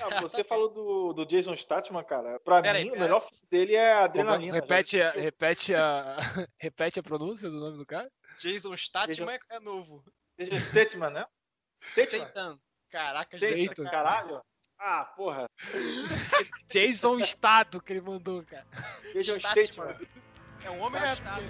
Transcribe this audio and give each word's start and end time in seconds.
Ah, 0.00 0.20
você 0.20 0.42
falou 0.42 0.68
do, 0.68 1.12
do 1.12 1.26
Jason 1.26 1.54
Statham, 1.54 2.02
cara. 2.02 2.40
Pra 2.40 2.60
Pera 2.60 2.78
mim, 2.78 2.90
aí, 2.90 2.90
o 2.90 2.98
melhor 2.98 3.20
filme 3.20 3.46
dele 3.48 3.76
é 3.76 3.94
Adrenalina. 3.94 4.54
repete, 4.54 4.98
Já 4.98 5.08
a, 5.08 5.12
repete, 5.12 5.74
a, 5.74 6.16
repete 6.58 6.98
a 6.98 7.02
pronúncia 7.02 7.48
do 7.48 7.60
nome 7.60 7.78
do 7.78 7.86
cara? 7.86 8.10
Jason 8.38 8.76
Statham 8.76 9.30
é, 9.30 9.38
é 9.50 9.60
novo. 9.60 10.04
Jason 10.38 10.58
Statham, 10.58 11.10
né? 11.10 11.24
Statham? 11.84 12.20
Statham. 12.20 12.60
Caraca, 12.90 13.36
Statham, 13.36 13.84
caralho. 13.84 14.42
Ah, 14.78 15.04
porra. 15.16 15.46
Jason 16.70 17.18
Estado 17.18 17.80
que 17.82 17.92
ele 17.92 18.00
mandou, 18.00 18.44
cara. 18.44 18.66
Jason 19.12 19.38
Statham. 19.38 19.96
É 20.64 20.70
um 20.70 20.80
homem 20.80 21.00
arrastado. 21.00 21.42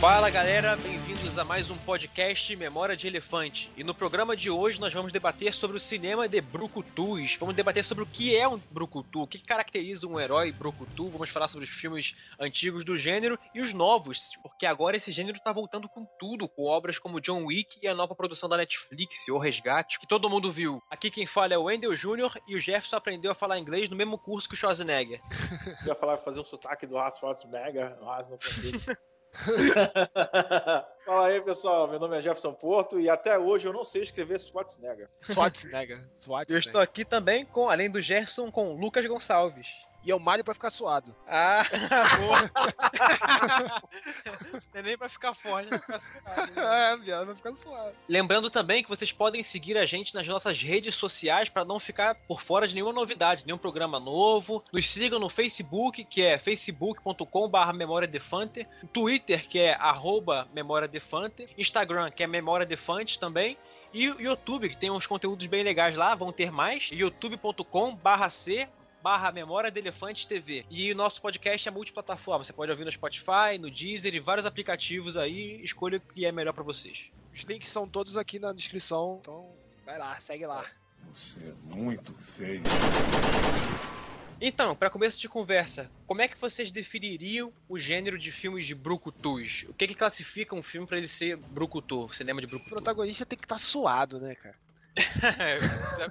Fala 0.00 0.30
galera, 0.30 0.76
bem-vindos 0.76 1.36
a 1.36 1.44
mais 1.44 1.70
um 1.70 1.76
podcast 1.76 2.56
Memória 2.56 2.96
de 2.96 3.06
Elefante. 3.06 3.70
E 3.76 3.84
no 3.84 3.94
programa 3.94 4.34
de 4.34 4.48
hoje 4.48 4.80
nós 4.80 4.94
vamos 4.94 5.12
debater 5.12 5.52
sobre 5.52 5.76
o 5.76 5.80
cinema 5.80 6.26
de 6.26 6.40
brucutus. 6.40 7.36
Vamos 7.38 7.54
debater 7.54 7.84
sobre 7.84 8.04
o 8.04 8.06
que 8.06 8.34
é 8.34 8.48
um 8.48 8.58
brucutu, 8.70 9.20
o 9.20 9.26
que 9.26 9.44
caracteriza 9.44 10.06
um 10.06 10.18
herói 10.18 10.52
brucutu. 10.52 11.10
Vamos 11.10 11.28
falar 11.28 11.48
sobre 11.48 11.66
os 11.66 11.70
filmes 11.70 12.16
antigos 12.38 12.82
do 12.82 12.96
gênero 12.96 13.38
e 13.54 13.60
os 13.60 13.74
novos, 13.74 14.30
porque 14.42 14.64
agora 14.64 14.96
esse 14.96 15.12
gênero 15.12 15.38
tá 15.38 15.52
voltando 15.52 15.86
com 15.86 16.06
tudo, 16.18 16.48
com 16.48 16.64
obras 16.64 16.98
como 16.98 17.20
John 17.20 17.44
Wick 17.44 17.78
e 17.82 17.86
a 17.86 17.94
nova 17.94 18.14
produção 18.14 18.48
da 18.48 18.56
Netflix, 18.56 19.28
O 19.28 19.36
Resgate, 19.36 20.00
que 20.00 20.06
todo 20.06 20.30
mundo 20.30 20.50
viu. 20.50 20.82
Aqui 20.88 21.10
quem 21.10 21.26
fala 21.26 21.52
é 21.52 21.58
o 21.58 21.64
Wendell 21.64 21.94
Jr. 21.94 22.40
e 22.48 22.56
o 22.56 22.60
Jefferson 22.60 22.96
aprendeu 22.96 23.32
a 23.32 23.34
falar 23.34 23.58
inglês 23.58 23.90
no 23.90 23.96
mesmo 23.96 24.16
curso 24.16 24.48
que 24.48 24.54
o 24.54 24.56
Schwarzenegger. 24.56 25.20
Eu 25.84 25.88
ia 25.88 25.94
falar, 25.94 26.16
fazer 26.16 26.40
um 26.40 26.44
sotaque 26.44 26.86
do 26.86 26.94
Schwarzenegger, 27.10 27.98
mas 28.00 28.26
não 28.30 28.38
consigo. 28.38 28.80
Fala 31.06 31.26
aí, 31.26 31.40
pessoal. 31.40 31.88
Meu 31.88 31.98
nome 31.98 32.16
é 32.16 32.22
Jefferson 32.22 32.52
Porto 32.52 33.00
e 33.00 33.08
até 33.08 33.38
hoje 33.38 33.66
eu 33.66 33.72
não 33.72 33.84
sei 33.84 34.02
escrever 34.02 34.38
Schwarzenegger. 34.38 35.08
Schwarzenegger. 35.22 35.98
Eu 35.98 36.04
Schwarzenegger. 36.20 36.58
estou 36.66 36.80
aqui 36.80 37.04
também, 37.04 37.44
com, 37.44 37.68
além 37.68 37.90
do 37.90 38.00
Gerson, 38.00 38.50
com 38.50 38.72
o 38.72 38.76
Lucas 38.76 39.06
Gonçalves. 39.06 39.68
E 40.02 40.10
é 40.10 40.14
o 40.14 40.20
Mario 40.20 40.44
pra 40.44 40.54
ficar 40.54 40.70
suado. 40.70 41.14
Ah, 41.28 41.62
boa. 42.18 42.50
Não 44.72 44.80
é 44.80 44.82
nem 44.82 44.96
pra 44.96 45.08
ficar 45.08 45.34
forte, 45.34 45.68
vai 45.68 45.78
ficar 45.78 46.00
suado. 46.00 46.52
né? 46.52 46.92
é, 46.92 46.96
viado, 46.96 47.26
vai 47.26 47.34
ficar 47.34 47.54
suado. 47.54 47.94
Lembrando 48.08 48.50
também 48.50 48.82
que 48.82 48.88
vocês 48.88 49.12
podem 49.12 49.42
seguir 49.42 49.76
a 49.76 49.84
gente 49.84 50.14
nas 50.14 50.26
nossas 50.26 50.60
redes 50.62 50.94
sociais 50.94 51.48
para 51.48 51.64
não 51.64 51.78
ficar 51.78 52.14
por 52.14 52.40
fora 52.40 52.66
de 52.66 52.74
nenhuma 52.74 52.92
novidade, 52.92 53.44
nenhum 53.44 53.58
programa 53.58 54.00
novo. 54.00 54.64
Nos 54.72 54.88
sigam 54.88 55.18
no 55.18 55.28
Facebook, 55.28 56.04
que 56.04 56.22
é 56.22 56.38
facebook.com.br 56.38 57.72
Memória 57.74 58.08
Defante, 58.08 58.66
Twitter, 58.92 59.46
que 59.46 59.58
é 59.58 59.74
arroba 59.74 60.48
Memória 60.54 60.88
Defante, 60.88 61.48
Instagram, 61.58 62.10
que 62.10 62.22
é 62.22 62.26
Memória 62.26 62.64
Defante 62.64 63.18
também. 63.18 63.58
E 63.92 64.08
o 64.08 64.20
YouTube, 64.20 64.68
que 64.68 64.76
tem 64.76 64.90
uns 64.90 65.06
conteúdos 65.06 65.46
bem 65.46 65.64
legais 65.64 65.96
lá, 65.96 66.14
vão 66.14 66.32
ter 66.32 66.50
mais. 66.52 66.90
youtube.com 66.92 67.94
barra 69.02 69.32
Memória 69.32 69.70
de 69.70 69.78
Elefante 69.80 70.26
TV. 70.26 70.64
E 70.70 70.92
o 70.92 70.96
nosso 70.96 71.20
podcast 71.20 71.66
é 71.68 71.70
multiplataforma. 71.70 72.44
Você 72.44 72.52
pode 72.52 72.70
ouvir 72.70 72.84
no 72.84 72.92
Spotify, 72.92 73.58
no 73.58 73.70
Deezer 73.70 74.14
e 74.14 74.20
vários 74.20 74.46
aplicativos 74.46 75.16
aí. 75.16 75.60
Escolha 75.62 75.98
o 75.98 76.00
que 76.00 76.24
é 76.26 76.32
melhor 76.32 76.52
para 76.52 76.62
vocês. 76.62 77.10
Os 77.32 77.40
links 77.42 77.68
são 77.68 77.88
todos 77.88 78.16
aqui 78.16 78.38
na 78.38 78.52
descrição, 78.52 79.18
então 79.20 79.50
vai 79.86 79.98
lá, 79.98 80.18
segue 80.20 80.46
lá. 80.46 80.64
Você 81.12 81.38
é 81.40 81.74
muito 81.74 82.12
feio. 82.12 82.62
Então, 84.40 84.74
para 84.74 84.88
começo 84.88 85.20
de 85.20 85.28
conversa, 85.28 85.90
como 86.06 86.22
é 86.22 86.28
que 86.28 86.40
vocês 86.40 86.72
definiriam 86.72 87.52
o 87.68 87.78
gênero 87.78 88.18
de 88.18 88.32
filmes 88.32 88.66
de 88.66 88.74
brucutus? 88.74 89.66
O 89.68 89.74
que 89.74 89.86
que 89.86 89.94
classifica 89.94 90.54
um 90.54 90.62
filme 90.62 90.86
para 90.86 90.96
ele 90.96 91.08
ser 91.08 91.36
brucutu, 91.36 92.08
cinema 92.12 92.40
de 92.40 92.46
O 92.46 92.50
brucutu? 92.50 92.70
protagonista 92.70 93.26
tem 93.26 93.38
que 93.38 93.44
estar 93.44 93.58
suado, 93.58 94.18
né, 94.18 94.34
cara? 94.34 94.56
Isso 94.96 96.02
é. 96.02 96.08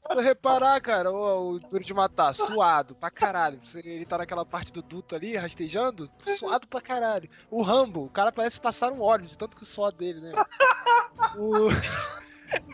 Se 0.00 0.08
tu 0.08 0.20
reparar, 0.20 0.80
cara, 0.80 1.10
o, 1.10 1.52
o 1.52 1.58
Duro 1.58 1.82
de 1.82 1.94
Matar, 1.94 2.34
suado 2.34 2.94
pra 2.94 3.10
caralho. 3.10 3.58
Você- 3.62 3.80
Ele 3.80 4.04
tá 4.04 4.18
naquela 4.18 4.44
parte 4.44 4.72
do 4.72 4.82
duto 4.82 5.14
ali, 5.14 5.36
rastejando, 5.36 6.10
suado 6.38 6.68
pra 6.68 6.80
caralho. 6.80 7.28
O 7.50 7.62
Rambo, 7.62 8.04
o 8.04 8.10
cara 8.10 8.30
parece 8.30 8.60
passar 8.60 8.92
um 8.92 9.00
óleo 9.00 9.26
de 9.26 9.36
tanto 9.38 9.56
que 9.56 9.62
o 9.62 9.66
suor 9.66 9.92
dele, 9.92 10.20
né? 10.20 10.32
O... 11.36 11.68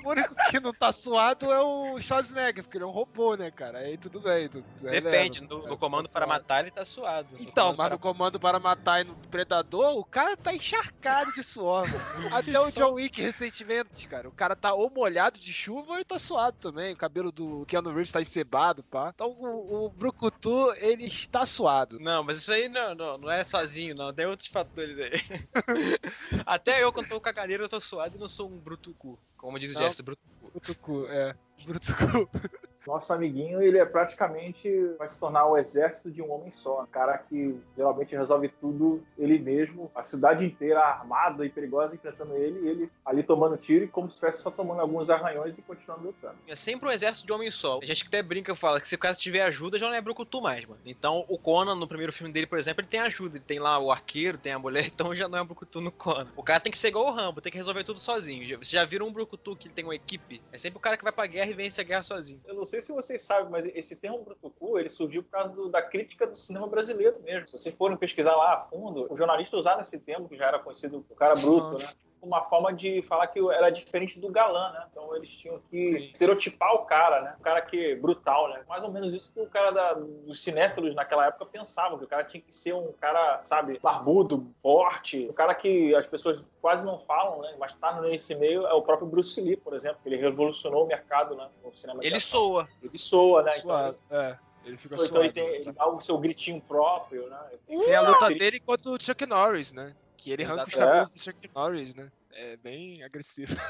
o 0.05 0.09
único 0.11 0.35
que 0.51 0.59
não 0.61 0.73
tá 0.73 0.91
suado 0.93 1.51
é 1.53 1.61
o 1.61 1.99
Schwarzenegger, 2.01 2.65
porque 2.65 2.77
ele 2.77 2.85
é 2.85 2.87
um 2.87 2.91
robô, 2.91 3.35
né, 3.37 3.51
cara? 3.51 3.79
Aí 3.79 3.97
tudo 3.99 4.21
bem. 4.21 4.49
tu- 4.49 4.63
tu 4.79 4.85
Depende, 4.85 5.39
releva. 5.41 5.55
no, 5.55 5.67
É, 5.67 5.71
no 5.71 5.79
comando 5.79 6.07
tá 6.07 6.13
para 6.13 6.27
matar 6.27 6.61
ele 6.63 6.71
tá 6.71 6.85
suado. 6.85 7.37
No 7.37 7.43
Então, 7.43 7.69
mas 7.69 7.77
para- 7.77 7.95
no 7.95 7.99
comando 7.99 8.41
para 8.41 8.59
matar 8.59 9.01
e 9.01 9.05
no 9.05 9.15
Predador, 9.31 9.97
o 9.97 10.05
cara 10.05 10.37
tá 10.37 10.53
encharcado 10.55 11.33
de 11.33 11.43
suor, 11.43 11.87
mano. 11.89 12.01
Até 12.35 12.61
o 12.61 12.71
John 12.71 12.93
Wick 12.95 13.21
recentemente, 13.21 14.07
cara. 14.09 14.29
O 14.29 14.33
cara 14.33 14.57
tá 14.57 14.73
ou 14.75 14.91
molhado 14.91 15.39
de 15.39 15.53
chuva 15.53 15.91
ou 15.91 15.95
ele 15.97 16.05
tá 16.05 16.19
suado 16.19 16.57
também. 16.59 16.93
O 16.93 16.97
cabelo 16.97 17.31
do 17.31 17.65
Keanu 17.67 17.91
Reeves 17.93 18.13
tá 18.13 18.21
encebado, 18.21 18.83
pá. 18.85 19.11
Então 19.15 19.31
o, 19.31 19.85
o 19.87 19.91
Brucutu, 19.91 20.73
ele 20.77 21.05
está 21.05 21.47
suado. 21.47 21.99
Não, 22.01 22.23
mas 22.25 22.39
isso 22.39 22.53
aí 22.53 22.69
não, 22.69 22.95
não, 22.95 23.19
não 23.19 23.31
é 23.31 23.45
sozinho, 23.45 23.95
não. 23.95 24.13
Tem 24.13 24.27
outros 24.27 24.49
fatores 24.49 24.99
aí. 24.99 25.11
Até 26.47 26.83
eu, 26.83 26.93
quando 26.93 27.09
tô 27.09 27.21
com 27.21 27.29
a 27.29 27.33
cadeira, 27.33 27.65
eu 27.65 27.69
tô 27.69 27.81
suado 27.81 28.17
e 28.17 28.21
não 28.21 28.29
sou 28.29 28.49
um 28.49 28.59
brutucu. 28.59 29.19
Como 29.41 29.59
diz 29.59 29.71
o. 29.75 29.79
Jefferson, 29.79 30.05
brutucu. 30.05 30.51
Brutucu, 30.53 31.07
é. 31.07 31.35
Brutucu. 31.67 32.29
Nosso 32.87 33.13
amiguinho, 33.13 33.63
ele 33.63 33.79
é 33.79 33.85
praticamente 33.85 34.69
vai 34.99 35.09
se 35.09 35.19
tornar 35.19 35.47
o 35.47 35.57
exército 35.57 36.11
de 36.11 36.23
um 36.23 36.33
homem 36.33 36.51
só. 36.51 36.83
Um 36.83 36.87
cara 36.87 37.19
que 37.19 37.59
geralmente 37.77 38.17
resolve 38.17 38.49
tudo 38.61 39.03
ele 39.19 39.39
mesmo, 39.39 39.91
a 39.95 40.03
cidade 40.03 40.45
inteira 40.45 40.81
armada 40.81 41.45
e 41.45 41.51
perigosa 41.51 41.95
enfrentando 41.95 42.37
ele, 42.37 42.61
e 42.61 42.69
ele 42.69 42.93
ali 43.05 43.23
tomando 43.23 43.57
tiro 43.57 43.85
e 43.85 43.89
como 43.89 44.09
se 44.09 44.15
estivesse 44.15 44.43
só 44.43 44.51
tomando 44.51 44.81
alguns 44.81 45.11
arranhões 45.11 45.59
e 45.59 45.63
continuando 45.63 46.07
lutando. 46.07 46.37
É 46.47 46.57
sempre 46.57 46.89
um 46.89 46.93
exército 46.93 47.27
de 47.27 47.33
homem 47.33 47.51
só. 47.51 47.79
A 47.83 47.87
gente 47.87 48.07
até 48.07 48.23
brinca 48.23 48.53
e 48.53 48.57
fala 48.57 48.81
que 48.81 48.89
se 48.89 48.95
o 48.95 48.99
cara 48.99 49.15
tiver 49.15 49.43
ajuda, 49.43 49.79
já 49.79 49.89
não 49.89 49.95
é 49.95 50.01
brucutu 50.01 50.41
mais, 50.41 50.65
mano. 50.65 50.81
Então, 50.85 51.25
o 51.29 51.39
Conan, 51.39 51.75
no 51.75 51.87
primeiro 51.87 52.13
filme 52.13 52.33
dele, 52.33 52.47
por 52.47 52.59
exemplo, 52.59 52.81
ele 52.81 52.89
tem 52.89 53.01
ajuda. 53.01 53.37
Ele 53.37 53.45
tem 53.45 53.59
lá 53.59 53.79
o 53.79 53.91
arqueiro, 53.93 54.39
tem 54.39 54.53
a 54.53 54.59
mulher, 54.59 54.87
então 54.93 55.15
já 55.15 55.29
não 55.29 55.39
é 55.39 55.45
brucutu 55.45 55.81
no 55.81 55.93
Conan. 55.93 56.29
O 56.37 56.43
cara 56.43 56.61
tem 56.61 56.73
que 56.73 56.79
ser 56.79 56.89
igual 56.89 57.07
o 57.07 57.13
Rambo, 57.13 57.41
tem 57.41 57.53
que 57.53 57.59
resolver 57.59 57.85
tudo 57.85 58.01
sozinho. 58.01 58.47
Vocês 58.59 58.71
já 58.71 58.85
viram 58.85 59.07
um 59.07 59.13
brucutu 59.13 59.57
que 59.57 59.69
ele 59.69 59.75
tem 59.75 59.85
uma 59.85 59.95
equipe? 59.95 60.43
É 60.53 60.59
sempre 60.59 60.79
o 60.79 60.81
cara 60.81 60.97
que 60.97 61.05
vai 61.05 61.13
pra 61.13 61.27
guerra 61.27 61.51
e 61.51 61.55
vence 61.55 61.81
a 61.81 61.85
guerra 61.85 62.03
sozinho. 62.03 62.41
Eu 62.47 62.55
não 62.55 62.65
sei 62.71 62.81
se 62.81 62.93
vocês 62.93 63.21
sabem, 63.23 63.51
mas 63.51 63.67
esse 63.67 63.97
termo 63.97 64.23
brutucu, 64.23 64.79
ele 64.79 64.89
surgiu 64.89 65.23
por 65.23 65.31
causa 65.31 65.49
do- 65.51 65.69
da 65.69 65.83
crítica 65.83 66.27
do 66.27 66.37
cinema 66.37 66.67
brasileiro 66.67 67.21
mesmo. 67.23 67.47
Se 67.49 67.53
vocês 67.59 67.75
forem 67.75 67.97
pesquisar 67.97 68.35
lá 68.37 68.55
a 68.55 68.61
fundo, 68.61 69.07
os 69.11 69.19
jornalistas 69.19 69.61
usaram 69.61 69.83
esse 69.83 69.99
termo, 69.99 70.29
que 70.29 70.37
já 70.37 70.47
era 70.47 70.59
conhecido 70.59 71.05
o 71.11 71.15
cara 71.15 71.35
bruto, 71.35 71.79
né? 71.79 71.89
Uma 72.23 72.43
forma 72.45 72.73
de 72.73 73.03
falar 73.03 73.27
que 73.29 73.39
era 73.51 73.71
diferente 73.71 74.21
do 74.21 74.29
galã, 74.31 74.73
né? 74.73 74.85
Então 74.91 75.17
eles 75.17 75.31
tinham 75.31 75.59
que 75.71 75.89
Sim. 75.89 75.97
estereotipar 76.13 76.75
o 76.75 76.85
cara, 76.85 77.23
né? 77.23 77.35
O 77.39 77.43
cara 77.43 77.63
que 77.63 77.93
é 77.93 77.97
brutal, 77.97 78.49
né? 78.51 78.63
Mais 78.69 78.85
ou 78.85 78.93
menos 78.93 79.15
isso 79.15 79.33
que 79.33 79.41
o 79.41 79.47
cara 79.47 79.71
da- 79.71 79.95
dos 79.95 80.43
cinéfilos 80.43 80.95
naquela 80.95 81.27
época 81.27 81.47
pensava, 81.47 81.99
que 81.99 82.05
o 82.05 82.09
cara 82.09 82.25
tinha 82.25 82.43
que 82.43 82.55
ser 82.55 82.75
um 82.75 82.93
cara, 83.01 83.43
sabe, 83.43 83.79
barbudo, 83.83 84.53
forte, 84.63 85.27
um 85.29 85.33
cara 85.33 85.55
que 85.55 85.95
as 85.95 86.07
pessoas 86.07 86.51
quase 86.61 86.85
não 86.85 86.99
falam, 86.99 87.41
né? 87.41 87.57
Mas 87.59 87.75
tá 87.75 88.01
nesse 88.03 88.35
meio 88.35 88.67
é 88.67 88.75
o 88.75 88.83
próprio 88.83 89.09
Bruce 89.09 89.41
Lee, 89.41 89.57
por 89.57 89.73
exemplo, 89.75 89.99
que 90.03 90.09
ele 90.09 90.17
revolucionou 90.17 90.85
o 90.85 90.87
mercado, 90.87 91.35
né? 91.35 91.49
No 91.65 91.75
cinema 91.75 92.05
Ele 92.05 92.21
soa. 92.21 92.69
Ele 92.83 92.99
soa, 92.99 93.43
né? 93.43 93.53
Suado, 93.53 93.99
é. 94.11 94.39
Ele 94.63 94.77
fica 94.77 94.95
Então, 94.95 95.07
suado. 95.09 95.25
então 95.25 95.25
ele, 95.25 95.33
tem, 95.33 95.61
ele 95.63 95.73
dá 95.73 95.87
o 95.89 96.01
seu 96.01 96.19
gritinho 96.19 96.61
próprio, 96.61 97.29
né? 97.29 97.39
Tem 97.67 97.95
a 97.95 98.03
luta 98.03 98.29
dele 98.29 98.61
contra 98.61 98.91
o 98.91 98.99
Chuck 99.03 99.25
Norris, 99.25 99.73
né? 99.73 99.95
Que 100.23 100.31
ele 100.33 100.45
arranca 100.45 100.67
os 100.69 100.75
cabelos 100.75 101.15
do 101.15 101.19
Chuck 101.23 101.51
Norris, 101.55 101.95
né? 101.95 102.11
É 102.33 102.57
bem 102.59 103.03
agressivo. 103.03 103.55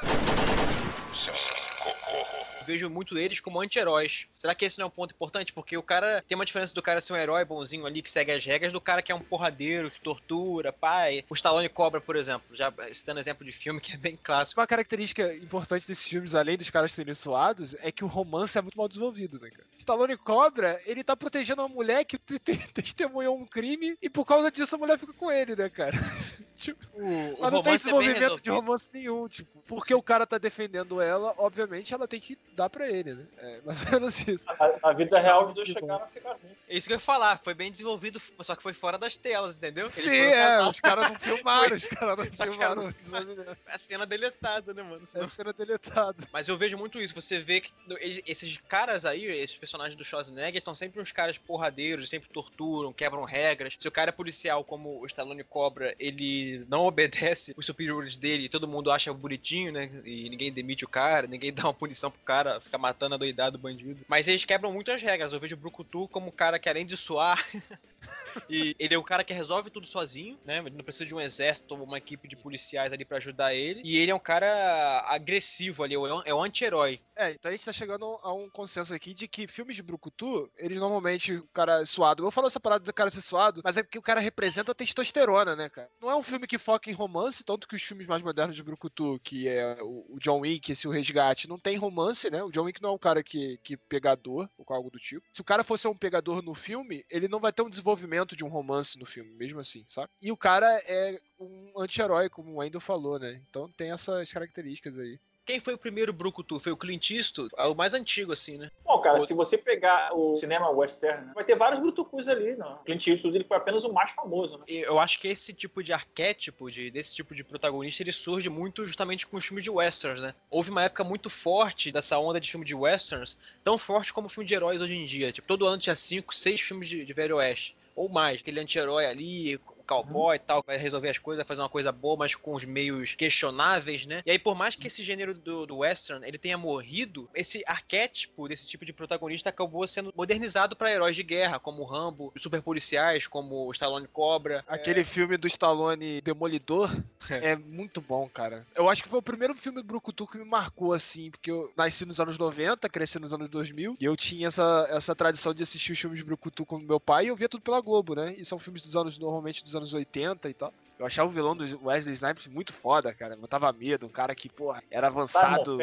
Vejo 2.67 2.91
muito 2.91 3.17
eles 3.19 3.41
como 3.41 3.61
anti-heróis. 3.61 4.27
Será 4.37 4.55
que 4.55 4.65
esse 4.65 4.79
não 4.79 4.85
é 4.85 4.87
um 4.87 4.91
ponto 4.91 5.13
importante? 5.15 5.53
Porque 5.53 5.77
o 5.77 5.83
cara 5.83 6.23
tem 6.29 6.37
uma 6.37 6.45
diferença 6.45 6.75
do 6.75 6.83
cara 6.83 7.01
ser 7.01 7.13
um 7.15 7.17
herói 7.17 7.45
bonzinho 7.45 7.87
ali 7.87 8.03
que 8.03 8.11
segue 8.11 8.31
as 8.33 8.45
regras 8.45 8.73
do 8.73 8.81
cara 8.81 9.01
que 9.03 9.11
é 9.11 9.15
um 9.15 9.21
porradeiro, 9.21 9.91
que 9.91 10.01
tortura, 10.01 10.73
pai. 10.73 11.25
O 11.29 11.35
Stallone 11.35 11.69
Cobra, 11.69 12.01
por 12.01 12.15
exemplo. 12.17 12.55
Já 12.55 12.73
citando 12.93 13.19
exemplo 13.19 13.45
de 13.45 13.51
filme 13.51 13.81
que 13.81 13.95
é 13.95 13.97
bem 13.97 14.17
clássico. 14.23 14.61
Uma 14.61 14.67
característica 14.67 15.35
importante 15.37 15.87
desses 15.87 16.07
filmes, 16.07 16.35
além 16.35 16.57
dos 16.57 16.71
caras 16.71 16.93
serem 16.93 17.15
suados, 17.15 17.75
é 17.81 17.91
que 17.91 18.05
o 18.05 18.09
romance 18.09 18.57
é 18.59 18.63
muito 18.63 18.77
mal 18.79 18.87
desenvolvido, 18.89 19.41
né, 19.41 19.51
cara? 19.51 19.65
Stallone 19.79 20.17
Cobra, 20.17 20.81
ele 20.85 21.03
tá 21.03 21.17
protegendo 21.17 21.63
uma 21.63 21.69
mulher 21.69 22.05
que 22.05 22.19
te- 22.19 22.39
te- 22.39 22.73
testemunhou 22.73 23.37
um 23.37 23.47
crime 23.47 23.97
e 24.03 24.09
por 24.11 24.25
causa 24.27 24.51
disso 24.51 24.75
a 24.75 24.79
mulher 24.79 24.99
fica 24.99 25.13
com 25.15 25.33
ele, 25.33 25.57
né, 25.57 25.69
cara? 25.71 25.97
Tipo, 26.61 26.85
O, 26.93 27.01
o 27.03 27.41
mas 27.41 27.53
não 27.53 27.63
tem 27.63 27.73
é 27.73 27.77
desenvolvimento 27.79 28.41
de 28.43 28.51
romance 28.51 28.91
nenhum, 28.93 29.27
tipo. 29.29 29.63
Porque 29.67 29.95
o 29.95 30.03
cara 30.03 30.27
tá 30.27 30.37
defendendo 30.37 31.01
ela, 31.01 31.33
obviamente 31.39 31.95
ela 31.95 32.07
tem 32.07 32.21
que 32.21 32.37
dar 32.53 32.69
pra 32.69 32.87
ele, 32.89 33.15
né? 33.15 33.25
É 33.39 33.61
mais 33.63 33.83
ou 33.87 33.91
menos 33.93 34.29
isso. 34.29 34.45
Na, 34.45 34.79
na 34.83 34.93
vida 34.93 35.19
real, 35.19 35.47
os 35.47 35.55
dois 35.55 35.69
bom. 35.69 35.81
chegaram 35.81 36.05
a 36.05 36.09
ficar 36.09 36.33
juntos. 36.35 36.59
É 36.69 36.77
isso 36.77 36.87
que 36.87 36.93
eu 36.93 36.97
ia 36.97 37.01
falar, 37.01 37.41
foi 37.43 37.55
bem 37.55 37.73
desenvolvido, 37.73 38.21
só 38.43 38.55
que 38.55 38.63
foi 38.63 38.75
fora 38.75 38.99
das 38.99 39.17
telas, 39.17 39.57
entendeu? 39.57 39.89
Sim, 39.89 40.11
é, 40.11 40.61
os 40.63 40.79
caras 40.81 41.09
não 41.09 41.19
filmaram, 41.19 41.77
os 41.77 41.87
caras 41.87 42.17
não 42.19 42.25
filmaram 42.47 42.91
desenvolvimento. 42.93 43.57
A 43.67 43.79
cena 43.79 44.05
deletada, 44.05 44.75
né, 44.75 44.83
mano? 44.83 45.07
Senão- 45.07 45.25
Essa 45.25 45.35
cena 45.37 45.53
deletada. 45.55 46.29
Mas 46.33 46.47
eu 46.47 46.57
vejo 46.59 46.77
muito 46.77 47.01
isso. 47.01 47.15
Você 47.15 47.39
vê 47.39 47.61
que 47.63 47.73
eles- 48.01 48.21
esses 48.27 48.57
caras 48.69 49.07
aí, 49.07 49.25
esses 49.25 49.57
personagens 49.57 49.97
do 49.97 50.05
Schwarzenegger, 50.05 50.63
são 50.63 50.75
sempre 50.75 51.01
uns 51.01 51.11
caras 51.13 51.39
porradeiros, 51.39 52.11
sempre 52.11 52.29
torturam, 52.29 52.93
quebram 52.93 53.25
regras. 53.25 53.75
Se 53.79 53.89
o 53.89 53.93
cara 53.93 54.11
é 54.11 54.13
policial, 54.13 54.63
como 54.63 55.01
o 55.01 55.07
Stallone 55.07 55.43
Cobra, 55.45 55.95
ele 55.99 56.50
não 56.69 56.85
obedece 56.85 57.55
os 57.57 57.67
superiores 57.67 58.17
dele, 58.17 58.45
e 58.45 58.49
todo 58.49 58.69
mundo 58.69 58.91
acha 58.91 59.13
bonitinho, 59.13 59.73
né? 59.73 59.91
E 60.05 60.29
ninguém 60.29 60.53
demite 60.53 60.85
o 60.85 60.89
cara, 60.89 61.27
ninguém 61.27 61.53
dá 61.55 61.65
uma 61.65 61.75
punição 61.75 62.11
pro 62.11 62.21
cara, 62.21 62.61
fica 62.61 62.79
matando 62.79 63.15
a 63.15 63.19
doidado 63.19 63.57
o 63.57 63.61
bandido. 63.61 64.01
Mas 64.09 64.29
eles 64.29 64.45
quebram 64.45 64.73
muito 64.73 64.91
as 64.91 65.03
regras. 65.03 65.33
Eu 65.33 65.41
vejo 65.41 65.55
o 65.55 65.59
Brucutu 65.59 66.09
como 66.09 66.29
um 66.29 66.33
cara 66.33 66.59
que 66.59 66.69
além 66.69 66.87
de 66.87 66.97
suar. 66.97 67.45
E 68.49 68.77
ele 68.79 68.95
é 68.95 68.99
o 68.99 69.03
cara 69.03 69.25
que 69.25 69.33
resolve 69.33 69.71
tudo 69.71 69.87
sozinho, 69.87 70.39
né? 70.45 70.59
Ele 70.59 70.77
não 70.77 70.85
precisa 70.85 71.07
de 71.07 71.15
um 71.15 71.21
exército 71.21 71.75
ou 71.75 71.85
uma 71.85 71.99
equipe 71.99 72.29
de 72.29 72.37
policiais 72.37 72.93
ali 72.93 73.05
pra 73.05 73.19
ajudar 73.19 73.55
ele. 73.55 73.81
E 73.85 73.99
ele 73.99 74.11
é 74.11 74.15
um 74.15 74.21
cara 74.21 75.05
agressivo 75.07 75.83
ali, 75.83 75.95
é 75.95 76.31
é 76.31 76.35
o 76.35 76.43
anti-herói. 76.43 77.01
É, 77.17 77.33
então 77.33 77.51
a 77.51 77.55
gente 77.55 77.65
tá 77.65 77.73
chegando 77.73 78.19
a 78.23 78.33
um 78.33 78.49
consenso 78.49 78.95
aqui 78.95 79.13
de 79.13 79.29
que 79.29 79.47
filmes 79.47 79.77
de 79.77 79.83
Brucutu, 79.83 80.51
eles 80.57 80.79
normalmente, 80.79 81.35
o 81.35 81.47
cara 81.53 81.83
é 81.83 81.85
suado. 81.85 82.25
Eu 82.25 82.31
falo 82.31 82.47
essa 82.47 82.61
parada 82.61 82.85
do 82.85 82.93
cara 82.93 83.11
ser 83.11 83.21
suado, 83.21 83.61
mas 83.65 83.77
é 83.77 83.83
porque 83.83 83.99
o 83.99 84.03
cara 84.03 84.21
representa 84.21 84.73
a 84.73 84.75
testosterona, 84.75 85.57
né, 85.57 85.69
cara? 85.69 85.89
Não 86.01 86.11
é 86.11 86.17
um 86.17 86.23
filme 86.23 86.47
que 86.47 86.59
foca 86.59 86.91
em 86.91 86.95
romance, 86.95 87.45
tanto 87.45 87.69
que 87.69 87.77
os 87.77 87.83
filmes 87.83 88.07
mais 88.07 88.23
modernos 88.23 88.57
de 88.57 88.63
Brucutu, 88.63 89.21
que 89.23 89.49
é 89.49 89.77
o 89.81 90.19
John 90.21 90.41
Wick, 90.41 90.73
esse 90.73 90.87
O 90.87 90.91
Resgate, 90.91 91.49
não 91.49 91.59
tem 91.59 91.77
romance, 91.77 92.31
né? 92.31 92.43
O 92.43 92.51
John 92.51 92.65
Wick 92.65 92.83
não 92.83 92.91
é 92.91 92.93
um 92.93 92.99
cara 92.99 93.23
que, 93.23 93.59
que 93.63 93.77
pegador, 93.77 94.49
ou 94.57 94.67
algo 94.75 94.91
do 94.91 94.99
tipo. 94.99 95.27
Se 95.33 95.41
o 95.41 95.45
cara 95.45 95.65
fosse 95.65 95.87
um 95.89 95.97
pegador 95.97 96.43
no 96.43 96.55
filme, 96.55 97.05
ele 97.11 97.29
não 97.29 97.41
vai 97.41 97.53
ter 97.53 97.63
um 97.63 97.71
desenvolvimento 97.71 98.00
de 98.37 98.45
um 98.45 98.49
romance 98.49 98.99
no 98.99 99.07
filme, 99.07 99.31
mesmo 99.33 99.61
assim, 99.61 99.85
sabe? 99.87 100.09
E 100.21 100.31
o 100.31 100.37
cara 100.37 100.67
é 100.87 101.19
um 101.39 101.73
anti-herói, 101.79 102.29
como 102.29 102.53
o 102.53 102.57
Wendel 102.57 102.81
falou, 102.81 103.19
né? 103.19 103.41
Então 103.49 103.71
tem 103.73 103.93
essas 103.93 104.33
características 104.33 104.99
aí. 104.99 105.19
Quem 105.51 105.59
foi 105.59 105.75
o 105.75 105.79
primeiro 105.79 106.13
Brucutu? 106.13 106.61
Foi 106.61 106.71
o 106.71 106.77
Clint 106.77 107.11
Eastwood? 107.11 107.51
É 107.57 107.65
o 107.65 107.75
mais 107.75 107.93
antigo, 107.93 108.31
assim, 108.31 108.57
né? 108.57 108.71
Bom, 108.85 109.01
cara, 109.01 109.15
Outro. 109.15 109.27
se 109.27 109.35
você 109.35 109.59
pegar 109.59 110.15
o 110.15 110.35
cinema 110.37 110.71
western, 110.71 111.27
né, 111.27 111.33
vai 111.35 111.43
ter 111.43 111.57
vários 111.57 111.81
brutucus 111.81 112.29
ali, 112.29 112.55
não. 112.55 112.79
Clint 112.85 113.05
Eastwood 113.09 113.37
ele 113.37 113.45
foi 113.45 113.57
apenas 113.57 113.83
o 113.83 113.93
mais 113.93 114.13
famoso, 114.13 114.59
né? 114.59 114.65
E 114.69 114.79
Eu 114.79 115.01
acho 115.01 115.19
que 115.19 115.27
esse 115.27 115.53
tipo 115.53 115.83
de 115.83 115.93
arquétipo, 115.93 116.71
de, 116.71 116.89
desse 116.93 117.17
tipo 117.17 117.35
de 117.35 117.43
protagonista, 117.43 118.03
ele 118.03 118.13
surge 118.13 118.49
muito 118.49 118.85
justamente 118.85 119.27
com 119.27 119.39
os 119.39 119.45
filmes 119.45 119.65
de 119.65 119.71
westerns, 119.71 120.21
né? 120.21 120.37
Houve 120.49 120.71
uma 120.71 120.85
época 120.85 121.03
muito 121.03 121.29
forte 121.29 121.91
dessa 121.91 122.17
onda 122.17 122.41
de 122.41 122.49
filme 122.49 122.65
de 122.65 122.75
westerns, 122.75 123.37
tão 123.65 123.77
forte 123.77 124.13
como 124.13 124.29
o 124.29 124.31
filme 124.31 124.47
de 124.47 124.55
heróis 124.55 124.81
hoje 124.81 124.95
em 124.95 125.05
dia. 125.05 125.33
Tipo, 125.33 125.49
todo 125.49 125.67
ano 125.67 125.79
tinha 125.79 125.97
cinco, 125.97 126.33
seis 126.33 126.61
filmes 126.61 126.89
de, 126.89 127.05
de 127.05 127.13
velho 127.13 127.39
oeste. 127.39 127.75
Ou 128.01 128.09
mais, 128.09 128.41
aquele 128.41 128.61
anti-herói 128.61 129.05
ali, 129.05 129.61
cowboy 129.91 130.37
e 130.37 130.39
tal, 130.39 130.63
vai 130.65 130.77
resolver 130.77 131.09
as 131.09 131.19
coisas, 131.19 131.39
vai 131.39 131.49
fazer 131.49 131.63
uma 131.63 131.69
coisa 131.69 131.91
boa, 131.91 132.17
mas 132.17 132.37
com 132.37 132.55
os 132.55 132.65
meios 132.65 133.15
questionáveis, 133.15 134.07
né? 134.07 134.23
E 134.25 134.31
aí, 134.31 134.39
por 134.39 134.55
mais 134.55 134.77
que 134.77 134.87
esse 134.87 135.03
gênero 135.03 135.35
do, 135.35 135.67
do 135.67 135.79
western 135.79 136.25
ele 136.25 136.39
tenha 136.39 136.57
morrido, 136.57 137.29
esse 137.35 137.65
arquétipo 137.67 138.47
desse 138.47 138.69
tipo 138.69 138.85
de 138.85 138.93
protagonista 138.93 139.49
acabou 139.49 139.85
sendo 139.89 140.13
modernizado 140.17 140.77
para 140.77 140.93
heróis 140.93 141.17
de 141.17 141.25
guerra, 141.25 141.59
como 141.59 141.83
o 141.83 141.85
Rambo, 141.85 142.33
os 142.37 142.43
super 142.43 142.63
policiais, 142.63 143.27
como 143.27 143.67
o 143.67 143.73
Stallone 143.73 144.07
Cobra. 144.07 144.65
Aquele 144.69 145.03
filme 145.03 145.37
do 145.37 145.49
Stallone 145.49 146.21
Demolidor 146.21 146.91
é 147.29 147.57
muito 147.57 148.01
bom, 148.01 148.29
cara. 148.29 148.65
Eu 148.77 148.89
acho 148.89 149.03
que 149.03 149.09
foi 149.09 149.19
o 149.19 149.23
primeiro 149.23 149.55
filme 149.55 149.83
do 149.83 149.87
Brucutu 149.87 150.27
que 150.27 150.39
me 150.39 150.45
marcou, 150.45 150.93
assim, 150.93 151.33
porque 151.33 151.51
eu 151.51 151.73
nasci 151.77 152.05
nos 152.05 152.21
anos 152.21 152.39
90, 152.39 152.89
cresci 152.89 153.19
nos 153.19 153.35
anos 153.35 153.49
2000, 153.49 153.97
e 154.01 154.05
eu 154.05 154.17
tinha 154.17 154.47
essa, 154.47 154.87
essa 154.91 155.17
tradição 155.17 155.53
de 155.53 155.65
assistir 155.65 155.93
os 155.93 155.99
filmes 155.99 156.21
de 156.21 156.25
Brucutu 156.25 156.65
com 156.65 156.79
meu 156.79 157.01
pai, 157.01 157.25
e 157.25 157.29
eu 157.29 157.37
via 157.37 157.49
tudo 157.49 157.63
pela 157.63 157.81
Globo, 157.81 158.15
né? 158.15 158.35
E 158.39 158.45
são 158.45 158.59
filmes 158.59 158.83
dos 158.83 158.95
anos, 158.95 159.19
normalmente, 159.19 159.65
dos 159.65 159.75
anos 159.75 159.80
80 159.93 160.49
e 160.49 160.55
tal. 160.55 160.73
Eu 160.99 161.07
achava 161.07 161.29
o 161.29 161.33
vilão 161.33 161.57
do 161.57 161.65
Wesley 161.87 162.15
Snipes 162.15 162.47
muito 162.47 162.73
foda, 162.73 163.15
cara. 163.15 163.37
Botava 163.37 163.73
medo, 163.73 164.07
um 164.07 164.11
cara 164.11 164.35
que, 164.35 164.51
porra, 164.51 164.83
era 164.91 165.07
avançado. 165.07 165.79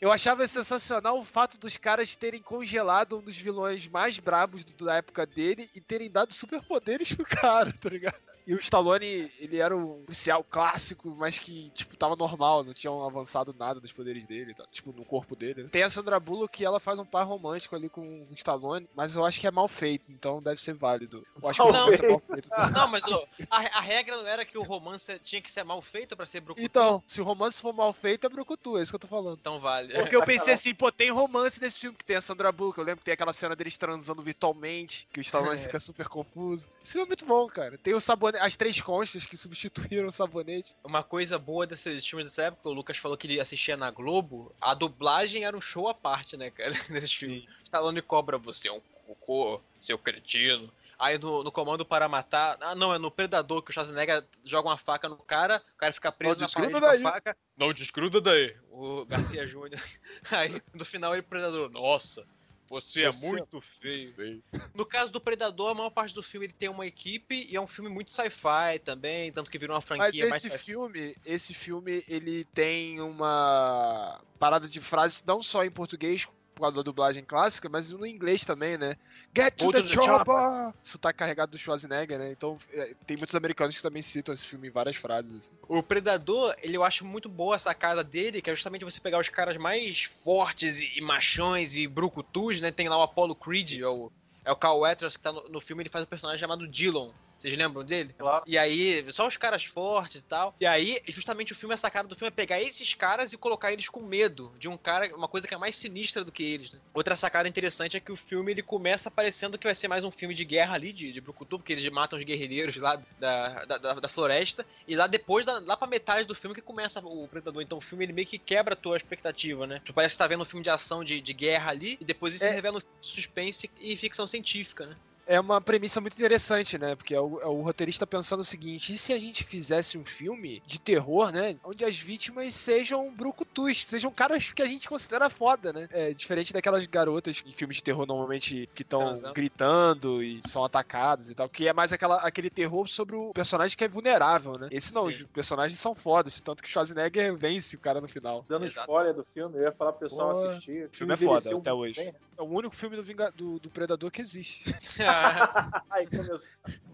Eu 0.00 0.12
achava 0.12 0.46
sensacional 0.46 1.18
o 1.18 1.24
fato 1.24 1.58
dos 1.58 1.76
caras 1.76 2.14
terem 2.14 2.40
congelado 2.40 3.18
um 3.18 3.22
dos 3.22 3.36
vilões 3.36 3.88
mais 3.88 4.18
brabos 4.18 4.64
da 4.64 4.96
época 4.96 5.26
dele 5.26 5.70
e 5.74 5.80
terem 5.80 6.10
dado 6.10 6.34
superpoderes 6.34 7.12
pro 7.12 7.24
cara, 7.24 7.72
tá 7.72 7.88
ligado? 7.88 8.18
E 8.46 8.54
o 8.54 8.58
Stallone, 8.60 9.30
ele 9.38 9.58
era 9.58 9.76
um 9.76 10.04
policial 10.04 10.44
clássico, 10.44 11.14
mas 11.18 11.38
que, 11.38 11.70
tipo, 11.70 11.96
tava 11.96 12.14
normal, 12.14 12.62
não 12.62 12.72
tinham 12.72 13.02
avançado 13.02 13.54
nada 13.58 13.80
dos 13.80 13.92
poderes 13.92 14.26
dele, 14.26 14.54
tá? 14.54 14.64
tipo, 14.70 14.92
no 14.92 15.04
corpo 15.04 15.34
dele. 15.34 15.64
né? 15.64 15.68
Tem 15.70 15.82
a 15.82 15.90
Sandra 15.90 16.20
Bullock 16.20 16.56
que 16.58 16.64
ela 16.64 16.78
faz 16.78 16.98
um 16.98 17.04
par 17.04 17.24
romântico 17.24 17.74
ali 17.74 17.88
com 17.88 18.22
o 18.30 18.34
Stallone, 18.34 18.88
mas 18.94 19.14
eu 19.14 19.24
acho 19.24 19.40
que 19.40 19.46
é 19.46 19.50
mal 19.50 19.66
feito, 19.66 20.04
então 20.10 20.40
deve 20.40 20.60
ser 20.62 20.74
válido. 20.74 21.26
Eu 21.42 21.48
acho 21.48 21.62
que 21.62 21.72
não 21.72 21.92
ser 21.92 22.08
mal 22.08 22.20
feito. 22.20 22.48
feito. 22.48 22.72
Não, 22.72 22.88
mas 22.88 23.04
a, 23.50 23.56
a 23.78 23.80
regra 23.80 24.16
não 24.16 24.26
era 24.26 24.44
que 24.44 24.56
o 24.56 24.62
romance 24.62 25.18
tinha 25.20 25.42
que 25.42 25.50
ser 25.50 25.64
mal 25.64 25.82
feito 25.82 26.16
pra 26.16 26.24
ser 26.24 26.40
brucutu. 26.40 26.64
Então, 26.64 27.02
se 27.06 27.20
o 27.20 27.24
romance 27.24 27.60
for 27.60 27.72
mal 27.72 27.92
feito, 27.92 28.26
é 28.26 28.30
brucutu, 28.30 28.78
é 28.78 28.82
isso 28.82 28.92
que 28.92 28.96
eu 28.96 29.00
tô 29.00 29.08
falando. 29.08 29.38
Então 29.40 29.58
vale. 29.58 29.92
Porque 29.94 30.14
eu 30.14 30.24
pensei 30.24 30.54
assim, 30.54 30.74
pô, 30.74 30.92
tem 30.92 31.10
romance 31.10 31.60
nesse 31.60 31.78
filme 31.78 31.96
que 31.96 32.04
tem 32.04 32.16
a 32.16 32.20
Sandra 32.20 32.52
Bullock. 32.52 32.78
Eu 32.78 32.84
lembro 32.84 33.00
que 33.00 33.04
tem 33.06 33.14
aquela 33.14 33.32
cena 33.32 33.56
deles 33.56 33.76
transando 33.76 34.22
virtualmente, 34.22 35.08
que 35.12 35.18
o 35.18 35.22
Stallone 35.22 35.56
É. 35.56 35.58
fica 35.58 35.80
super 35.80 36.08
confuso. 36.08 36.66
Esse 36.82 36.92
filme 36.92 37.06
é 37.06 37.08
muito 37.08 37.26
bom, 37.26 37.46
cara. 37.48 37.76
Tem 37.78 37.94
o 37.94 38.00
sabonete, 38.00 38.35
as 38.40 38.56
três 38.56 38.80
conchas 38.80 39.24
que 39.24 39.36
substituíram 39.36 40.08
o 40.08 40.12
sabonete. 40.12 40.74
Uma 40.84 41.02
coisa 41.02 41.38
boa 41.38 41.66
desses 41.66 42.06
filmes 42.06 42.26
dessa 42.26 42.44
época, 42.44 42.68
o 42.68 42.72
Lucas 42.72 42.96
falou 42.98 43.16
que 43.16 43.26
ele 43.26 43.40
assistia 43.40 43.76
na 43.76 43.90
Globo, 43.90 44.54
a 44.60 44.74
dublagem 44.74 45.44
era 45.44 45.56
um 45.56 45.60
show 45.60 45.88
à 45.88 45.94
parte, 45.94 46.36
né, 46.36 46.50
cara, 46.50 46.70
nesses 46.90 47.12
filmes. 47.12 47.44
Stallone 47.64 48.02
cobra 48.02 48.38
você, 48.38 48.68
é 48.68 48.72
um 48.72 48.80
cocô, 49.06 49.60
seu 49.80 49.98
cretino. 49.98 50.70
Aí 50.98 51.18
no, 51.18 51.44
no 51.44 51.52
Comando 51.52 51.84
para 51.84 52.08
Matar, 52.08 52.56
ah 52.60 52.74
não, 52.74 52.94
é 52.94 52.98
no 52.98 53.10
Predador 53.10 53.62
que 53.62 53.70
o 53.70 53.72
Schwarzenegger 53.72 54.24
joga 54.42 54.68
uma 54.70 54.78
faca 54.78 55.08
no 55.08 55.18
cara, 55.18 55.62
o 55.74 55.78
cara 55.78 55.92
fica 55.92 56.10
preso 56.10 56.40
Não 56.40 56.46
na 56.46 56.52
parede 56.52 56.72
desgruda 56.72 56.80
com 56.80 56.86
a 56.86 56.94
daí. 56.94 57.02
faca. 57.02 57.36
Não 57.56 57.72
desgruda 57.72 58.20
daí. 58.20 58.56
O 58.70 59.04
Garcia 59.04 59.46
Júnior. 59.46 59.80
Aí 60.30 60.62
no 60.72 60.84
final 60.86 61.12
ele 61.12 61.22
Predador, 61.22 61.70
nossa, 61.70 62.26
você, 62.68 63.02
é 63.02 63.12
Você 63.12 63.26
é 63.26 63.30
muito 63.30 63.60
feio. 63.60 64.42
No 64.74 64.84
caso 64.84 65.12
do 65.12 65.20
Predador, 65.20 65.70
a 65.70 65.74
maior 65.74 65.90
parte 65.90 66.14
do 66.14 66.22
filme 66.22 66.46
ele 66.46 66.52
tem 66.52 66.68
uma 66.68 66.86
equipe 66.86 67.46
e 67.48 67.56
é 67.56 67.60
um 67.60 67.66
filme 67.66 67.88
muito 67.90 68.12
sci-fi 68.12 68.78
também, 68.84 69.32
tanto 69.32 69.50
que 69.50 69.58
virou 69.58 69.74
uma 69.74 69.80
Mas 69.80 69.86
franquia 69.86 70.28
mais 70.28 70.44
esse 70.44 70.58
filme, 70.58 71.16
esse 71.24 71.54
filme, 71.54 72.04
ele 72.08 72.44
tem 72.46 73.00
uma 73.00 74.20
parada 74.38 74.68
de 74.68 74.80
frases 74.80 75.22
não 75.24 75.42
só 75.42 75.64
em 75.64 75.70
português, 75.70 76.26
por 76.56 76.62
causa 76.62 76.76
da 76.76 76.82
dublagem 76.82 77.22
clássica, 77.22 77.68
mas 77.68 77.92
no 77.92 78.06
inglês 78.06 78.46
também, 78.46 78.78
né? 78.78 78.96
Get 79.36 79.54
to 79.56 79.70
the, 79.70 79.82
the 79.82 79.88
chopper! 79.88 80.72
Isso 80.82 80.98
tá 80.98 81.12
carregado 81.12 81.50
do 81.50 81.58
Schwarzenegger, 81.58 82.18
né? 82.18 82.32
Então 82.32 82.56
é, 82.72 82.94
tem 83.06 83.16
muitos 83.18 83.36
americanos 83.36 83.76
que 83.76 83.82
também 83.82 84.00
citam 84.00 84.32
esse 84.32 84.46
filme 84.46 84.68
em 84.68 84.70
várias 84.70 84.96
frases. 84.96 85.36
assim. 85.36 85.54
O 85.68 85.82
Predador, 85.82 86.56
ele 86.62 86.76
eu 86.76 86.82
acho 86.82 87.04
muito 87.04 87.28
boa 87.28 87.54
essa 87.54 87.68
sacada 87.68 88.02
dele, 88.02 88.40
que 88.40 88.48
é 88.48 88.54
justamente 88.54 88.84
você 88.86 88.98
pegar 89.00 89.20
os 89.20 89.28
caras 89.28 89.58
mais 89.58 90.04
fortes 90.04 90.80
e, 90.80 90.92
e 90.96 91.00
machões 91.02 91.76
e 91.76 91.86
brucutus, 91.86 92.60
né? 92.60 92.70
Tem 92.70 92.88
lá 92.88 92.96
o 92.96 93.02
Apollo 93.02 93.36
Creed, 93.36 93.80
é 93.80 93.86
o, 93.86 94.10
é 94.42 94.50
o 94.50 94.56
Carl 94.56 94.78
Weathers 94.78 95.18
que 95.18 95.22
tá 95.22 95.32
no, 95.32 95.46
no 95.50 95.60
filme, 95.60 95.82
ele 95.82 95.90
faz 95.90 96.04
um 96.04 96.08
personagem 96.08 96.40
chamado 96.40 96.66
Dillon. 96.66 97.10
Vocês 97.46 97.56
lembram 97.56 97.84
dele? 97.84 98.12
Claro. 98.18 98.42
E 98.44 98.58
aí, 98.58 99.06
só 99.12 99.24
os 99.24 99.36
caras 99.36 99.64
fortes 99.64 100.20
e 100.20 100.24
tal. 100.24 100.52
E 100.60 100.66
aí, 100.66 101.00
justamente 101.06 101.52
o 101.52 101.54
filme, 101.54 101.74
a 101.74 101.76
sacada 101.76 102.08
do 102.08 102.16
filme 102.16 102.26
é 102.26 102.30
pegar 102.32 102.60
esses 102.60 102.92
caras 102.92 103.32
e 103.32 103.38
colocar 103.38 103.72
eles 103.72 103.88
com 103.88 104.02
medo 104.02 104.52
de 104.58 104.68
um 104.68 104.76
cara, 104.76 105.14
uma 105.14 105.28
coisa 105.28 105.46
que 105.46 105.54
é 105.54 105.56
mais 105.56 105.76
sinistra 105.76 106.24
do 106.24 106.32
que 106.32 106.42
eles, 106.42 106.72
né? 106.72 106.80
Outra 106.92 107.14
sacada 107.14 107.48
interessante 107.48 107.96
é 107.96 108.00
que 108.00 108.10
o 108.10 108.16
filme 108.16 108.50
ele 108.50 108.62
começa 108.62 109.12
parecendo 109.12 109.56
que 109.56 109.66
vai 109.66 109.76
ser 109.76 109.86
mais 109.86 110.02
um 110.02 110.10
filme 110.10 110.34
de 110.34 110.44
guerra 110.44 110.74
ali, 110.74 110.92
de, 110.92 111.12
de 111.12 111.20
Brucutu, 111.20 111.56
porque 111.56 111.72
eles 111.72 111.88
matam 111.88 112.18
os 112.18 112.24
guerrilheiros 112.24 112.74
lá 112.78 113.00
da, 113.20 113.64
da, 113.64 113.78
da, 113.78 113.92
da 113.94 114.08
floresta. 114.08 114.66
E 114.88 114.96
lá 114.96 115.06
depois, 115.06 115.46
da- 115.46 115.60
lá 115.60 115.76
pra 115.76 115.86
metade 115.86 116.26
do 116.26 116.34
filme, 116.34 116.52
que 116.54 116.60
começa 116.60 116.98
o 117.04 117.28
Predador. 117.28 117.62
Então 117.62 117.78
o 117.78 117.82
filme 117.82 118.04
ele 118.04 118.12
meio 118.12 118.26
que 118.26 118.38
quebra 118.40 118.74
a 118.74 118.76
tua 118.76 118.96
expectativa, 118.96 119.68
né? 119.68 119.80
Tu 119.84 119.94
parece 119.94 120.16
que 120.16 120.18
tá 120.18 120.26
vendo 120.26 120.42
um 120.42 120.46
filme 120.46 120.64
de 120.64 120.70
ação 120.70 121.04
de, 121.04 121.20
de 121.20 121.32
guerra 121.32 121.70
ali, 121.70 121.96
e 122.00 122.04
depois 122.04 122.34
isso 122.34 122.44
É. 122.44 122.50
revela 122.50 122.78
um 122.78 122.82
suspense 123.00 123.70
e 123.78 123.94
ficção 123.94 124.26
científica, 124.26 124.86
né? 124.86 124.96
É 125.26 125.40
uma 125.40 125.60
premissa 125.60 126.00
muito 126.00 126.14
interessante, 126.14 126.78
né? 126.78 126.94
Porque 126.94 127.14
é 127.14 127.20
o, 127.20 127.40
é 127.40 127.46
o 127.46 127.60
roteirista 127.62 128.06
pensando 128.06 128.40
o 128.40 128.44
seguinte: 128.44 128.92
e 128.92 128.98
se 128.98 129.12
a 129.12 129.18
gente 129.18 129.42
fizesse 129.42 129.98
um 129.98 130.04
filme 130.04 130.62
de 130.64 130.78
terror, 130.78 131.32
né? 131.32 131.56
Onde 131.64 131.84
as 131.84 131.98
vítimas 131.98 132.54
sejam 132.54 133.12
brucutus, 133.12 133.84
sejam 133.86 134.10
caras 134.12 134.52
que 134.52 134.62
a 134.62 134.66
gente 134.66 134.88
considera 134.88 135.28
foda, 135.28 135.72
né? 135.72 135.88
É 135.90 136.14
diferente 136.14 136.52
daquelas 136.52 136.86
garotas 136.86 137.42
em 137.44 137.50
filmes 137.50 137.78
de 137.78 137.82
terror 137.82 138.06
normalmente 138.06 138.68
que 138.74 138.82
estão 138.82 139.00
Transando. 139.00 139.34
gritando 139.34 140.22
e 140.22 140.40
são 140.46 140.64
atacadas 140.64 141.28
e 141.30 141.34
tal. 141.34 141.48
Que 141.48 141.66
é 141.66 141.72
mais 141.72 141.92
aquela, 141.92 142.16
aquele 142.18 142.48
terror 142.48 142.86
sobre 142.88 143.16
o 143.16 143.32
personagem 143.32 143.76
que 143.76 143.82
é 143.82 143.88
vulnerável, 143.88 144.56
né? 144.56 144.68
Esse 144.70 144.94
não, 144.94 145.02
Sim. 145.10 145.24
os 145.24 145.24
personagens 145.24 145.78
são 145.80 145.94
fodas, 145.94 146.40
tanto 146.40 146.62
que 146.62 146.68
Schwarzenegger 146.68 147.34
vence 147.36 147.74
o 147.74 147.80
cara 147.80 148.00
no 148.00 148.06
final. 148.06 148.44
Dando 148.48 148.64
Exato. 148.66 148.88
spoiler 148.88 149.12
do 149.12 149.24
filme, 149.24 149.58
eu 149.58 149.62
ia 149.62 149.72
falar 149.72 149.92
pro 149.92 150.08
pessoal 150.08 150.32
Pô, 150.32 150.46
assistir. 150.46 150.86
O 150.86 150.96
filme 150.96 151.14
é 151.14 151.16
foda 151.16 151.56
até 151.56 151.72
hoje. 151.72 151.94
bem, 151.96 152.06
né? 152.12 152.14
É 152.38 152.42
o 152.42 152.46
único 152.46 152.76
filme 152.76 152.94
do, 152.96 153.02
Vinga- 153.02 153.32
do, 153.32 153.58
do 153.58 153.68
Predador 153.70 154.10
que 154.10 154.20
existe. 154.20 154.64
Aí 155.90 156.06
começou. 156.06 156.38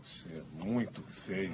Você 0.02 0.28
é 0.28 0.42
muito 0.64 1.02
feio. 1.02 1.52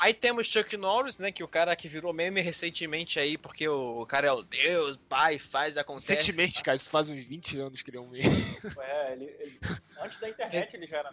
Aí 0.00 0.14
temos 0.14 0.46
Chuck 0.46 0.76
Norris, 0.76 1.18
né? 1.18 1.32
Que 1.32 1.42
o 1.42 1.48
cara 1.48 1.74
que 1.74 1.88
virou 1.88 2.12
meme 2.12 2.40
recentemente 2.40 3.18
aí, 3.18 3.36
porque 3.36 3.66
o 3.68 4.06
cara 4.06 4.28
é 4.28 4.32
o 4.32 4.42
Deus, 4.44 4.96
pai, 4.96 5.40
faz, 5.40 5.76
acontece. 5.76 6.14
Recentemente, 6.14 6.62
cara, 6.62 6.76
isso 6.76 6.88
faz 6.88 7.08
uns 7.08 7.24
20 7.24 7.58
anos 7.58 7.82
que 7.82 7.90
ele 7.90 7.96
é 7.96 8.00
um 8.00 8.08
meme. 8.08 8.24
É, 8.78 9.12
ele, 9.12 9.24
ele- 9.40 9.58
antes 10.00 10.20
da 10.20 10.28
internet 10.28 10.70
ele 10.74 10.86
já 10.86 10.98
era. 10.98 11.10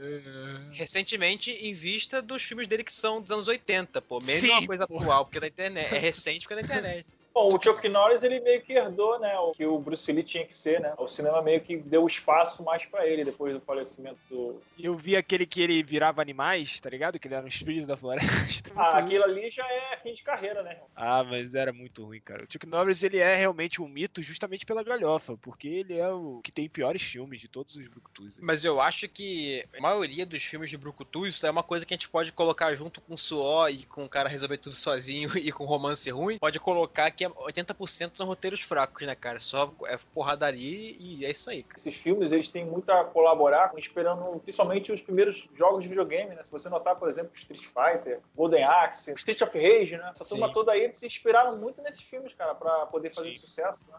Recentemente, 0.72 1.50
em 1.51 1.74
vista 1.74 2.22
dos 2.22 2.44
filmes 2.44 2.67
dele 2.67 2.84
que 2.84 2.94
são 2.94 3.20
dos 3.22 3.32
anos 3.32 3.48
80, 3.48 4.01
pô. 4.03 4.20
Meme 4.20 4.39
Sim, 4.39 4.48
não 4.48 4.55
é 4.55 4.60
uma 4.60 4.67
coisa 4.67 4.88
pô. 4.88 5.00
atual, 5.00 5.25
porque 5.25 5.38
é 5.39 5.41
da 5.41 5.48
internet. 5.48 5.96
É 5.96 5.98
recente 5.98 6.41
porque 6.48 6.53
é 6.53 6.58
da 6.58 6.62
internet. 6.62 7.08
Bom, 7.36 7.54
o 7.54 7.62
Chuck 7.62 7.89
Norris 7.89 8.24
ele 8.24 8.39
meio 8.39 8.62
que 8.62 8.72
herdou, 8.72 9.20
né, 9.20 9.38
o 9.38 9.51
que 9.51 9.65
o 9.65 9.77
Bruce 9.77 10.10
Lee 10.10 10.24
tinha 10.24 10.46
que 10.46 10.56
ser, 10.56 10.80
né? 10.80 10.94
O 10.98 11.06
cinema 11.06 11.42
meio 11.42 11.60
que 11.60 11.75
deu 11.75 12.08
espaço 12.08 12.63
mais 12.63 12.86
pra 12.86 13.06
ele 13.06 13.25
depois 13.25 13.54
do 13.54 13.60
falecimento 13.60 14.18
do. 14.30 14.62
Eu 14.80 14.96
vi 14.96 15.18
aquele 15.18 15.46
que 15.46 15.62
ele 15.62 15.84
virava 15.84 16.22
animais, 16.22 16.80
tá 16.80 16.89
ligado? 16.89 17.20
Que 17.20 17.27
ele 17.27 17.36
era 17.36 17.44
um 17.44 17.50
espírito 17.50 17.88
da 17.88 17.98
floresta. 17.98 18.72
Ah, 18.74 19.01
Muito 19.01 19.06
aquilo 19.06 19.25
ali 19.25 19.51
já 19.51 19.68
é 19.68 19.98
fim 19.98 20.13
de 20.13 20.24
carreira, 20.24 20.63
né? 20.63 20.77
Ah, 20.96 21.25
mas 21.25 21.56
era 21.56 21.74
muito 21.74 22.06
ruim, 22.06 22.22
cara. 22.22 22.46
O 22.46 22.48
Chuck 22.50 22.65
Norris, 22.65 23.04
ele 23.04 23.18
é 23.18 23.36
realmente 23.36 23.82
um 23.82 23.88
mito 23.88 24.24
justamente 24.24 24.65
pela 24.65 24.82
galhofa, 24.82 25.36
porque 25.36 25.68
ele 25.68 25.98
é 26.00 26.08
o 26.10 26.39
que 26.42 26.54
tem 26.54 26.70
piores 26.70 27.01
filmes 27.01 27.42
de 27.42 27.50
todos 27.50 27.75
os 27.75 27.88
Brucutus. 27.88 28.39
Mas 28.39 28.63
eu 28.63 28.80
acho 28.80 29.10
que 29.10 29.65
a 29.77 29.82
maioria 29.82 30.25
dos 30.25 30.42
filmes 30.42 30.70
de 30.70 30.77
Brucutu, 30.77 31.25
isso 31.25 31.46
é 31.46 31.51
uma 31.51 31.63
coisa 31.63 31.86
que 31.86 31.94
a 31.94 31.98
gente 31.98 32.08
pode 32.08 32.32
colocar 32.32 32.74
junto 32.75 33.01
com 33.01 33.18
suor 33.18 33.70
e 33.70 33.86
com 33.86 34.06
o 34.06 34.10
cara 34.10 34.30
resolver 34.30 34.58
tudo 34.58 34.75
sozinho 34.75 35.30
e 35.38 35.51
com 35.51 35.65
romance 35.65 36.10
ruim. 36.10 36.38
Pode 36.38 36.60
colocar 36.62 37.12
que 37.12 37.25
é 37.25 37.29
80% 37.29 38.12
são 38.15 38.25
roteiros 38.25 38.62
fracos, 38.62 39.05
né, 39.05 39.15
cara? 39.15 39.39
Só 39.39 39.74
é 39.86 39.98
porradaria 40.13 40.96
e 41.00 41.25
é 41.25 41.32
isso 41.32 41.50
aí, 41.50 41.63
cara. 41.63 41.79
Esses 41.79 41.96
filmes 41.96 42.32
eles 42.32 42.50
têm 42.50 42.65
muito 42.65 42.89
a 42.89 43.03
colaborar, 43.03 43.72
esperando 43.77 44.39
principalmente 44.39 44.91
os 44.91 45.01
primeiros 45.01 45.50
jogos 45.55 45.84
de 45.84 45.89
videogame, 45.89 46.36
né? 46.36 46.44
Se 46.44 46.51
você 46.51 46.70
notar, 46.70 46.96
por 46.96 47.10
exemplo, 47.10 47.32
Street 47.36 47.62
Fighter, 47.62 48.20
Golden 48.36 48.63
Axe, 48.63 49.13
Street 49.13 49.41
of 49.41 49.58
Rage, 49.58 49.98
né? 49.98 50.10
Essa 50.12 50.24
Sim. 50.24 50.32
turma 50.32 50.53
toda 50.53 50.72
aí, 50.72 50.84
eles 50.84 50.98
se 50.98 51.05
inspiraram 51.05 51.58
muito 51.58 51.82
nesses 51.82 52.01
filmes, 52.01 52.34
cara, 52.34 52.55
pra 52.55 52.86
poder 52.88 53.13
fazer 53.13 53.34
Sim. 53.34 53.39
sucesso, 53.39 53.86
né? 53.91 53.98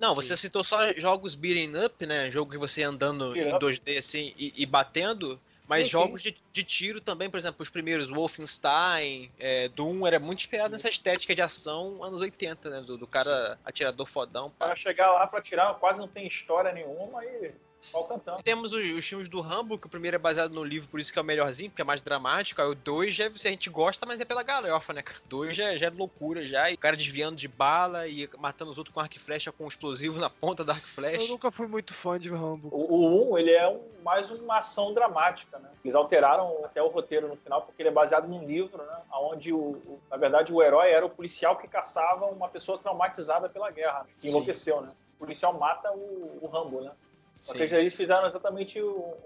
Não, 0.00 0.14
você 0.14 0.34
citou 0.34 0.64
só 0.64 0.92
jogos 0.94 1.34
beating 1.34 1.76
up, 1.76 2.06
né? 2.06 2.30
Jogo 2.30 2.50
que 2.50 2.56
você 2.56 2.82
andando 2.82 3.36
em 3.36 3.52
up. 3.54 3.62
2D 3.62 3.98
assim 3.98 4.32
e, 4.38 4.54
e 4.56 4.64
batendo. 4.64 5.38
Mas 5.70 5.84
Sim, 5.84 5.92
jogos 5.92 6.20
de, 6.20 6.36
de 6.52 6.64
tiro 6.64 7.00
também, 7.00 7.30
por 7.30 7.36
exemplo, 7.36 7.62
os 7.62 7.70
primeiros, 7.70 8.10
Wolfenstein, 8.10 9.30
é, 9.38 9.68
Doom, 9.68 10.04
era 10.04 10.18
muito 10.18 10.40
inspirado 10.40 10.72
nessa 10.72 10.88
estética 10.88 11.32
de 11.32 11.40
ação 11.40 12.02
anos 12.02 12.20
80, 12.20 12.68
né? 12.68 12.80
Do, 12.80 12.98
do 12.98 13.06
cara 13.06 13.56
atirador 13.64 14.08
fodão. 14.08 14.48
O 14.48 14.50
cara 14.50 14.74
chegar 14.74 15.12
lá 15.12 15.28
pra 15.28 15.40
tirar, 15.40 15.72
quase 15.74 16.00
não 16.00 16.08
tem 16.08 16.26
história 16.26 16.72
nenhuma 16.72 17.24
e 17.24 17.52
pau 17.92 18.04
cantando. 18.04 18.42
Temos 18.42 18.72
os, 18.72 18.82
os 18.98 19.04
filmes 19.04 19.28
do 19.28 19.40
Rambo, 19.40 19.78
que 19.78 19.86
o 19.86 19.90
primeiro 19.90 20.14
é 20.16 20.18
baseado 20.18 20.52
no 20.52 20.62
livro, 20.64 20.88
por 20.88 21.00
isso 21.00 21.12
que 21.12 21.18
é 21.18 21.22
o 21.22 21.24
melhorzinho, 21.24 21.70
porque 21.70 21.82
é 21.82 21.84
mais 21.84 22.00
dramático. 22.02 22.60
Aí 22.60 22.68
o 22.68 22.74
2 22.74 23.14
já, 23.14 23.30
se 23.34 23.48
a 23.48 23.50
gente 23.50 23.70
gosta, 23.70 24.04
mas 24.06 24.20
é 24.20 24.24
pela 24.24 24.42
galhofa, 24.42 24.92
né? 24.92 25.02
O 25.24 25.28
2 25.28 25.56
já, 25.56 25.76
já 25.76 25.86
é 25.86 25.90
loucura 25.90 26.44
já. 26.46 26.70
E 26.70 26.74
o 26.74 26.78
cara 26.78 26.96
desviando 26.96 27.36
de 27.36 27.48
bala 27.48 28.06
e 28.08 28.28
matando 28.38 28.70
os 28.70 28.78
outros 28.78 28.92
com 28.94 29.00
arco 29.00 29.16
e 29.16 29.18
flecha 29.20 29.50
com 29.52 29.64
um 29.64 29.68
explosivo 29.68 30.18
na 30.18 30.30
ponta 30.30 30.64
da 30.64 30.72
arco 30.74 30.84
e 30.86 30.90
Eu 30.90 30.94
flecha. 30.94 31.28
nunca 31.28 31.50
fui 31.50 31.66
muito 31.66 31.94
fã 31.94 32.18
de 32.18 32.28
Rambo. 32.30 32.68
O, 32.72 32.94
o 32.94 33.32
1, 33.32 33.38
ele 33.38 33.52
é 33.52 33.68
um- 33.68 33.90
mais 34.02 34.30
uma 34.30 34.58
ação 34.60 34.94
dramática, 34.94 35.58
né? 35.58 35.68
Eles 35.84 35.94
alteraram 35.94 36.64
até 36.64 36.82
o 36.82 36.88
roteiro 36.88 37.28
no 37.28 37.36
final, 37.36 37.60
porque 37.62 37.82
ele 37.82 37.90
é 37.90 37.92
baseado 37.92 38.26
num 38.26 38.46
livro, 38.46 38.78
né? 38.82 38.96
Onde, 39.12 39.52
o, 39.52 39.58
o- 39.58 40.00
na 40.10 40.16
verdade, 40.16 40.52
o 40.52 40.62
herói 40.62 40.90
era 40.90 41.04
o 41.04 41.10
policial 41.10 41.56
que 41.58 41.68
caçava 41.68 42.24
uma 42.26 42.48
pessoa 42.48 42.78
traumatizada 42.78 43.48
pela 43.48 43.70
guerra, 43.70 44.06
que 44.18 44.22
Sim. 44.22 44.28
enlouqueceu, 44.30 44.80
né? 44.80 44.92
O 45.16 45.18
policial 45.24 45.52
mata 45.58 45.92
o, 45.92 46.38
o 46.40 46.46
Rambo, 46.46 46.80
né? 46.80 46.92
Só 47.40 47.54
que 47.54 47.66
Sim. 47.66 47.76
eles 47.76 47.94
fizeram 47.94 48.26
exatamente 48.26 48.80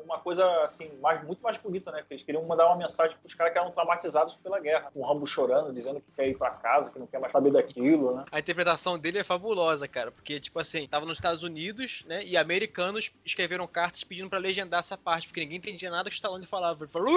uma 0.04 0.18
coisa, 0.20 0.48
assim, 0.62 0.96
mais, 0.98 1.24
muito 1.24 1.42
mais 1.42 1.58
bonita, 1.58 1.90
né? 1.90 1.98
Porque 1.98 2.14
eles 2.14 2.24
queriam 2.24 2.44
mandar 2.44 2.66
uma 2.66 2.76
mensagem 2.76 3.16
pros 3.18 3.34
caras 3.34 3.52
que 3.52 3.58
eram 3.58 3.72
traumatizados 3.72 4.34
pela 4.34 4.60
guerra. 4.60 4.88
O 4.94 5.04
Rambo 5.04 5.26
chorando, 5.26 5.72
dizendo 5.72 6.00
que 6.00 6.12
quer 6.12 6.28
ir 6.28 6.38
pra 6.38 6.50
casa, 6.50 6.92
que 6.92 6.98
não 6.98 7.06
quer 7.06 7.18
mais 7.18 7.32
saber 7.32 7.50
daquilo, 7.50 8.14
né? 8.14 8.24
A 8.30 8.38
interpretação 8.38 8.96
dele 8.98 9.18
é 9.18 9.24
fabulosa, 9.24 9.88
cara, 9.88 10.12
porque, 10.12 10.38
tipo 10.38 10.60
assim, 10.60 10.86
tava 10.86 11.04
nos 11.04 11.18
Estados 11.18 11.42
Unidos, 11.42 12.04
né, 12.06 12.24
e 12.24 12.36
americanos 12.36 13.10
escreveram 13.24 13.66
cartas 13.66 14.04
pedindo 14.04 14.30
pra 14.30 14.38
legendar 14.38 14.80
essa 14.80 14.96
parte, 14.96 15.26
porque 15.26 15.40
ninguém 15.40 15.58
entendia 15.58 15.90
nada 15.90 16.08
que 16.08 16.14
o 16.14 16.18
Stallone 16.18 16.46
falava. 16.46 16.84
Ele 16.84 16.92
falou... 16.92 17.10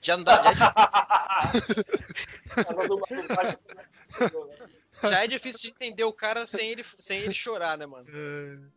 Já 0.00 0.16
não 0.16 0.24
dá, 0.24 0.42
já, 0.52 0.74
Já 5.02 5.24
é 5.24 5.26
difícil 5.26 5.60
de 5.60 5.68
entender 5.70 6.04
o 6.04 6.12
cara 6.12 6.46
sem 6.46 6.70
ele, 6.70 6.84
sem 6.98 7.20
ele 7.20 7.34
chorar, 7.34 7.78
né, 7.78 7.86
mano? 7.86 8.06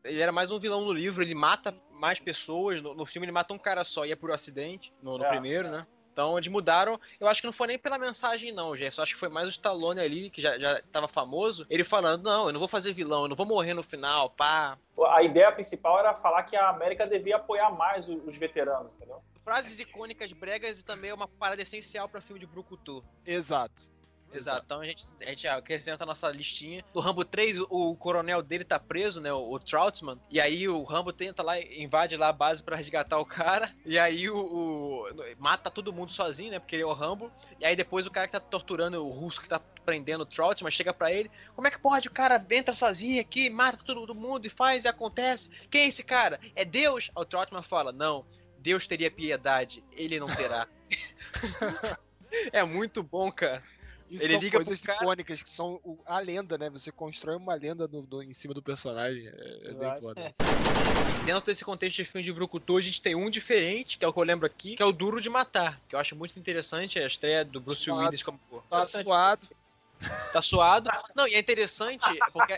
Ele 0.04 0.22
era 0.22 0.32
mais 0.32 0.52
um 0.52 0.60
vilão 0.60 0.86
no 0.86 0.94
livro, 0.94 1.24
ele 1.24 1.36
mata 1.36 1.74
mais 1.92 2.20
pessoas, 2.20 2.82
no, 2.82 2.94
no 2.94 3.06
filme 3.06 3.26
ele 3.26 3.32
mata 3.32 3.54
um 3.54 3.60
cara 3.60 3.84
só, 3.84 4.06
e 4.06 4.12
é 4.12 4.16
por 4.16 4.32
acidente, 4.32 4.94
no, 5.02 5.18
no 5.18 5.26
É. 5.26 5.30
primeiro, 5.30 5.70
né? 5.70 5.88
Então 6.14 6.38
eles 6.38 6.48
mudaram. 6.48 7.00
Eu 7.20 7.28
acho 7.28 7.42
que 7.42 7.48
não 7.48 7.54
foi 7.54 7.68
nem 7.68 7.80
pela 7.80 7.98
mensagem, 7.98 8.52
não, 8.54 8.78
gente. 8.78 8.98
Eu 8.98 9.02
acho 9.02 9.16
que 9.16 9.20
foi 9.20 9.30
mais 9.30 9.48
o 9.48 9.50
Stallone 9.50 10.00
ali, 10.00 10.30
que 10.30 10.42
já, 10.42 10.58
já 10.60 10.80
tava 10.92 11.08
famoso. 11.08 11.66
Ele 11.70 11.84
falando: 11.84 12.24
Não, 12.24 12.46
eu 12.48 12.54
não 12.54 12.60
vou 12.60 12.68
fazer 12.70 12.94
vilão, 12.94 13.24
eu 13.24 13.30
não 13.30 13.36
vou 13.36 13.48
morrer 13.48 13.74
no 13.74 13.82
final, 13.82 14.30
pá. 14.30 14.78
A 15.08 15.24
ideia 15.24 15.52
principal 15.52 16.00
era 16.00 16.14
falar 16.14 16.44
que 16.44 16.56
a 16.56 16.70
América 16.70 17.08
devia 17.08 17.38
apoiar 17.38 17.72
mais 17.72 18.08
os, 18.08 18.24
os 18.28 18.38
veteranos, 18.38 18.94
entendeu? 18.94 19.24
Frases 19.44 19.80
icônicas 19.80 20.32
bregas 20.32 20.80
e 20.80 20.86
também 20.86 21.10
é 21.10 21.14
uma 21.14 21.28
parada 21.28 21.62
essencial 21.62 22.08
pra 22.08 22.22
filme 22.22 22.40
de 22.40 22.46
Brucutu. 22.46 23.04
Exato. 23.26 23.92
Exato. 24.34 24.64
Então 24.66 24.82
a 24.82 24.86
gente, 24.86 25.06
a 25.22 25.26
gente 25.26 25.48
acrescenta 25.48 26.04
a 26.04 26.08
nossa 26.08 26.30
listinha. 26.30 26.84
No 26.94 27.02
Rambo 27.02 27.24
3, 27.24 27.60
o, 27.70 27.96
coronel 27.96 28.42
dele 28.42 28.64
tá 28.64 28.80
preso, 28.80 29.22
né? 29.22 29.32
O, 29.32 29.54
o 29.54 29.60
Troutman. 29.60 30.20
E 30.30 30.40
aí 30.40 30.68
o 30.68 30.84
Rambo 30.84 31.14
tenta 31.14 31.44
lá, 31.44 31.60
invade 31.60 32.16
lá 32.18 32.30
a 32.30 32.34
base 32.34 32.64
pra 32.64 32.76
resgatar 32.76 33.20
o 33.20 33.26
cara. 33.26 33.74
E 33.86 33.98
aí 34.00 34.30
o, 34.30 34.38
o- 34.38 35.08
mata 35.38 35.70
todo 35.70 35.94
mundo 35.94 36.12
sozinho, 36.12 36.52
né? 36.52 36.60
Porque 36.60 36.76
ele 36.76 36.84
é 36.84 36.86
o 36.86 36.94
Rambo. 36.94 37.32
E 37.60 37.66
aí 37.66 37.76
depois 37.76 38.06
o 38.06 38.12
cara 38.12 38.28
que 38.28 38.34
tá 38.34 38.40
torturando 38.40 39.06
o 39.06 39.10
russo 39.10 39.42
que 39.42 39.50
tá 39.50 39.60
prendendo 39.86 40.22
o 40.22 40.26
Troutman 40.26 40.72
chega 40.72 40.94
pra 40.94 41.12
ele. 41.12 41.30
Como 41.56 41.68
é 41.68 41.72
que 41.72 41.80
pode? 41.80 42.08
O 42.08 42.12
cara 42.12 42.44
entra 42.52 42.76
sozinho 42.76 43.22
aqui, 43.22 43.50
mata 43.50 43.84
todo 43.84 44.16
mundo 44.16 44.46
e 44.46 44.50
faz 44.50 44.86
e 44.86 44.88
acontece. 44.88 45.50
Quem 45.70 45.84
é 45.84 45.88
esse 45.88 46.04
cara? 46.04 46.40
É 46.56 46.66
Deus? 46.66 47.12
O 47.16 47.26
Troutman 47.26 47.64
fala: 47.64 47.92
Não, 47.92 48.26
Deus 48.60 48.88
teria 48.88 49.12
piedade, 49.12 49.84
ele 49.92 50.20
não 50.20 50.28
terá. 50.28 50.68
é 52.52 52.64
muito 52.64 53.04
bom, 53.04 53.32
cara. 53.32 53.64
E 54.14 54.18
Ele 54.18 54.34
são 54.34 54.42
liga 54.42 54.58
coisas 54.60 54.82
cara- 54.82 55.00
icônicas 55.02 55.42
que 55.42 55.50
são 55.50 55.80
o- 55.84 55.98
a 56.06 56.20
lenda, 56.20 56.56
né? 56.56 56.70
Você 56.70 56.92
constrói 56.92 57.36
uma 57.36 57.56
lenda 57.56 57.88
no- 57.88 58.04
no- 58.10 58.22
em 58.22 58.32
cima 58.32 58.54
do 58.54 58.62
personagem. 58.62 59.28
É, 59.28 59.32
é 59.70 59.74
bem 59.74 60.00
foda. 60.00 60.36
Dentro 61.26 61.46
desse 61.48 61.66
contexto 61.66 61.96
de 61.96 62.06
filme 62.06 62.24
de 62.24 62.32
Brucutu, 62.32 62.78
a 62.78 62.82
gente 62.82 63.02
tem 63.02 63.16
um 63.16 63.28
diferente, 63.28 63.98
que 63.98 64.06
é 64.06 64.08
o 64.08 64.14
que 64.14 64.20
eu 64.20 64.24
lembro 64.24 64.46
aqui, 64.46 64.76
que 64.76 64.84
é 64.84 64.86
o 64.86 64.92
Duro 64.92 65.20
de 65.20 65.30
Matar, 65.32 65.82
que 65.90 65.96
eu 65.96 66.00
acho 66.00 66.16
muito 66.16 66.38
interessante, 66.38 67.00
é 67.00 67.04
a 67.06 67.08
estreia 67.08 67.44
do 67.44 67.60
Bruce 67.60 67.82
Suado. 67.82 68.02
Willis 68.06 68.22
como 68.22 68.40
Tá 68.70 68.86
suado. 68.86 69.48
Tá 70.32 70.42
suado. 70.42 70.90
Não, 71.16 71.28
e 71.28 71.36
é 71.36 71.40
interessante 71.40 72.08
porque 72.32 72.58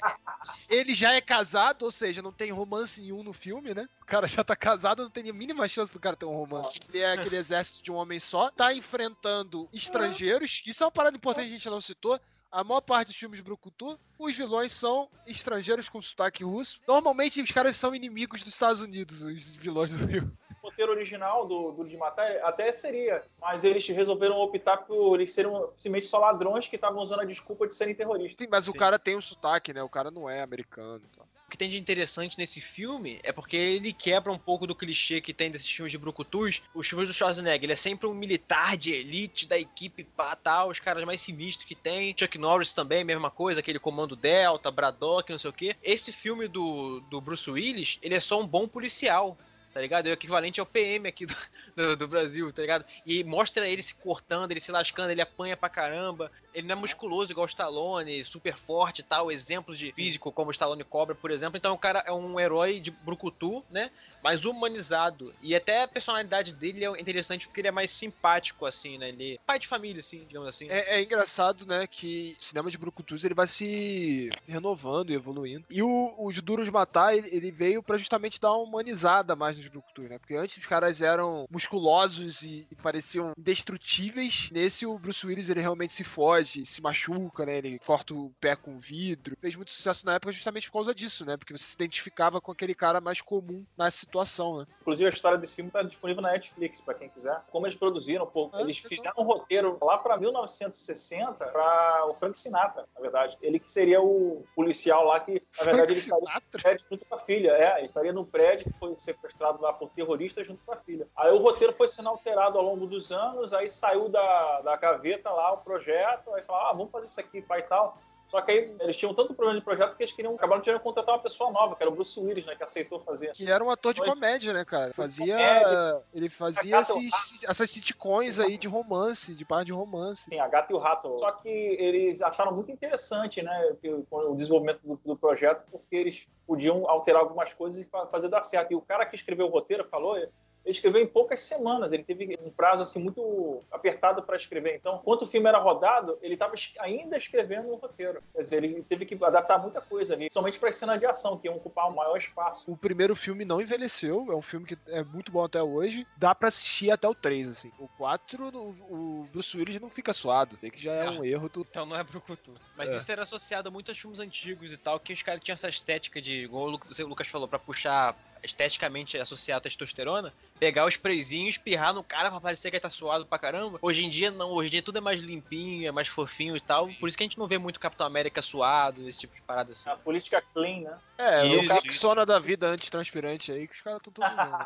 Ele 0.70 0.94
já 0.94 1.14
é 1.14 1.22
casado, 1.22 1.84
ou 1.84 1.92
seja, 1.92 2.22
não 2.22 2.32
tem 2.32 2.52
romance 2.52 3.02
nenhum 3.02 3.24
no 3.24 3.34
filme, 3.34 3.74
né? 3.74 3.88
O 4.02 4.06
cara 4.06 4.28
já 4.28 4.44
tá 4.44 4.56
casado, 4.56 5.04
não 5.04 5.10
tem 5.10 5.30
a 5.30 5.34
mínima 5.34 5.68
chance 5.68 5.94
do 5.94 6.00
cara 6.00 6.16
ter 6.16 6.26
um 6.26 6.36
romance. 6.36 6.80
Ele 6.90 7.00
é 7.00 7.14
aquele 7.14 7.36
exército 7.38 7.84
de 7.84 7.92
um 7.92 7.96
homem 7.96 8.20
só, 8.20 8.50
tá 8.52 8.74
enfrentando 8.74 9.68
estrangeiros. 9.74 10.62
Isso 10.66 10.84
é 10.84 10.86
uma 10.86 10.92
parada 10.92 11.18
importante 11.18 11.48
que 11.48 11.54
a 11.54 11.58
gente 11.58 11.70
não 11.70 11.82
citou. 11.82 12.20
A 12.52 12.64
maior 12.64 12.82
parte 12.82 13.08
dos 13.08 13.18
filmes 13.18 13.38
de 13.38 13.44
Brucutu, 13.44 14.00
os 14.18 14.34
vilões 14.34 14.72
são 14.72 15.10
estrangeiros 15.28 15.90
com 15.90 16.02
sotaque 16.02 16.44
russo. 16.44 16.80
Normalmente 16.88 17.42
os 17.42 17.52
caras 17.52 17.76
são 17.76 17.94
inimigos 17.94 18.42
dos 18.44 18.54
Estados 18.54 18.80
Unidos, 18.80 19.22
os 19.22 19.56
vilões 19.56 19.96
do 19.98 20.06
Rio. 20.06 20.32
O 20.66 20.70
roteiro 20.70 20.92
original 20.92 21.46
do, 21.46 21.72
do 21.74 21.88
de 21.88 21.96
matar 21.96 22.28
até 22.38 22.72
seria, 22.72 23.22
mas 23.40 23.64
eles 23.64 23.88
resolveram 23.88 24.38
optar 24.38 24.78
por 24.78 25.20
eles 25.20 25.32
serem 25.32 25.52
simplesmente 25.78 26.08
só 26.08 26.18
ladrões 26.18 26.68
que 26.68 26.76
estavam 26.76 27.04
usando 27.04 27.20
a 27.20 27.26
desculpa 27.26 27.68
de 27.68 27.76
serem 27.76 27.94
terroristas. 27.94 28.38
Sim, 28.40 28.48
mas 28.50 28.68
o 28.68 28.72
Sim. 28.72 28.78
cara 28.78 28.98
tem 28.98 29.16
um 29.16 29.22
sotaque, 29.22 29.72
né? 29.74 29.84
O 29.84 29.90
cara 29.90 30.10
não 30.10 30.28
é 30.28 30.42
americano. 30.42 31.04
e 31.06 31.16
tal. 31.16 31.28
o 31.46 31.52
que 31.52 31.58
tem 31.58 31.70
de 31.70 31.78
interessante 31.78 32.40
nesse 32.40 32.60
filme 32.60 33.20
é 33.22 33.32
porque 33.32 33.56
ele 33.56 33.94
quebra 33.94 34.32
um 34.32 34.40
pouco 34.40 34.66
do 34.66 34.74
clichê 34.74 35.22
que 35.22 35.36
tem 35.36 35.52
desses 35.52 35.70
filmes 35.70 35.92
de 35.92 36.00
Brucutus. 36.00 36.64
Os 36.74 36.88
filmes 36.88 37.08
do 37.10 37.14
Schwarzenegger, 37.14 37.66
ele 37.66 37.74
é 37.74 37.76
sempre 37.76 38.08
um 38.08 38.14
militar 38.16 38.76
de 38.76 38.92
elite 38.92 39.48
da 39.48 39.60
equipe 39.60 40.04
pá, 40.04 40.36
tal, 40.36 40.70
os 40.70 40.80
caras 40.80 41.04
mais 41.04 41.22
sinistros 41.22 41.68
que 41.68 41.76
tem. 41.76 42.16
Chuck 42.18 42.40
Norris 42.40 42.74
também, 42.74 43.04
mesma 43.04 43.30
coisa, 43.30 43.60
aquele 43.60 43.78
comando 43.78 44.16
Delta, 44.16 44.72
Braddock, 44.72 45.32
não 45.32 45.38
sei 45.38 45.50
o 45.52 45.54
quê. 45.54 45.76
Esse 45.84 46.12
filme 46.12 46.48
do, 46.48 47.02
do 47.02 47.22
Bruce 47.22 47.52
Willis, 47.52 48.00
ele 48.02 48.16
é 48.16 48.20
só 48.20 48.42
um 48.42 48.48
bom 48.48 48.68
policial. 48.68 49.38
Tá 49.76 49.82
ligado? 49.82 50.08
É 50.08 50.12
o 50.12 50.14
equivalente 50.14 50.62
ao 50.62 50.66
PM 50.66 51.06
aqui 51.06 51.26
do, 51.26 51.36
do, 51.76 51.98
do 51.98 52.08
Brasil, 52.08 52.50
tá 52.54 52.62
ligado? 52.62 52.86
E 53.06 53.26
mostra 53.26 53.68
ele 53.68 53.84
se 53.84 53.94
cortando, 53.94 54.52
ele 54.52 54.62
se 54.62 54.72
lascando, 54.72 55.12
ele 55.12 55.20
apanha 55.20 55.58
pra 55.58 55.68
caramba. 55.68 56.32
Ele 56.54 56.66
não 56.66 56.78
é 56.78 56.80
musculoso 56.80 57.34
igual 57.34 57.44
o 57.44 57.50
Stallone, 57.50 58.24
super 58.24 58.56
forte 58.56 59.00
e 59.00 59.04
tal, 59.04 59.30
exemplo 59.30 59.76
de 59.76 59.92
físico 59.92 60.32
como 60.32 60.48
o 60.48 60.52
Stallone 60.52 60.86
cobra, 60.86 61.14
por 61.14 61.30
exemplo. 61.30 61.58
Então 61.58 61.74
o 61.74 61.78
cara 61.78 62.02
é 62.08 62.14
um 62.14 62.40
herói 62.40 62.80
de 62.80 62.90
brucutu, 62.90 63.62
né? 63.70 63.92
Mais 64.24 64.46
humanizado. 64.46 65.36
E 65.42 65.54
até 65.54 65.84
a 65.84 65.88
personalidade 65.90 66.54
dele 66.54 66.86
é 66.86 66.90
interessante 67.02 67.46
porque 67.46 67.60
ele 67.60 67.68
é 67.68 67.72
mais 67.72 67.92
simpático, 67.92 68.66
assim, 68.66 68.98
né? 68.98 69.10
Ele 69.10 69.34
é 69.34 69.40
pai 69.46 69.60
de 69.60 69.68
família, 69.68 70.00
assim, 70.00 70.24
digamos 70.26 70.48
assim. 70.48 70.70
É, 70.70 70.96
é 70.96 71.04
engraçado, 71.04 71.66
né, 71.66 71.86
que 71.86 72.38
cinema 72.40 72.72
de 72.72 72.78
Brucutus 72.78 73.26
ele 73.26 73.34
vai 73.34 73.48
se 73.48 74.30
renovando 74.48 75.10
e 75.10 75.16
evoluindo. 75.16 75.66
E 75.70 75.84
o, 75.84 76.16
o 76.18 76.32
Duro 76.42 76.64
de 76.64 76.72
Matar, 76.72 77.14
ele, 77.14 77.28
ele 77.36 77.52
veio 77.52 77.84
pra 77.84 77.98
justamente 77.98 78.40
dar 78.40 78.54
uma 78.54 78.64
humanizada 78.64 79.36
mais 79.36 79.58
nos 79.58 79.65
dos 79.66 79.72
Brucutus, 79.72 80.10
né? 80.10 80.20
Porque 80.20 80.36
antes 80.36 80.58
os 80.58 80.66
caras 80.66 81.02
eram 81.02 81.46
musculosos 81.50 82.42
e, 82.44 82.66
e 82.72 82.76
pareciam 82.76 83.34
indestrutíveis. 83.38 84.50
Nesse, 84.52 84.86
o 84.86 84.98
Bruce 84.98 85.26
Willis, 85.26 85.50
ele 85.50 85.62
realmente 85.62 85.94
se 85.94 86.04
foge, 86.04 86.66
se 86.66 86.82
machuca, 86.82 87.46
né? 87.46 87.58
Ele 87.58 87.80
corta 87.80 88.14
o 88.14 88.32
pé 88.40 88.56
com 88.56 88.78
vidro. 88.78 89.38
Fez 89.40 89.56
muito 89.56 89.72
sucesso 89.72 90.06
na 90.06 90.16
época 90.16 90.32
justamente 90.32 90.68
por 90.68 90.74
causa 90.74 90.96
disso, 90.96 91.26
né? 91.26 91.38
Porque 91.38 91.56
você 91.56 91.64
se 91.64 91.76
identificava 91.76 92.40
com 92.40 92.52
aquele 92.52 92.74
cara 92.74 93.02
mais 93.02 93.22
comum 93.22 93.66
na 93.78 93.90
situação, 93.92 94.60
né? 94.60 94.66
Inclusive, 94.82 95.10
a 95.10 95.14
história 95.14 95.38
desse 95.38 95.56
filme 95.56 95.72
tá 95.72 95.84
disponível 95.84 96.22
na 96.22 96.32
Netflix, 96.32 96.82
pra 96.82 96.94
quem 96.94 97.10
quiser. 97.10 97.42
Como 97.52 97.66
eles 97.66 97.78
produziram, 97.78 98.26
pô, 98.26 98.50
Ah, 98.54 98.62
eles 98.62 98.78
fizeram 98.78 99.16
um 99.18 99.24
roteiro 99.24 99.78
lá 99.82 99.98
pra 99.98 100.18
1960 100.18 101.46
pra 101.46 102.06
o 102.08 102.14
Frank 102.14 102.38
Sinatra, 102.38 102.86
na 102.96 103.02
verdade. 103.02 103.38
Ele 103.42 103.60
que 103.60 103.70
seria 103.70 104.02
o 104.02 104.46
policial 104.56 105.06
lá 105.06 105.20
que, 105.20 105.42
na 105.58 105.64
verdade, 105.64 105.92
ele 105.94 106.00
estaria 106.00 106.22
no 106.22 106.28
Sinatra? 106.28 106.62
prédio 106.62 106.86
junto 106.90 107.06
com 107.06 107.16
a 107.16 107.20
filha. 107.20 107.52
É, 107.52 107.78
ele 107.78 107.88
estaria 107.88 108.14
no 108.14 108.26
prédio 108.26 108.66
que 108.72 108.78
foi 108.78 108.96
sequestrado 108.96 109.55
lá 109.62 109.74
por 109.74 109.90
terroristas 109.90 110.46
junto 110.46 110.64
com 110.66 110.72
a 110.72 110.78
filha. 110.78 111.08
Aí 111.16 111.32
o 111.32 111.38
roteiro 111.38 111.74
foi 111.74 111.88
sendo 111.88 112.10
alterado 112.10 112.58
ao 112.58 112.64
longo 112.64 112.86
dos 112.86 113.12
anos, 113.12 113.54
aí 113.54 113.70
saiu 113.70 114.10
da, 114.10 114.62
da 114.62 114.76
gaveta 114.76 115.30
lá 115.32 115.54
o 115.54 115.58
projeto, 115.58 116.34
aí 116.34 116.44
falaram, 116.44 116.70
ah, 116.70 116.74
vamos 116.74 116.92
fazer 116.92 117.08
isso 117.08 117.20
aqui, 117.20 117.42
pai 117.42 117.60
e 117.60 117.64
tal. 117.64 117.98
Só 118.36 118.42
que 118.42 118.52
aí 118.52 118.76
eles 118.82 118.98
tinham 118.98 119.14
tanto 119.14 119.34
problema 119.34 119.58
de 119.58 119.64
projeto 119.64 119.96
que 119.96 120.04
eles 120.04 120.12
queriam, 120.12 120.36
acabaram 120.36 120.62
querendo 120.62 120.82
contratar 120.82 121.16
uma 121.16 121.22
pessoa 121.22 121.50
nova, 121.54 121.74
que 121.74 121.82
era 121.82 121.90
o 121.90 121.96
Bruce 121.96 122.20
Willis, 122.20 122.46
né, 122.46 122.54
que 122.54 122.66
aceitou 122.66 123.00
fazer. 123.00 123.32
Que 123.32 123.50
era 123.50 123.64
um 123.64 123.70
ator 123.70 123.94
de 123.94 124.02
Foi. 124.02 124.10
comédia, 124.10 124.52
né, 124.52 124.66
cara? 124.66 124.94
Fazia. 124.94 125.38
Comédia. 125.38 126.02
Ele 126.14 126.28
fazia 126.28 126.80
esses, 126.82 127.46
essas 127.48 127.72
sitcoms 127.72 128.38
aí 128.38 128.58
de 128.58 128.68
romance, 128.68 129.34
de 129.34 129.46
par 129.46 129.64
de 129.64 129.72
romance. 129.72 130.26
Assim, 130.28 130.38
a 130.38 130.50
Gata 130.50 130.74
e 130.74 130.76
o 130.76 130.80
Rato. 130.80 131.18
Só 131.18 131.32
que 131.32 131.48
eles 131.48 132.22
acharam 132.22 132.52
muito 132.52 132.70
interessante, 132.70 133.42
né, 133.42 133.74
o 134.12 134.36
desenvolvimento 134.36 134.82
do, 134.84 135.00
do 135.06 135.16
projeto, 135.16 135.64
porque 135.72 135.96
eles 135.96 136.28
podiam 136.46 136.90
alterar 136.90 137.22
algumas 137.22 137.54
coisas 137.54 137.88
e 137.88 137.90
fa- 137.90 138.06
fazer 138.08 138.28
dar 138.28 138.42
certo. 138.42 138.70
E 138.74 138.76
o 138.76 138.82
cara 138.82 139.06
que 139.06 139.16
escreveu 139.16 139.46
o 139.46 139.50
roteiro 139.50 139.86
falou, 139.86 140.18
ele 140.66 140.72
escreveu 140.74 141.02
em 141.02 141.08
poucas 141.08 141.40
semanas. 141.42 141.92
Ele 141.92 142.04
teve 142.04 142.38
um 142.44 142.50
prazo 142.50 142.84
assim 142.84 143.02
muito 143.02 143.62
apertado 143.72 144.24
para 144.24 144.36
escrever. 144.36 144.76
Então, 144.76 144.96
enquanto 145.02 145.22
o 145.22 145.28
filme 145.28 145.48
era 145.48 145.60
rodado, 145.60 146.18
ele 146.22 146.34
estava 146.34 146.56
ainda 146.80 147.16
escrevendo 147.18 147.70
o 147.70 147.76
roteiro. 147.76 148.22
Quer 148.34 148.42
dizer, 148.42 148.64
ele 148.64 148.84
teve 148.84 149.06
que 149.06 149.16
adaptar 149.24 149.60
muita 149.60 149.80
coisa 149.80 150.14
ali, 150.16 150.28
somente 150.32 150.60
para 150.60 150.70
as 150.70 150.76
cenas 150.76 151.00
de 151.00 151.06
ação, 151.06 151.38
que 151.38 151.48
iam 151.48 151.56
ocupar 151.56 151.90
o 151.90 151.96
maior 151.96 152.18
espaço. 152.18 152.70
O 152.72 152.76
primeiro 152.76 153.16
filme 153.16 153.46
não 153.46 153.62
envelheceu, 153.62 154.28
é 154.32 154.36
um 154.36 154.42
filme 154.42 154.66
que 154.66 154.78
é 154.88 155.04
muito 155.04 155.32
bom 155.32 155.44
até 155.44 155.62
hoje. 155.62 156.06
Dá 156.18 156.34
pra 156.34 156.48
assistir 156.50 156.90
até 156.92 157.08
o 157.08 157.14
3, 157.14 157.48
assim. 157.50 157.72
O 157.80 157.88
4, 157.88 158.48
o, 158.58 158.70
o 158.90 159.28
Bruce 159.32 159.56
Willis 159.56 159.80
não 159.80 159.90
fica 159.90 160.12
suado. 160.14 160.58
Que 160.58 160.82
já 160.82 160.92
é 160.94 161.08
Ah. 161.08 161.12
um 161.12 161.24
erro. 161.24 161.48
Tu... 161.48 161.66
Então 161.70 161.86
não 161.86 161.96
é 161.96 162.04
Brucutu. 162.04 162.52
Mas 162.76 162.92
É. 162.92 162.98
isso 162.98 163.12
era 163.12 163.22
associado 163.24 163.72
muito 163.72 163.92
aos 163.92 163.98
filmes 164.00 164.20
antigos 164.20 164.72
e 164.74 164.78
tal, 164.78 165.00
que 165.00 165.14
os 165.14 165.22
caras 165.22 165.42
tinham 165.44 165.54
essa 165.54 165.70
estética 165.70 166.22
de, 166.22 166.44
igual 166.44 166.66
o 166.66 166.70
Lu- 166.72 166.80
o 167.00 167.08
Lucas 167.08 167.28
falou, 167.28 167.48
pra 167.48 167.60
puxar 167.60 168.16
esteticamente 168.46 169.18
associado 169.18 169.58
à 169.58 169.62
testosterona, 169.62 170.34
pegar 170.60 170.86
os 170.86 170.94
sprayzinhos, 170.94 171.56
espirrar 171.56 171.94
no 171.94 172.04
cara 172.04 172.30
pra 172.30 172.40
parecer 172.40 172.70
que 172.70 172.78
ele 172.78 172.82
tá 172.82 172.90
suado 172.90 173.26
pra 173.26 173.40
caramba. 173.40 173.80
Hoje 173.82 174.06
em 174.06 174.10
dia 174.10 174.32
não, 174.32 174.52
hoje 174.52 174.68
em 174.68 174.72
dia 174.72 174.82
tudo 174.82 174.98
é 174.98 175.02
mais 175.02 175.22
limpinho, 175.22 175.88
é 175.88 175.92
mais 175.92 176.08
fofinho 176.08 176.56
e 176.56 176.62
tal. 176.62 176.88
Por 177.00 177.10
isso 177.10 177.18
que 177.18 177.24
a 177.24 177.26
gente 177.26 177.38
não 177.40 177.48
vê 177.48 177.58
muito 177.58 177.80
Capitão 177.80 178.08
América 178.08 178.42
suado, 178.42 179.08
esse 179.08 179.22
tipo 179.22 179.36
de 179.36 179.42
parada 179.42 179.72
assim. 179.72 179.90
A 179.90 179.96
política 179.96 180.42
clean, 180.54 180.82
né? 180.82 180.98
É, 181.18 181.46
Isso, 181.48 181.58
o 181.58 181.62
isso. 181.64 181.74
Rexona 181.74 182.26
da 182.26 182.40
vida 182.40 182.68
antitranspirante 182.68 183.52
aí, 183.52 183.68
que 183.68 183.74
os 183.74 183.82
caras 183.82 184.00
estão 184.00 184.14
tudo 184.14 184.28
vendo. 184.30 184.66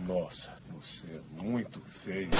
Nossa, 0.12 0.56
você 0.66 1.06
é 1.06 1.42
muito 1.42 1.80
feio. 1.80 2.30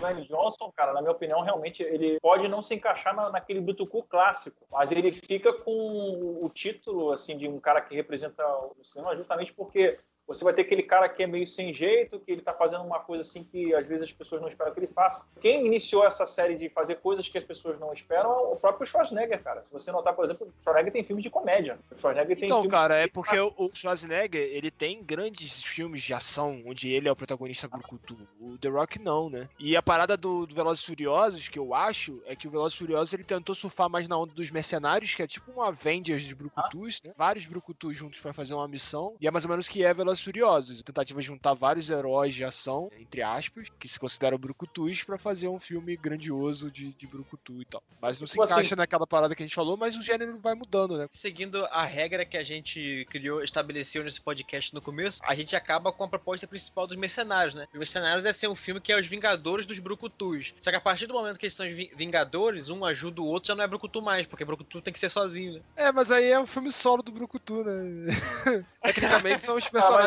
Dwayne 0.00 0.24
Johnson, 0.24 0.72
cara, 0.74 0.92
na 0.92 1.00
minha 1.00 1.12
opinião, 1.12 1.42
realmente 1.42 1.82
ele 1.82 2.18
pode 2.20 2.48
não 2.48 2.62
se 2.62 2.74
encaixar 2.74 3.14
na, 3.14 3.30
naquele 3.30 3.60
Brutucu 3.60 4.02
clássico, 4.02 4.66
mas 4.70 4.90
ele 4.90 5.12
fica 5.12 5.52
com 5.52 6.38
o 6.42 6.48
título 6.48 7.12
assim 7.12 7.36
de 7.36 7.46
um 7.46 7.60
cara 7.60 7.80
que 7.80 7.94
representa 7.94 8.42
o 8.78 8.82
cinema 8.82 9.14
justamente 9.14 9.52
porque 9.52 9.98
você 10.34 10.44
vai 10.44 10.54
ter 10.54 10.62
aquele 10.62 10.82
cara 10.82 11.08
que 11.08 11.22
é 11.22 11.26
meio 11.26 11.46
sem 11.46 11.72
jeito, 11.72 12.20
que 12.20 12.32
ele 12.32 12.42
tá 12.42 12.52
fazendo 12.52 12.84
uma 12.84 13.00
coisa 13.00 13.22
assim 13.22 13.44
que 13.44 13.74
às 13.74 13.86
vezes 13.86 14.04
as 14.04 14.12
pessoas 14.12 14.40
não 14.40 14.48
esperam 14.48 14.72
que 14.72 14.80
ele 14.80 14.86
faça. 14.86 15.26
Quem 15.40 15.66
iniciou 15.66 16.04
essa 16.04 16.26
série 16.26 16.56
de 16.56 16.68
fazer 16.68 16.96
coisas 16.96 17.28
que 17.28 17.38
as 17.38 17.44
pessoas 17.44 17.78
não 17.78 17.92
esperam 17.92 18.30
é 18.30 18.52
o 18.52 18.56
próprio 18.56 18.86
Schwarzenegger, 18.86 19.42
cara. 19.42 19.62
Se 19.62 19.72
você 19.72 19.92
notar, 19.92 20.14
por 20.14 20.24
exemplo, 20.24 20.46
o 20.46 20.62
Schwarzenegger 20.62 20.92
tem 20.92 21.04
filmes 21.04 21.22
de 21.22 21.30
comédia. 21.30 21.78
O 21.90 21.96
Schwarzenegger 21.96 22.36
tem 22.36 22.46
Então, 22.46 22.66
cara, 22.68 22.96
é 22.96 23.06
porque 23.06 23.38
o 23.38 23.50
o 23.60 23.70
Schwarzenegger, 23.74 24.40
ele 24.40 24.70
tem 24.70 25.02
grandes 25.02 25.62
filmes 25.62 26.02
de 26.02 26.14
ação, 26.14 26.62
onde 26.66 26.88
ele 26.88 27.08
é 27.08 27.12
o 27.12 27.16
protagonista 27.16 27.68
brucutu. 27.68 28.16
O 28.40 28.56
The 28.58 28.68
Rock 28.68 28.98
não, 28.98 29.28
né? 29.28 29.48
E 29.58 29.76
a 29.76 29.82
parada 29.82 30.16
do, 30.16 30.46
do 30.46 30.54
Velozes 30.54 30.84
Furiosos, 30.84 31.48
que 31.48 31.58
eu 31.58 31.74
acho, 31.74 32.22
é 32.26 32.34
que 32.34 32.48
o 32.48 32.50
Velozes 32.50 32.76
e 32.76 32.78
Furiosos, 32.78 33.12
ele 33.12 33.24
tentou 33.24 33.54
surfar 33.54 33.90
mais 33.90 34.08
na 34.08 34.16
onda 34.16 34.32
dos 34.32 34.50
mercenários, 34.50 35.14
que 35.14 35.22
é 35.22 35.26
tipo 35.26 35.52
um 35.52 35.62
Avengers 35.62 36.22
de 36.22 36.34
brucutus, 36.34 37.02
né? 37.04 37.12
Vários 37.16 37.46
brucutus 37.46 37.96
juntos 37.96 38.20
pra 38.20 38.32
fazer 38.32 38.54
uma 38.54 38.68
missão. 38.68 39.14
E 39.20 39.26
é 39.26 39.30
mais 39.30 39.44
ou 39.44 39.50
menos 39.50 39.68
que 39.68 39.84
é 39.84 39.92
Velozes 39.92 40.19
e 40.20 40.24
Furiosos. 40.24 40.80
A 40.80 40.82
tentativa 40.82 41.20
de 41.20 41.26
juntar 41.26 41.54
vários 41.54 41.90
heróis 41.90 42.34
de 42.34 42.44
ação, 42.44 42.90
entre 42.98 43.22
aspas, 43.22 43.68
que 43.78 43.88
se 43.88 43.98
consideram 43.98 44.38
brucutus, 44.38 45.02
pra 45.02 45.18
fazer 45.18 45.48
um 45.48 45.58
filme 45.58 45.96
grandioso 45.96 46.70
de, 46.70 46.92
de 46.92 47.06
brucutu 47.06 47.60
e 47.60 47.64
tal. 47.64 47.82
Mas 48.00 48.20
não 48.20 48.26
se 48.26 48.32
Tipo 48.32 48.44
assim- 48.44 48.54
encaixa 48.54 48.76
naquela 48.76 49.06
parada 49.06 49.34
que 49.34 49.42
a 49.42 49.46
gente 49.46 49.54
falou, 49.54 49.76
mas 49.76 49.96
o 49.96 50.02
gênero 50.02 50.38
vai 50.38 50.54
mudando, 50.54 50.96
né? 50.98 51.08
Seguindo 51.12 51.64
a 51.66 51.84
regra 51.84 52.24
que 52.24 52.36
a 52.36 52.42
gente 52.44 53.06
criou, 53.10 53.42
estabeleceu 53.42 54.04
nesse 54.04 54.20
podcast 54.20 54.72
no 54.74 54.80
começo, 54.80 55.20
a 55.24 55.34
gente 55.34 55.54
acaba 55.56 55.92
com 55.92 56.04
a 56.04 56.08
proposta 56.08 56.46
principal 56.46 56.86
dos 56.86 56.96
mercenários, 56.96 57.54
né? 57.54 57.66
Os 57.72 57.78
mercenários 57.78 58.24
é 58.24 58.32
ser 58.32 58.48
um 58.48 58.54
filme 58.54 58.80
que 58.80 58.92
é 58.92 58.98
os 58.98 59.06
Vingadores 59.06 59.66
dos 59.66 59.78
Brucutus. 59.78 60.54
Só 60.60 60.70
que 60.70 60.76
a 60.76 60.80
partir 60.80 61.06
do 61.06 61.14
momento 61.14 61.38
que 61.38 61.46
eles 61.46 61.54
são 61.54 61.66
Vingadores, 61.96 62.68
um 62.68 62.84
ajuda 62.84 63.20
o 63.20 63.26
outro, 63.26 63.48
já 63.48 63.54
não 63.54 63.64
é 63.64 63.66
Brucutu 63.66 64.00
mais, 64.02 64.26
porque 64.26 64.44
Brucutu 64.44 64.80
tem 64.80 64.92
que 64.92 64.98
ser 64.98 65.10
sozinho, 65.10 65.54
né? 65.54 65.60
É, 65.76 65.92
mas 65.92 66.10
aí 66.10 66.30
é 66.30 66.38
um 66.40 66.46
filme 66.46 66.70
solo 66.72 67.02
do 67.02 67.12
Brucutu, 67.12 67.64
né? 67.64 68.06
Tecnicamente 68.82 69.44
são 69.44 69.56
os 69.56 69.68
personagens 69.68 69.99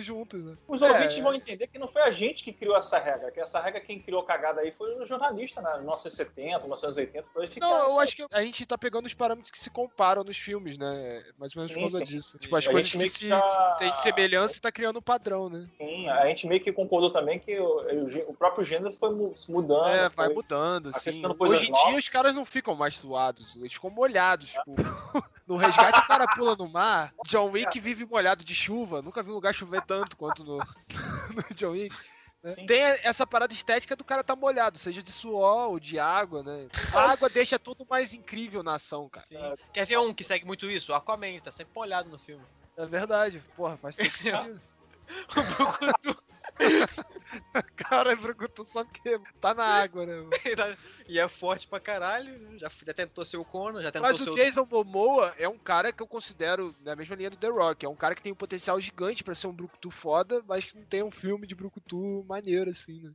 juntos, 0.00 0.42
né? 0.42 0.56
Os 0.68 0.82
É. 0.82 0.90
ouvintes 0.90 1.18
vão 1.18 1.34
entender 1.34 1.66
que 1.66 1.78
não 1.78 1.88
foi 1.88 2.02
a 2.02 2.10
gente 2.10 2.42
que 2.44 2.52
criou 2.52 2.76
essa 2.76 2.98
regra, 2.98 3.30
que 3.30 3.40
essa 3.40 3.60
regra 3.60 3.80
quem 3.80 4.00
criou 4.00 4.22
a 4.22 4.26
cagada 4.26 4.60
aí 4.60 4.72
foi 4.72 4.94
o 4.96 5.06
jornalista, 5.06 5.60
né? 5.62 5.70
1970, 5.78 6.58
1980, 6.60 7.26
foi 7.32 7.42
a 7.42 7.46
gente 7.46 7.54
que 7.54 7.60
Não, 7.60 7.90
eu 7.90 8.00
acho 8.00 8.16
que 8.16 8.26
a 8.30 8.42
gente 8.42 8.66
tá 8.66 8.76
pegando 8.78 9.06
os 9.06 9.14
parâmetros 9.14 9.50
que 9.50 9.58
se 9.58 9.70
comparam 9.70 10.24
nos 10.24 10.36
filmes, 10.36 10.76
né? 10.78 11.22
Mais 11.38 11.54
ou 11.56 11.60
menos 11.62 11.72
por 11.72 11.80
causa 11.80 12.04
disso. 12.04 12.38
Tipo, 12.38 12.56
as 12.56 12.66
A 12.66 12.70
coisas 12.70 12.90
que 12.92 13.06
se 13.08 13.28
tá- 13.28 13.76
tem 13.78 13.90
de 13.92 13.98
semelhança 14.00 14.58
e 14.58 14.60
tá 14.60 14.72
criando 14.72 14.98
um 14.98 15.02
padrão, 15.02 15.48
né? 15.48 15.68
Sim, 15.78 16.08
a 16.08 16.26
gente 16.26 16.46
meio 16.46 16.60
que 16.60 16.72
concordou 16.72 17.10
também 17.10 17.38
que 17.38 17.58
o, 17.58 18.28
o 18.28 18.34
próprio 18.34 18.64
gênero 18.64 18.92
foi 18.92 19.10
mudando. 19.48 19.88
É, 19.88 20.08
vai 20.08 20.26
foi- 20.26 20.34
mudando, 20.34 20.88
assim. 20.88 21.22
Hoje 21.38 21.66
em 21.66 21.70
novas. 21.70 21.86
dia 21.88 21.98
os 21.98 22.08
caras 22.08 22.34
não 22.34 22.44
ficam 22.44 22.74
mais 22.74 22.96
suados, 22.96 23.54
eles 23.56 23.72
ficam 23.72 23.90
molhados, 23.90 24.50
tipo. 24.52 24.74
No 25.44 25.56
resgate 25.56 25.98
o 25.98 26.06
cara 26.06 26.24
pula 26.36 26.54
no 26.54 26.68
mar. 26.68 27.12
John 27.26 27.50
Wick 27.50 27.78
vive 27.80 28.06
molhado 28.06 28.44
de 28.44 28.54
chuva. 28.54 29.02
Nunca 29.02 29.21
vi 29.22 29.30
um 29.30 29.34
lugar 29.34 29.54
chover 29.54 29.82
tanto 29.82 30.16
quanto 30.16 30.44
no, 30.44 30.58
no 31.34 31.54
John 31.54 31.70
Wick. 31.70 31.94
né? 32.42 32.54
Sim. 32.56 32.66
Tem 32.66 32.80
essa 32.80 33.26
parada 33.26 33.52
estética 33.52 33.94
do 33.96 34.04
cara 34.04 34.24
tá 34.24 34.34
molhado, 34.34 34.78
seja 34.78 35.02
de 35.02 35.12
suor 35.12 35.70
ou 35.70 35.80
de 35.80 35.98
água, 35.98 36.42
né? 36.42 36.68
A 36.92 37.12
água 37.12 37.28
deixa 37.28 37.58
tudo 37.58 37.86
mais 37.88 38.14
incrível 38.14 38.62
na 38.62 38.74
ação, 38.74 39.08
cara. 39.08 39.26
Quer 39.72 39.86
ver 39.86 39.98
um 39.98 40.12
que 40.12 40.24
segue 40.24 40.44
muito 40.44 40.70
isso? 40.70 40.92
O 40.92 40.94
Aquaman, 40.94 41.40
tá 41.40 41.50
sempre 41.50 41.72
molhado 41.74 42.08
no 42.08 42.18
filme. 42.18 42.44
É 42.76 42.86
verdade, 42.86 43.42
porra, 43.56 43.76
faz 43.76 43.96
todo 43.96 44.10
sentido. 44.10 44.60
cara, 47.76 48.12
é 48.12 48.16
brucutu 48.16 48.64
só 48.64 48.84
porque 48.84 49.18
tá 49.40 49.54
na 49.54 49.64
água, 49.64 50.06
né? 50.06 50.14
e 51.08 51.18
é 51.18 51.28
forte 51.28 51.66
pra 51.66 51.80
caralho, 51.80 52.38
né? 52.38 52.58
já, 52.58 52.70
já 52.86 52.94
tentou 52.94 53.24
ser 53.24 53.36
o 53.36 53.44
Conan, 53.44 53.82
já 53.82 53.90
tentou 53.90 54.08
Mas 54.08 54.18
ser 54.18 54.30
o 54.30 54.34
Jason 54.34 54.66
Momoa 54.70 55.32
é 55.38 55.48
um 55.48 55.58
cara 55.58 55.92
que 55.92 56.02
eu 56.02 56.06
considero 56.06 56.74
na 56.84 56.94
mesma 56.94 57.16
linha 57.16 57.30
do 57.30 57.36
The 57.36 57.48
Rock. 57.48 57.84
É 57.84 57.88
um 57.88 57.96
cara 57.96 58.14
que 58.14 58.22
tem 58.22 58.32
um 58.32 58.36
potencial 58.36 58.80
gigante 58.80 59.24
pra 59.24 59.34
ser 59.34 59.46
um 59.46 59.52
brucutu 59.52 59.90
foda, 59.90 60.42
mas 60.46 60.66
que 60.66 60.78
não 60.78 60.84
tem 60.84 61.02
um 61.02 61.10
filme 61.10 61.46
de 61.46 61.54
brucutu 61.54 62.24
maneiro, 62.28 62.70
assim, 62.70 63.00
né? 63.00 63.12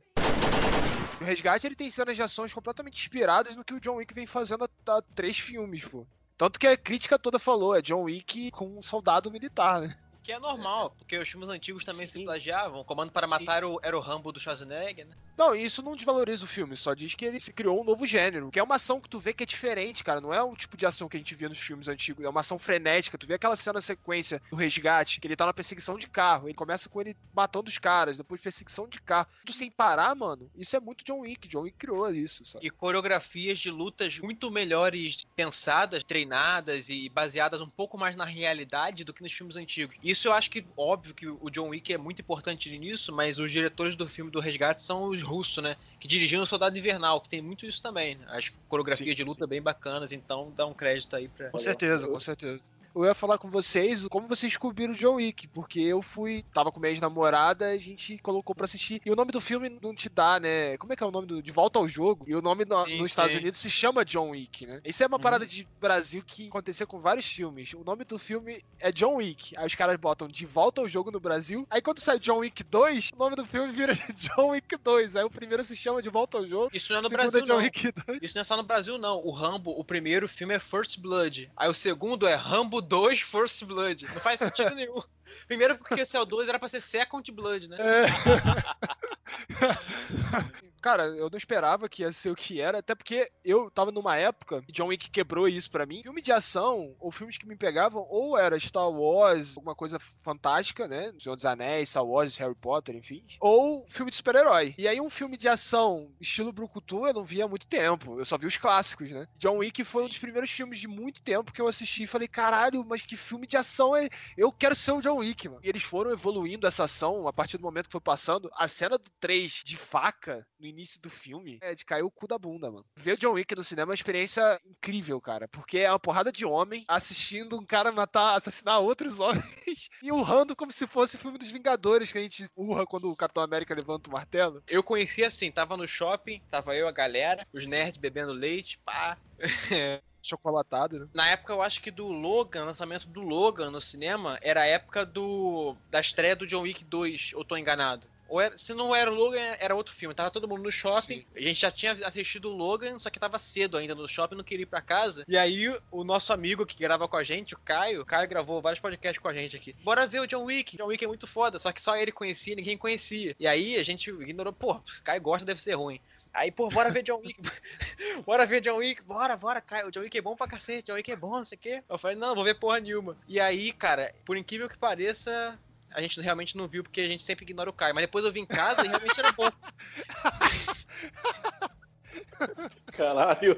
O 1.20 1.24
Resgate, 1.24 1.66
ele 1.66 1.74
tem 1.74 1.90
cenas 1.90 2.14
de 2.14 2.22
ações 2.22 2.54
completamente 2.54 3.00
inspiradas 3.00 3.56
no 3.56 3.64
que 3.64 3.74
o 3.74 3.80
John 3.80 3.96
Wick 3.96 4.14
vem 4.14 4.26
fazendo 4.26 4.64
há, 4.64 4.96
há 4.96 5.02
três 5.14 5.38
filmes, 5.38 5.84
pô. 5.84 6.06
Tanto 6.36 6.60
que 6.60 6.66
a 6.68 6.76
crítica 6.76 7.18
toda 7.18 7.38
falou, 7.38 7.74
é 7.74 7.82
John 7.82 8.02
Wick 8.02 8.52
com 8.52 8.78
um 8.78 8.82
soldado 8.82 9.30
militar, 9.30 9.80
né? 9.80 9.98
Que 10.22 10.32
é 10.32 10.38
normal, 10.38 10.90
porque 10.98 11.16
os 11.16 11.28
filmes 11.28 11.48
antigos 11.48 11.84
também 11.84 12.06
se 12.06 12.14
Sim. 12.18 12.24
plagiavam. 12.24 12.80
O 12.80 12.84
Comando 12.84 13.10
para. 13.10 13.26
Matar 13.28 13.62
o- 13.64 13.78
era 13.82 13.96
o 13.96 14.00
Rambo 14.00 14.32
do 14.32 14.40
Schwarzenegger, 14.40 15.06
né? 15.06 15.14
Não, 15.36 15.54
isso 15.54 15.82
não 15.82 15.94
desvaloriza 15.94 16.44
o 16.44 16.48
filme, 16.48 16.76
só 16.76 16.92
diz 16.94 17.14
que 17.14 17.24
ele 17.24 17.38
se 17.38 17.52
criou 17.52 17.80
um 17.80 17.84
novo 17.84 18.06
gênero. 18.06 18.50
Que 18.50 18.58
é 18.58 18.62
uma 18.62 18.74
ação 18.74 19.00
que 19.00 19.08
tu 19.08 19.20
vê 19.20 19.32
que 19.32 19.42
é 19.42 19.46
diferente, 19.46 20.02
cara. 20.02 20.20
Não 20.20 20.34
é 20.34 20.42
o 20.42 20.56
tipo 20.56 20.76
de 20.76 20.84
ação 20.86 21.08
que 21.08 21.16
a 21.16 21.20
gente 21.20 21.34
via 21.34 21.48
nos 21.48 21.58
filmes 21.58 21.86
antigos. 21.88 22.24
É 22.24 22.28
uma 22.28 22.40
ação 22.40 22.58
frenética. 22.58 23.16
Tu 23.18 23.26
vê 23.26 23.34
aquela 23.34 23.54
cena 23.54 23.80
sequência 23.80 24.42
do 24.50 24.56
resgate, 24.56 25.20
que 25.20 25.26
ele 25.26 25.36
tá 25.36 25.46
na 25.46 25.52
perseguição 25.54 25.96
de 25.98 26.08
carro. 26.08 26.48
Ele 26.48 26.54
começa 26.54 26.88
com 26.88 27.00
ele 27.00 27.16
matando 27.34 27.68
os 27.68 27.78
caras, 27.78 28.16
depois 28.18 28.40
perseguição 28.40 28.88
de 28.88 29.00
carro. 29.00 29.28
Tu 29.46 29.52
sem 29.52 29.70
parar, 29.70 30.14
mano. 30.14 30.50
Isso 30.56 30.74
é 30.76 30.80
muito 30.80 31.04
John 31.04 31.20
Wick. 31.20 31.46
John 31.48 31.62
Wick 31.62 31.76
criou 31.78 32.10
isso, 32.12 32.44
sabe? 32.44 32.66
E 32.66 32.70
coreografias 32.70 33.58
de 33.58 33.70
lutas 33.70 34.18
muito 34.18 34.50
melhores 34.50 35.24
pensadas, 35.36 36.02
treinadas 36.02 36.88
e 36.88 37.08
baseadas 37.10 37.60
um 37.60 37.68
pouco 37.70 37.96
mais 37.96 38.16
na 38.16 38.24
realidade 38.24 39.04
do 39.04 39.12
que 39.14 39.22
nos 39.22 39.32
filmes 39.32 39.56
antigos. 39.56 39.96
Isso 40.08 40.26
eu 40.26 40.32
acho 40.32 40.50
que, 40.50 40.64
óbvio 40.74 41.14
que 41.14 41.28
o 41.28 41.50
John 41.50 41.68
Wick 41.68 41.92
é 41.92 41.98
muito 41.98 42.22
importante 42.22 42.76
nisso, 42.78 43.12
mas 43.12 43.38
os 43.38 43.52
diretores 43.52 43.94
do 43.94 44.08
filme 44.08 44.30
do 44.30 44.40
Resgate 44.40 44.80
são 44.80 45.04
os 45.04 45.20
russos, 45.20 45.62
né? 45.62 45.76
Que 46.00 46.08
dirigiram 46.08 46.44
o 46.44 46.46
Soldado 46.46 46.78
Invernal, 46.78 47.20
que 47.20 47.28
tem 47.28 47.42
muito 47.42 47.66
isso 47.66 47.82
também. 47.82 48.14
né? 48.14 48.24
As 48.28 48.48
coreografias 48.68 49.10
Sim, 49.10 49.14
de 49.16 49.22
luta 49.22 49.46
bem 49.46 49.60
bacanas, 49.60 50.10
então 50.10 50.50
dá 50.56 50.64
um 50.64 50.72
crédito 50.72 51.14
aí 51.14 51.28
pra. 51.28 51.50
Com 51.50 51.58
certeza, 51.58 52.08
com 52.08 52.20
certeza. 52.20 52.58
Eu 53.04 53.08
ia 53.08 53.14
falar 53.14 53.38
com 53.38 53.48
vocês 53.48 54.06
como 54.08 54.26
vocês 54.26 54.50
descobriram 54.52 54.92
o 54.92 54.96
John 54.96 55.14
Wick, 55.16 55.48
porque 55.48 55.80
eu 55.80 56.00
fui, 56.02 56.44
tava 56.52 56.70
com 56.72 56.80
minha 56.80 56.90
ex-namorada, 56.90 57.66
a 57.70 57.76
gente 57.76 58.18
colocou 58.18 58.54
pra 58.54 58.64
assistir. 58.64 59.00
E 59.04 59.10
o 59.10 59.16
nome 59.16 59.32
do 59.32 59.40
filme 59.40 59.68
não 59.82 59.94
te 59.94 60.08
dá, 60.08 60.38
né? 60.40 60.76
Como 60.78 60.92
é 60.92 60.96
que 60.96 61.02
é 61.02 61.06
o 61.06 61.10
nome 61.10 61.26
do. 61.26 61.42
De 61.42 61.52
Volta 61.52 61.78
ao 61.78 61.88
Jogo? 61.88 62.24
E 62.28 62.34
o 62.34 62.42
nome 62.42 62.64
no, 62.64 62.76
Sim, 62.84 62.98
nos 62.98 63.10
Estados 63.10 63.32
sim. 63.32 63.38
Unidos 63.38 63.60
se 63.60 63.70
chama 63.70 64.04
John 64.04 64.30
Wick, 64.30 64.66
né? 64.66 64.80
Isso 64.84 65.02
é 65.02 65.06
uma 65.06 65.16
Uhum. 65.16 65.22
parada 65.22 65.46
de 65.46 65.66
Brasil 65.80 66.22
que 66.24 66.48
acontecia 66.48 66.86
com 66.86 67.00
vários 67.00 67.26
filmes. 67.26 67.72
O 67.74 67.82
nome 67.84 68.04
do 68.04 68.18
filme 68.18 68.62
é 68.78 68.90
John 68.92 69.16
Wick. 69.16 69.56
Aí 69.56 69.66
os 69.66 69.74
caras 69.74 69.96
botam 69.96 70.28
De 70.28 70.46
Volta 70.46 70.80
ao 70.80 70.88
Jogo 70.88 71.10
no 71.10 71.20
Brasil. 71.20 71.66
Aí 71.70 71.80
quando 71.82 72.00
sai 72.00 72.18
John 72.18 72.38
Wick 72.38 72.62
2, 72.64 73.10
o 73.14 73.18
nome 73.18 73.36
do 73.36 73.44
filme 73.44 73.72
vira 73.72 73.94
John 74.14 74.50
Wick 74.50 74.76
2. 74.76 75.16
Aí 75.16 75.24
o 75.24 75.30
primeiro 75.30 75.62
se 75.64 75.76
chama 75.76 76.00
De 76.02 76.08
Volta 76.08 76.38
ao 76.38 76.46
Jogo. 76.46 76.70
Isso 76.72 76.92
não 76.92 77.00
é 77.00 77.02
no 77.02 77.08
segundo 77.08 77.22
Brasil, 77.22 77.40
é 77.40 77.42
John 77.44 77.52
não. 77.56 77.62
Wick 77.62 77.92
2. 78.06 78.18
Isso 78.22 78.36
não 78.36 78.40
é 78.42 78.44
só 78.44 78.56
no 78.56 78.62
Brasil, 78.62 78.98
não. 78.98 79.18
O 79.24 79.30
Rambo, 79.30 79.70
o 79.70 79.84
primeiro 79.84 80.28
filme 80.28 80.54
é 80.54 80.58
First 80.58 80.98
Blood. 81.00 81.50
Aí 81.56 81.68
o 81.68 81.74
segundo 81.74 82.26
é 82.26 82.34
Rambo 82.34 82.80
2 82.88 83.20
First 83.20 83.64
Blood. 83.64 84.06
Não 84.06 84.20
faz 84.20 84.40
sentido 84.40 84.74
nenhum. 84.74 85.02
Primeiro 85.46 85.76
porque 85.76 86.06
se 86.06 86.16
é 86.16 86.20
o 86.20 86.24
2 86.24 86.48
era 86.48 86.58
pra 86.58 86.68
ser 86.68 86.80
Second 86.80 87.30
Blood, 87.32 87.68
né? 87.68 87.76
Cara, 90.88 91.04
eu 91.08 91.28
não 91.28 91.36
esperava 91.36 91.86
que 91.86 92.00
ia 92.00 92.10
ser 92.10 92.30
o 92.30 92.34
que 92.34 92.62
era, 92.62 92.78
até 92.78 92.94
porque 92.94 93.30
eu 93.44 93.70
tava 93.70 93.92
numa 93.92 94.16
época, 94.16 94.64
e 94.66 94.72
John 94.72 94.86
Wick 94.86 95.10
quebrou 95.10 95.46
isso 95.46 95.70
pra 95.70 95.84
mim. 95.84 96.00
Filme 96.02 96.22
de 96.22 96.32
ação, 96.32 96.96
ou 96.98 97.12
filmes 97.12 97.36
que 97.36 97.46
me 97.46 97.56
pegavam, 97.56 98.06
ou 98.08 98.38
era 98.38 98.58
Star 98.58 98.88
Wars, 98.88 99.58
alguma 99.58 99.74
coisa 99.74 99.98
fantástica, 99.98 100.88
né? 100.88 101.12
Senhor 101.18 101.36
dos 101.36 101.44
Anéis, 101.44 101.90
Star 101.90 102.06
Wars, 102.06 102.38
Harry 102.38 102.54
Potter, 102.54 102.96
enfim. 102.96 103.22
Ou 103.38 103.84
filme 103.86 104.10
de 104.10 104.16
super-herói. 104.16 104.74
E 104.78 104.88
aí 104.88 104.98
um 104.98 105.10
filme 105.10 105.36
de 105.36 105.46
ação, 105.46 106.10
estilo 106.18 106.54
Brucutu, 106.54 107.06
eu 107.06 107.12
não 107.12 107.22
via 107.22 107.44
há 107.44 107.48
muito 107.48 107.66
tempo. 107.66 108.18
Eu 108.18 108.24
só 108.24 108.38
vi 108.38 108.46
os 108.46 108.56
clássicos, 108.56 109.10
né? 109.10 109.28
John 109.36 109.58
Wick 109.58 109.84
foi 109.84 110.04
um 110.04 110.06
Sim. 110.06 110.08
dos 110.08 110.18
primeiros 110.18 110.50
filmes 110.50 110.78
de 110.78 110.88
muito 110.88 111.20
tempo 111.20 111.52
que 111.52 111.60
eu 111.60 111.68
assisti 111.68 112.04
e 112.04 112.06
falei, 112.06 112.28
caralho, 112.28 112.82
mas 112.82 113.02
que 113.02 113.14
filme 113.14 113.46
de 113.46 113.58
ação 113.58 113.94
é. 113.94 114.08
Eu 114.38 114.50
quero 114.50 114.74
ser 114.74 114.92
o 114.92 115.02
John 115.02 115.16
Wick, 115.16 115.50
mano. 115.50 115.60
E 115.62 115.68
eles 115.68 115.82
foram 115.82 116.12
evoluindo 116.12 116.66
essa 116.66 116.84
ação 116.84 117.28
a 117.28 117.32
partir 117.32 117.58
do 117.58 117.62
momento 117.62 117.88
que 117.88 117.92
foi 117.92 118.00
passando. 118.00 118.50
A 118.54 118.66
cena 118.66 118.96
do 118.96 119.10
3 119.20 119.60
de 119.62 119.76
faca 119.76 120.46
no 120.58 120.66
início 120.66 120.77
do 121.00 121.10
filme 121.10 121.58
é 121.60 121.74
de 121.74 121.84
cair 121.84 122.02
o 122.02 122.10
cu 122.10 122.26
da 122.26 122.38
bunda, 122.38 122.70
mano. 122.70 122.84
Ver 122.96 123.12
o 123.12 123.16
John 123.16 123.32
Wick 123.32 123.54
no 123.54 123.64
cinema 123.64 123.90
é 123.90 123.92
uma 123.92 123.94
experiência 123.94 124.60
incrível, 124.64 125.20
cara. 125.20 125.48
Porque 125.48 125.78
é 125.78 125.90
uma 125.90 125.98
porrada 125.98 126.30
de 126.30 126.44
homem 126.44 126.84
assistindo 126.88 127.58
um 127.58 127.64
cara 127.64 127.90
matar, 127.92 128.36
assassinar 128.36 128.80
outros 128.80 129.18
homens 129.20 129.88
e 130.02 130.12
urrando 130.12 130.54
como 130.54 130.72
se 130.72 130.86
fosse 130.86 131.16
o 131.16 131.18
filme 131.18 131.38
dos 131.38 131.50
Vingadores 131.50 132.12
que 132.12 132.18
a 132.18 132.20
gente 132.20 132.48
urra 132.56 132.86
quando 132.86 133.10
o 133.10 133.16
Capitão 133.16 133.42
América 133.42 133.74
levanta 133.74 134.08
o 134.08 134.12
martelo. 134.12 134.62
Eu 134.68 134.82
conheci 134.82 135.24
assim, 135.24 135.50
tava 135.50 135.76
no 135.76 135.86
shopping, 135.86 136.40
tava 136.50 136.74
eu, 136.76 136.86
a 136.86 136.92
galera, 136.92 137.46
os 137.52 137.68
nerds 137.68 137.96
bebendo 137.96 138.32
leite, 138.32 138.78
pá. 138.84 139.16
Chocolatado, 140.20 140.98
né? 140.98 141.08
Na 141.14 141.28
época, 141.28 141.52
eu 141.52 141.62
acho 141.62 141.80
que 141.80 141.90
do 141.90 142.06
Logan, 142.08 142.64
lançamento 142.64 143.06
do 143.06 143.22
Logan 143.22 143.70
no 143.70 143.80
cinema, 143.80 144.38
era 144.42 144.62
a 144.62 144.66
época 144.66 145.06
do 145.06 145.76
da 145.90 146.00
estreia 146.00 146.36
do 146.36 146.46
John 146.46 146.62
Wick 146.62 146.84
2, 146.84 147.32
ou 147.34 147.44
tô 147.44 147.56
enganado. 147.56 148.08
Ou 148.28 148.40
era- 148.40 148.56
se 148.58 148.74
não 148.74 148.94
era 148.94 149.10
o 149.10 149.14
Logan, 149.14 149.56
era 149.58 149.74
outro 149.74 149.94
filme. 149.94 150.14
Tava 150.14 150.30
todo 150.30 150.46
mundo 150.48 150.62
no 150.62 150.70
shopping. 150.72 151.24
A 151.34 151.40
gente 151.40 151.60
já 151.60 151.70
tinha 151.70 151.92
assistido 151.92 152.50
o 152.50 152.56
Logan, 152.56 152.98
só 152.98 153.08
que 153.10 153.18
tava 153.18 153.38
cedo 153.38 153.76
ainda 153.76 153.94
no 153.94 154.06
shopping, 154.08 154.36
não 154.36 154.44
queria 154.44 154.62
ir 154.64 154.66
pra 154.66 154.80
casa. 154.82 155.24
E 155.26 155.36
aí, 155.36 155.68
o 155.90 156.04
nosso 156.04 156.32
amigo 156.32 156.66
que 156.66 156.76
grava 156.78 157.08
com 157.08 157.16
a 157.16 157.24
gente, 157.24 157.54
o 157.54 157.58
Caio, 157.58 158.02
o 158.02 158.04
Caio 158.06 158.28
gravou 158.28 158.60
vários 158.60 158.80
podcasts 158.80 159.20
com 159.20 159.28
a 159.28 159.34
gente 159.34 159.56
aqui. 159.56 159.74
Bora 159.82 160.06
ver 160.06 160.20
o 160.20 160.26
John 160.26 160.44
Wick. 160.44 160.76
John 160.76 160.86
Wick 160.86 161.04
é 161.04 161.08
muito 161.08 161.26
foda, 161.26 161.58
só 161.58 161.72
que 161.72 161.80
só 161.80 161.96
ele 161.96 162.12
conhecia, 162.12 162.54
ninguém 162.54 162.76
conhecia. 162.76 163.34
E 163.38 163.46
aí, 163.46 163.76
a 163.76 163.82
gente 163.82 164.10
ignorou, 164.10 164.52
pô, 164.52 164.72
o 164.72 164.82
Caio 165.02 165.20
gosta, 165.22 165.46
deve 165.46 165.60
ser 165.60 165.74
ruim. 165.74 166.00
Aí, 166.32 166.50
pô, 166.50 166.68
bora 166.68 166.90
ver 166.90 167.02
John 167.02 167.20
Wick. 167.24 167.40
bora 168.26 168.44
ver 168.46 168.60
John 168.60 168.76
Wick, 168.76 169.02
bora, 169.02 169.36
bora, 169.36 169.60
Caio. 169.60 169.88
O 169.88 169.90
John 169.90 170.00
Wick 170.00 170.18
é 170.18 170.20
bom 170.20 170.36
pra 170.36 170.46
cacete, 170.46 170.86
John 170.86 170.94
Wick 170.94 171.10
é 171.10 171.16
bom, 171.16 171.30
não 171.36 171.44
sei 171.44 171.56
o 171.56 171.60
quê. 171.60 171.82
Eu 171.88 171.98
falei, 171.98 172.16
não, 172.16 172.34
vou 172.34 172.44
ver 172.44 172.54
porra 172.54 172.78
nenhuma. 172.80 173.16
E 173.26 173.40
aí, 173.40 173.72
cara, 173.72 174.14
por 174.24 174.36
incrível 174.36 174.68
que 174.68 174.76
pareça, 174.78 175.58
a 175.90 176.00
gente 176.00 176.20
realmente 176.20 176.56
não 176.56 176.68
viu 176.68 176.82
porque 176.82 177.00
a 177.00 177.08
gente 177.08 177.22
sempre 177.22 177.44
ignora 177.44 177.70
o 177.70 177.72
Caio. 177.72 177.94
Mas 177.94 178.04
depois 178.04 178.24
eu 178.24 178.32
vim 178.32 178.40
em 178.40 178.46
casa 178.46 178.84
e 178.84 178.88
realmente 178.88 179.18
era 179.18 179.32
bom. 179.32 179.50
Caralho. 182.92 183.56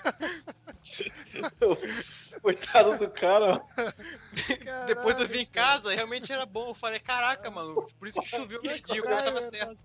Coitado 2.42 2.98
do 2.98 3.10
cara. 3.10 3.62
depois 4.86 5.20
eu 5.20 5.26
vim 5.26 5.40
em 5.40 5.46
casa 5.46 5.92
e 5.92 5.96
realmente 5.96 6.32
era 6.32 6.46
bom. 6.46 6.68
Eu 6.68 6.74
falei, 6.74 6.98
caraca, 6.98 7.50
mano, 7.50 7.86
por 7.98 8.08
isso 8.08 8.20
que 8.20 8.28
choveu 8.28 8.62
meus 8.62 8.80
dias, 8.80 8.98
o 8.98 9.02
cara 9.02 9.24
tava 9.24 9.42
certo. 9.42 9.76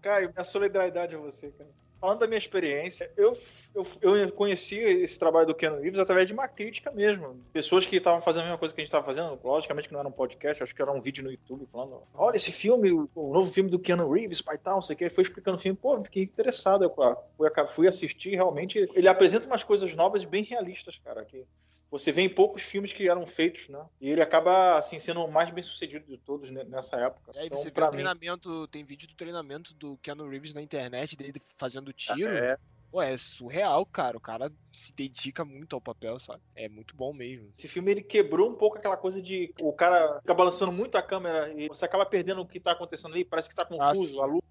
Caio, 0.00 0.32
minha 0.32 0.44
solidariedade 0.44 1.16
a 1.16 1.18
você, 1.18 1.50
cara. 1.50 1.70
Falando 2.02 2.18
da 2.18 2.26
minha 2.26 2.36
experiência, 2.36 3.08
eu, 3.16 3.32
eu, 4.02 4.16
eu 4.16 4.32
conheci 4.32 4.74
esse 4.74 5.16
trabalho 5.16 5.46
do 5.46 5.54
Ken 5.54 5.70
Reeves 5.78 6.00
através 6.00 6.26
de 6.26 6.34
uma 6.34 6.48
crítica 6.48 6.90
mesmo. 6.90 7.40
Pessoas 7.52 7.86
que 7.86 7.94
estavam 7.94 8.20
fazendo 8.20 8.40
a 8.40 8.44
mesma 8.46 8.58
coisa 8.58 8.74
que 8.74 8.80
a 8.80 8.82
gente 8.82 8.88
estava 8.88 9.06
fazendo, 9.06 9.38
logicamente 9.44 9.86
que 9.86 9.94
não 9.94 10.00
era 10.00 10.08
um 10.08 10.12
podcast, 10.12 10.64
acho 10.64 10.74
que 10.74 10.82
era 10.82 10.90
um 10.90 11.00
vídeo 11.00 11.22
no 11.22 11.30
YouTube 11.30 11.64
falando: 11.70 12.02
olha 12.12 12.34
esse 12.34 12.50
filme, 12.50 12.90
o, 12.90 13.08
novo 13.14 13.48
filme 13.52 13.70
do 13.70 13.78
Keanu 13.78 14.10
Reeves, 14.10 14.42
pai 14.42 14.58
tal, 14.58 14.74
não 14.74 14.82
sei 14.82 14.94
o 14.94 14.96
que. 14.96 15.04
Ele 15.04 15.10
foi 15.10 15.22
explicando 15.22 15.56
o 15.56 15.60
filme, 15.60 15.78
pô, 15.80 16.02
fiquei 16.02 16.24
interessado. 16.24 16.82
Eu 16.82 16.92
fui, 16.92 17.68
fui 17.68 17.86
assistir, 17.86 18.30
realmente. 18.30 18.90
Ele 18.96 19.06
apresenta 19.06 19.46
umas 19.46 19.62
coisas 19.62 19.94
novas 19.94 20.24
bem 20.24 20.42
realistas, 20.42 20.98
cara. 20.98 21.24
Que 21.24 21.44
você 21.92 22.10
vê 22.10 22.22
em 22.22 22.34
poucos 22.34 22.62
filmes 22.62 22.92
que 22.92 23.06
eram 23.08 23.26
feitos, 23.26 23.68
né? 23.68 23.84
E 24.00 24.08
ele 24.10 24.22
acaba, 24.22 24.78
assim, 24.78 24.98
sendo 24.98 25.22
o 25.22 25.30
mais 25.30 25.50
bem 25.50 25.62
sucedido 25.62 26.06
de 26.06 26.16
todos 26.16 26.50
né, 26.50 26.64
nessa 26.64 26.96
época. 26.98 27.32
E 27.34 27.38
aí 27.38 27.46
Então, 27.46 27.58
você 27.58 27.70
vê 27.70 27.80
o 27.82 27.84
mim- 27.84 27.90
treinamento, 27.90 28.66
tem 28.68 28.82
vídeo 28.84 29.06
do 29.06 29.14
treinamento 29.14 29.74
do 29.74 29.98
Keanu 29.98 30.26
Reeves 30.26 30.54
na 30.54 30.62
internet, 30.62 31.16
dele 31.16 31.38
fazendo 31.58 31.92
tiro. 31.92 32.34
É, 32.34 32.56
Pô, 32.90 33.00
é 33.00 33.16
surreal, 33.16 33.86
cara. 33.86 34.16
O 34.16 34.20
cara 34.20 34.50
se 34.74 34.92
dedica 34.94 35.44
muito 35.44 35.74
ao 35.74 35.80
papel, 35.80 36.18
sabe? 36.18 36.42
É 36.54 36.68
muito 36.68 36.96
bom 36.96 37.12
mesmo. 37.12 37.50
Esse 37.56 37.68
filme 37.68 37.90
ele 37.90 38.02
quebrou 38.02 38.50
um 38.50 38.54
pouco 38.54 38.78
aquela 38.78 38.96
coisa 38.96 39.20
de 39.20 39.52
o 39.60 39.72
cara 39.72 40.18
fica 40.20 40.34
balançando 40.34 40.72
muito 40.72 40.96
a 40.96 41.02
câmera 41.02 41.52
e 41.54 41.68
você 41.68 41.84
acaba 41.84 42.04
perdendo 42.04 42.40
o 42.42 42.46
que 42.46 42.60
tá 42.60 42.72
acontecendo 42.72 43.14
ali, 43.14 43.24
parece 43.24 43.48
que 43.48 43.54
tá 43.54 43.64
confuso 43.64 44.12
sim. 44.12 44.20
a 44.20 44.26
luta. 44.26 44.42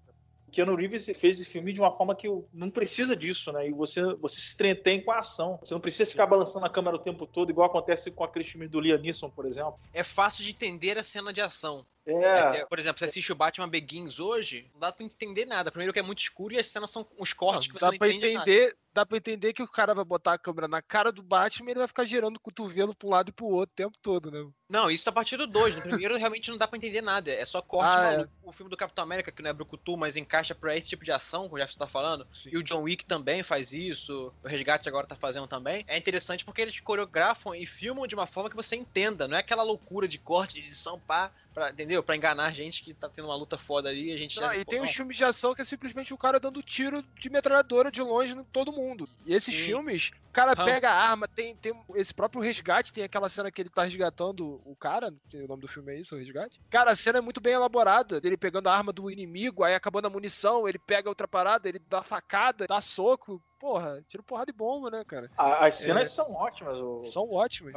Keanu 0.52 0.76
Reeves 0.76 1.06
fez 1.16 1.40
esse 1.40 1.50
filme 1.50 1.72
de 1.72 1.80
uma 1.80 1.90
forma 1.90 2.14
que 2.14 2.28
não 2.52 2.70
precisa 2.70 3.16
disso, 3.16 3.50
né? 3.52 3.68
E 3.68 3.72
você, 3.72 4.02
você 4.16 4.40
se 4.40 4.54
entretém 4.54 5.02
com 5.02 5.10
a 5.10 5.18
ação. 5.18 5.58
Você 5.62 5.72
não 5.74 5.80
precisa 5.80 6.08
ficar 6.08 6.26
balançando 6.26 6.66
a 6.66 6.70
câmera 6.70 6.96
o 6.96 7.00
tempo 7.00 7.26
todo, 7.26 7.50
igual 7.50 7.66
acontece 7.66 8.10
com 8.10 8.22
aqueles 8.22 8.48
filmes 8.48 8.70
do 8.70 8.78
Liam 8.78 8.98
Neeson, 8.98 9.30
por 9.30 9.46
exemplo. 9.46 9.80
É 9.92 10.04
fácil 10.04 10.44
de 10.44 10.50
entender 10.50 10.98
a 10.98 11.02
cena 11.02 11.32
de 11.32 11.40
ação. 11.40 11.86
É, 12.06 12.58
É, 12.58 12.66
Por 12.66 12.78
exemplo, 12.78 12.98
você 12.98 13.04
assiste 13.04 13.32
o 13.32 13.36
Batman 13.36 13.68
Begins 13.68 14.18
hoje, 14.18 14.68
não 14.72 14.80
dá 14.80 14.92
pra 14.92 15.04
entender 15.04 15.46
nada. 15.46 15.70
Primeiro 15.70 15.92
que 15.92 15.98
é 15.98 16.02
muito 16.02 16.20
escuro 16.20 16.54
e 16.54 16.58
as 16.58 16.66
cenas 16.66 16.90
são 16.90 17.06
uns 17.18 17.32
cortes 17.32 17.68
que 17.68 17.74
você 17.74 17.80
dá 17.84 17.90
não 17.92 17.98
pra 17.98 18.08
entende 18.08 18.34
nada. 18.34 18.50
entender, 18.50 18.76
dá 18.92 19.06
pra 19.06 19.16
entender 19.16 19.52
que 19.52 19.62
o 19.62 19.68
cara 19.68 19.94
vai 19.94 20.04
botar 20.04 20.32
a 20.34 20.38
câmera 20.38 20.66
na 20.66 20.82
cara 20.82 21.12
do 21.12 21.22
Batman 21.22 21.68
e 21.68 21.72
ele 21.72 21.78
vai 21.78 21.88
ficar 21.88 22.04
girando 22.04 22.36
o 22.36 22.40
cotovelo 22.40 22.94
pra 22.94 23.06
um 23.08 23.10
lado 23.10 23.28
e 23.28 23.32
pro 23.32 23.46
outro 23.46 23.72
o 23.72 23.76
tempo 23.76 23.96
todo, 24.02 24.30
né? 24.30 24.50
Não, 24.68 24.90
isso 24.90 25.08
a 25.08 25.12
partir 25.12 25.36
do 25.36 25.46
2. 25.46 25.76
No 25.76 25.82
primeiro 25.82 26.16
realmente 26.16 26.50
não 26.50 26.56
dá 26.56 26.66
pra 26.66 26.76
entender 26.78 27.02
nada. 27.02 27.30
É 27.30 27.44
só 27.44 27.60
corte 27.60 27.88
Ah, 27.94 28.22
é. 28.22 28.28
O 28.42 28.52
filme 28.52 28.70
do 28.70 28.76
Capitão 28.76 29.04
América, 29.04 29.30
que 29.30 29.42
não 29.42 29.50
é 29.50 29.52
Brucutu, 29.52 29.96
mas 29.96 30.16
encaixa 30.16 30.54
pra 30.54 30.74
esse 30.74 30.88
tipo 30.88 31.04
de 31.04 31.12
ação, 31.12 31.44
como 31.44 31.58
já 31.58 31.66
você 31.66 31.78
tá 31.78 31.86
falando. 31.86 32.26
E 32.50 32.56
o 32.56 32.62
John 32.62 32.82
Wick 32.82 33.04
também 33.04 33.42
faz 33.42 33.72
isso. 33.72 34.32
O 34.42 34.48
Resgate 34.48 34.88
agora 34.88 35.06
tá 35.06 35.14
fazendo 35.14 35.46
também. 35.46 35.84
É 35.86 35.96
interessante 35.96 36.44
porque 36.44 36.62
eles 36.62 36.80
coreografam 36.80 37.54
e 37.54 37.66
filmam 37.66 38.06
de 38.06 38.14
uma 38.14 38.26
forma 38.26 38.48
que 38.50 38.56
você 38.56 38.74
entenda. 38.74 39.28
Não 39.28 39.36
é 39.36 39.40
aquela 39.40 39.62
loucura 39.62 40.08
de 40.08 40.18
corte, 40.18 40.54
de 40.54 40.60
edição, 40.60 40.98
pá, 40.98 41.30
pra, 41.52 41.70
entendeu? 41.70 42.02
Pra 42.02 42.16
enganar 42.16 42.46
a 42.46 42.52
gente 42.52 42.82
que 42.82 42.94
tá 42.94 43.08
tendo 43.08 43.26
uma 43.26 43.36
luta 43.36 43.58
foda 43.58 43.88
ali 43.88 44.10
e 44.10 44.12
a 44.12 44.16
gente 44.16 44.40
Não, 44.40 44.48
já. 44.48 44.56
e 44.56 44.64
tem 44.64 44.80
uns 44.80 44.90
filmes 44.92 45.16
de 45.16 45.24
ação 45.24 45.54
que 45.54 45.62
é 45.62 45.64
simplesmente 45.64 46.12
o 46.12 46.18
cara 46.18 46.40
dando 46.40 46.62
tiro 46.62 47.02
de 47.18 47.30
metralhadora 47.30 47.90
de 47.90 48.02
longe 48.02 48.32
em 48.34 48.44
todo 48.44 48.72
mundo. 48.72 49.08
E 49.26 49.34
esses 49.34 49.54
Sim. 49.54 49.62
filmes, 49.66 50.10
o 50.28 50.32
cara 50.32 50.54
Rambo. 50.54 50.70
pega 50.70 50.90
a 50.90 51.10
arma, 51.10 51.28
tem, 51.28 51.54
tem 51.56 51.72
esse 51.94 52.12
próprio 52.14 52.42
resgate, 52.42 52.92
tem 52.92 53.04
aquela 53.04 53.28
cena 53.28 53.50
que 53.50 53.60
ele 53.62 53.70
tá 53.70 53.84
resgatando 53.84 54.60
o 54.64 54.74
cara, 54.76 55.12
o 55.34 55.46
nome 55.46 55.62
do 55.62 55.68
filme 55.68 55.92
é 55.92 56.00
isso, 56.00 56.14
o 56.14 56.18
resgate? 56.18 56.60
Cara, 56.70 56.92
a 56.92 56.96
cena 56.96 57.18
é 57.18 57.22
muito 57.22 57.40
bem 57.40 57.52
elaborada, 57.52 58.20
dele 58.20 58.36
pegando 58.36 58.68
a 58.68 58.74
arma 58.74 58.92
do 58.92 59.10
inimigo, 59.10 59.62
aí 59.62 59.74
acabando 59.74 60.06
a 60.06 60.10
munição, 60.10 60.68
ele 60.68 60.78
pega 60.78 61.08
outra 61.08 61.28
parada, 61.28 61.68
ele 61.68 61.78
dá 61.78 62.02
facada, 62.02 62.66
dá 62.66 62.80
soco. 62.80 63.42
Porra, 63.62 64.02
tiro 64.08 64.24
porrada 64.24 64.50
de 64.50 64.58
bomba, 64.58 64.90
né, 64.90 65.04
cara? 65.06 65.30
as 65.38 65.76
cenas 65.76 66.02
É. 66.02 66.04
são 66.06 66.34
ótimas. 66.34 66.76
o- 66.80 67.04
São 67.04 67.30
ótimas. 67.32 67.72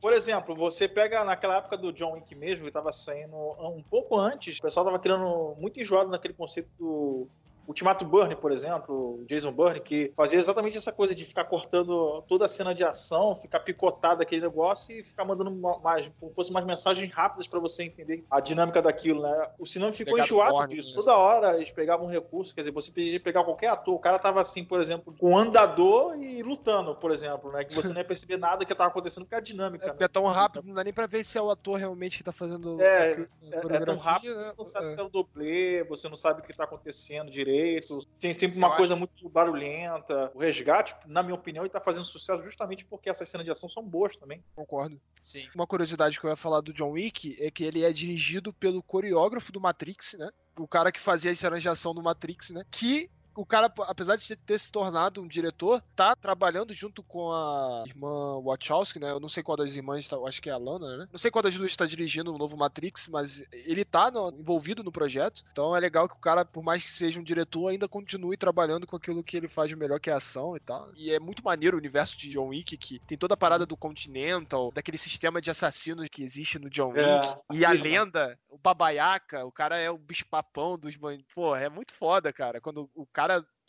Por 0.00 0.12
exemplo, 0.12 0.54
você 0.54 0.86
pega 0.86 1.24
naquela 1.24 1.56
época 1.56 1.76
do 1.76 1.92
John 1.92 2.12
Wick 2.12 2.32
mesmo, 2.36 2.64
que 2.64 2.70
tava 2.70 2.92
saindo 2.92 3.34
um 3.34 3.82
pouco 3.82 4.16
antes, 4.16 4.58
o 4.58 4.62
pessoal 4.62 4.86
tava 4.86 4.98
criando 5.00 5.56
muito 5.58 5.80
enjoado 5.80 6.08
naquele 6.08 6.34
conceito 6.34 6.70
do 6.78 7.26
Ultimato 7.66 8.04
Burn, 8.04 8.34
por 8.36 8.52
exemplo, 8.52 9.20
o 9.20 9.24
Jason 9.26 9.52
Burn, 9.52 9.80
que 9.80 10.12
fazia 10.16 10.38
exatamente 10.38 10.76
essa 10.76 10.92
coisa 10.92 11.14
de 11.14 11.24
ficar 11.24 11.44
cortando 11.44 12.22
toda 12.28 12.44
a 12.44 12.48
cena 12.48 12.74
de 12.74 12.84
ação, 12.84 13.34
ficar 13.34 13.60
picotado 13.60 14.22
aquele 14.22 14.42
negócio 14.42 14.94
e 14.94 15.02
ficar 15.02 15.24
mandando 15.24 15.50
mais, 15.82 16.08
como 16.18 16.30
fosse 16.32 16.50
umas 16.50 16.64
mensagens 16.64 17.10
rápidas 17.12 17.46
pra 17.46 17.58
você 17.60 17.84
entender 17.84 18.24
a 18.30 18.40
dinâmica 18.40 18.82
daquilo, 18.82 19.22
né? 19.22 19.48
O 19.58 19.64
cinema 19.66 19.92
ficou 19.92 20.14
Pegado 20.14 20.26
enjoado 20.26 20.68
disso. 20.68 20.88
né? 20.90 20.94
Toda 20.94 21.16
hora 21.16 21.56
eles 21.56 21.70
pegavam 21.70 22.06
um 22.06 22.10
recurso, 22.10 22.54
quer 22.54 22.60
dizer, 22.60 22.70
você 22.70 22.90
podia 22.90 23.20
pegar 23.20 23.44
qualquer 23.44 23.68
ator, 23.68 23.94
o 23.94 23.98
cara 23.98 24.18
tava 24.18 24.40
assim, 24.40 24.64
por 24.64 24.80
exemplo, 24.80 25.14
com 25.18 25.30
um 25.30 25.38
andador 25.38 26.16
e 26.22 26.42
lutando, 26.42 26.94
por 26.94 27.10
exemplo, 27.10 27.50
né? 27.50 27.64
Que 27.64 27.74
você 27.74 27.88
não 27.88 27.96
ia 27.96 28.04
perceber 28.04 28.36
nada 28.36 28.64
que 28.64 28.74
tava 28.74 28.90
acontecendo 28.90 29.24
porque 29.24 29.34
a 29.34 29.40
dinâmica. 29.40 29.84
É 29.84 29.86
né? 29.88 29.92
porque 29.92 30.04
é 30.04 30.08
tão 30.08 30.26
rápido, 30.26 30.66
não 30.66 30.74
dá 30.74 30.84
nem 30.84 30.92
pra 30.92 31.06
ver 31.06 31.24
se 31.24 31.38
é 31.38 31.42
o 31.42 31.50
ator 31.50 31.76
realmente 31.76 32.18
que 32.18 32.24
tá 32.24 32.32
fazendo 32.32 32.80
É, 32.80 33.12
É, 33.12 33.76
é 33.76 33.80
tão 33.80 33.96
rápido 33.96 34.32
que 34.34 34.38
né? 34.40 34.46
você 34.46 34.54
não 34.58 34.64
sabe 34.66 34.86
É. 34.92 34.94
que 34.94 35.00
é 35.00 35.04
o 35.04 35.08
dublê, 35.08 35.84
você 35.84 36.08
não 36.08 36.16
sabe 36.16 36.40
o 36.40 36.42
que 36.42 36.52
tá 36.54 36.64
acontecendo 36.64 37.30
direito. 37.30 37.53
Efeito, 37.54 38.06
tem 38.18 38.38
sempre 38.38 38.58
uma 38.58 38.68
Eu 38.68 38.76
coisa 38.76 38.96
muito 38.96 39.28
barulhenta. 39.28 40.30
O 40.34 40.38
resgate, 40.38 40.94
na 41.06 41.22
minha 41.22 41.34
opinião, 41.34 41.64
ele 41.64 41.70
tá 41.70 41.80
fazendo 41.80 42.04
sucesso 42.04 42.42
justamente 42.42 42.84
porque 42.84 43.08
essas 43.08 43.28
cenas 43.28 43.44
de 43.44 43.50
ação 43.50 43.68
são 43.68 43.82
boas 43.82 44.16
também. 44.16 44.42
Concordo. 44.54 45.00
Sim. 45.20 45.48
Uma 45.54 45.66
curiosidade 45.66 46.18
que 46.18 46.26
eu 46.26 46.30
ia 46.30 46.36
falar 46.36 46.60
do 46.60 46.72
John 46.72 46.90
Wick 46.90 47.36
é 47.40 47.50
que 47.50 47.64
ele 47.64 47.84
é 47.84 47.92
dirigido 47.92 48.52
pelo 48.52 48.82
coreógrafo 48.82 49.52
do 49.52 49.60
Matrix, 49.60 50.14
né? 50.18 50.28
O 50.56 50.68
cara 50.68 50.92
que 50.92 51.00
fazia 51.00 51.30
as 51.30 51.38
cenas 51.38 51.62
de 51.62 51.68
ação 51.68 51.94
do 51.94 52.02
Matrix, 52.02 52.50
né? 52.50 52.64
Que 52.70 53.10
o 53.34 53.44
cara, 53.46 53.72
apesar 53.82 54.16
de 54.16 54.36
ter 54.36 54.58
se 54.58 54.70
tornado 54.70 55.20
um 55.22 55.28
diretor, 55.28 55.82
tá 55.96 56.14
trabalhando 56.16 56.72
junto 56.74 57.02
com 57.02 57.32
a 57.32 57.84
irmã 57.86 58.40
Wachowski, 58.42 58.98
né? 58.98 59.10
Eu 59.10 59.20
não 59.20 59.28
sei 59.28 59.42
qual 59.42 59.56
das 59.56 59.76
irmãs, 59.76 60.08
tá, 60.08 60.16
acho 60.26 60.40
que 60.42 60.48
é 60.48 60.52
a 60.52 60.58
Lana, 60.58 60.96
né? 60.98 61.08
Não 61.12 61.18
sei 61.18 61.30
qual 61.30 61.42
das 61.42 61.54
duas 61.56 61.70
está 61.70 61.86
dirigindo 61.86 62.32
o 62.34 62.38
novo 62.38 62.56
Matrix, 62.56 63.08
mas 63.08 63.44
ele 63.52 63.84
tá 63.84 64.10
no- 64.10 64.30
envolvido 64.38 64.82
no 64.82 64.92
projeto. 64.92 65.42
Então 65.52 65.74
é 65.76 65.80
legal 65.80 66.08
que 66.08 66.14
o 66.16 66.20
cara, 66.20 66.44
por 66.44 66.62
mais 66.62 66.82
que 66.84 66.90
seja 66.92 67.18
um 67.20 67.24
diretor, 67.24 67.68
ainda 67.68 67.88
continue 67.88 68.36
trabalhando 68.36 68.86
com 68.86 68.96
aquilo 68.96 69.22
que 69.24 69.36
ele 69.36 69.48
faz 69.48 69.68
de 69.70 69.76
melhor, 69.76 69.98
que 70.00 70.10
é 70.10 70.12
a 70.12 70.16
ação 70.16 70.56
e 70.56 70.60
tal. 70.60 70.90
E 70.96 71.10
é 71.12 71.18
muito 71.18 71.42
maneiro 71.44 71.76
o 71.76 71.80
universo 71.80 72.16
de 72.18 72.28
John 72.30 72.48
Wick, 72.48 72.76
que 72.76 72.98
tem 73.00 73.16
toda 73.18 73.34
a 73.34 73.36
parada 73.36 73.66
do 73.66 73.76
Continental, 73.76 74.70
daquele 74.72 74.98
sistema 74.98 75.40
de 75.40 75.50
assassinos 75.50 76.08
que 76.08 76.22
existe 76.22 76.58
no 76.58 76.68
John 76.70 76.88
Wick. 76.92 77.00
É, 77.00 77.56
E 77.56 77.64
a 77.64 77.70
firma. 77.70 77.84
lenda, 77.84 78.38
o 78.48 78.58
babaiaca, 78.58 79.44
o 79.44 79.52
cara 79.52 79.78
é 79.78 79.90
o 79.90 79.98
bicho-papão 79.98 80.78
dos 80.78 80.96
bandidos. 80.96 81.32
Pô, 81.34 81.54
é 81.56 81.68
muito 81.68 81.92
foda, 81.94 82.32
cara. 82.32 82.60
Quando 82.60 82.88
o 82.94 83.06
cara 83.06 83.23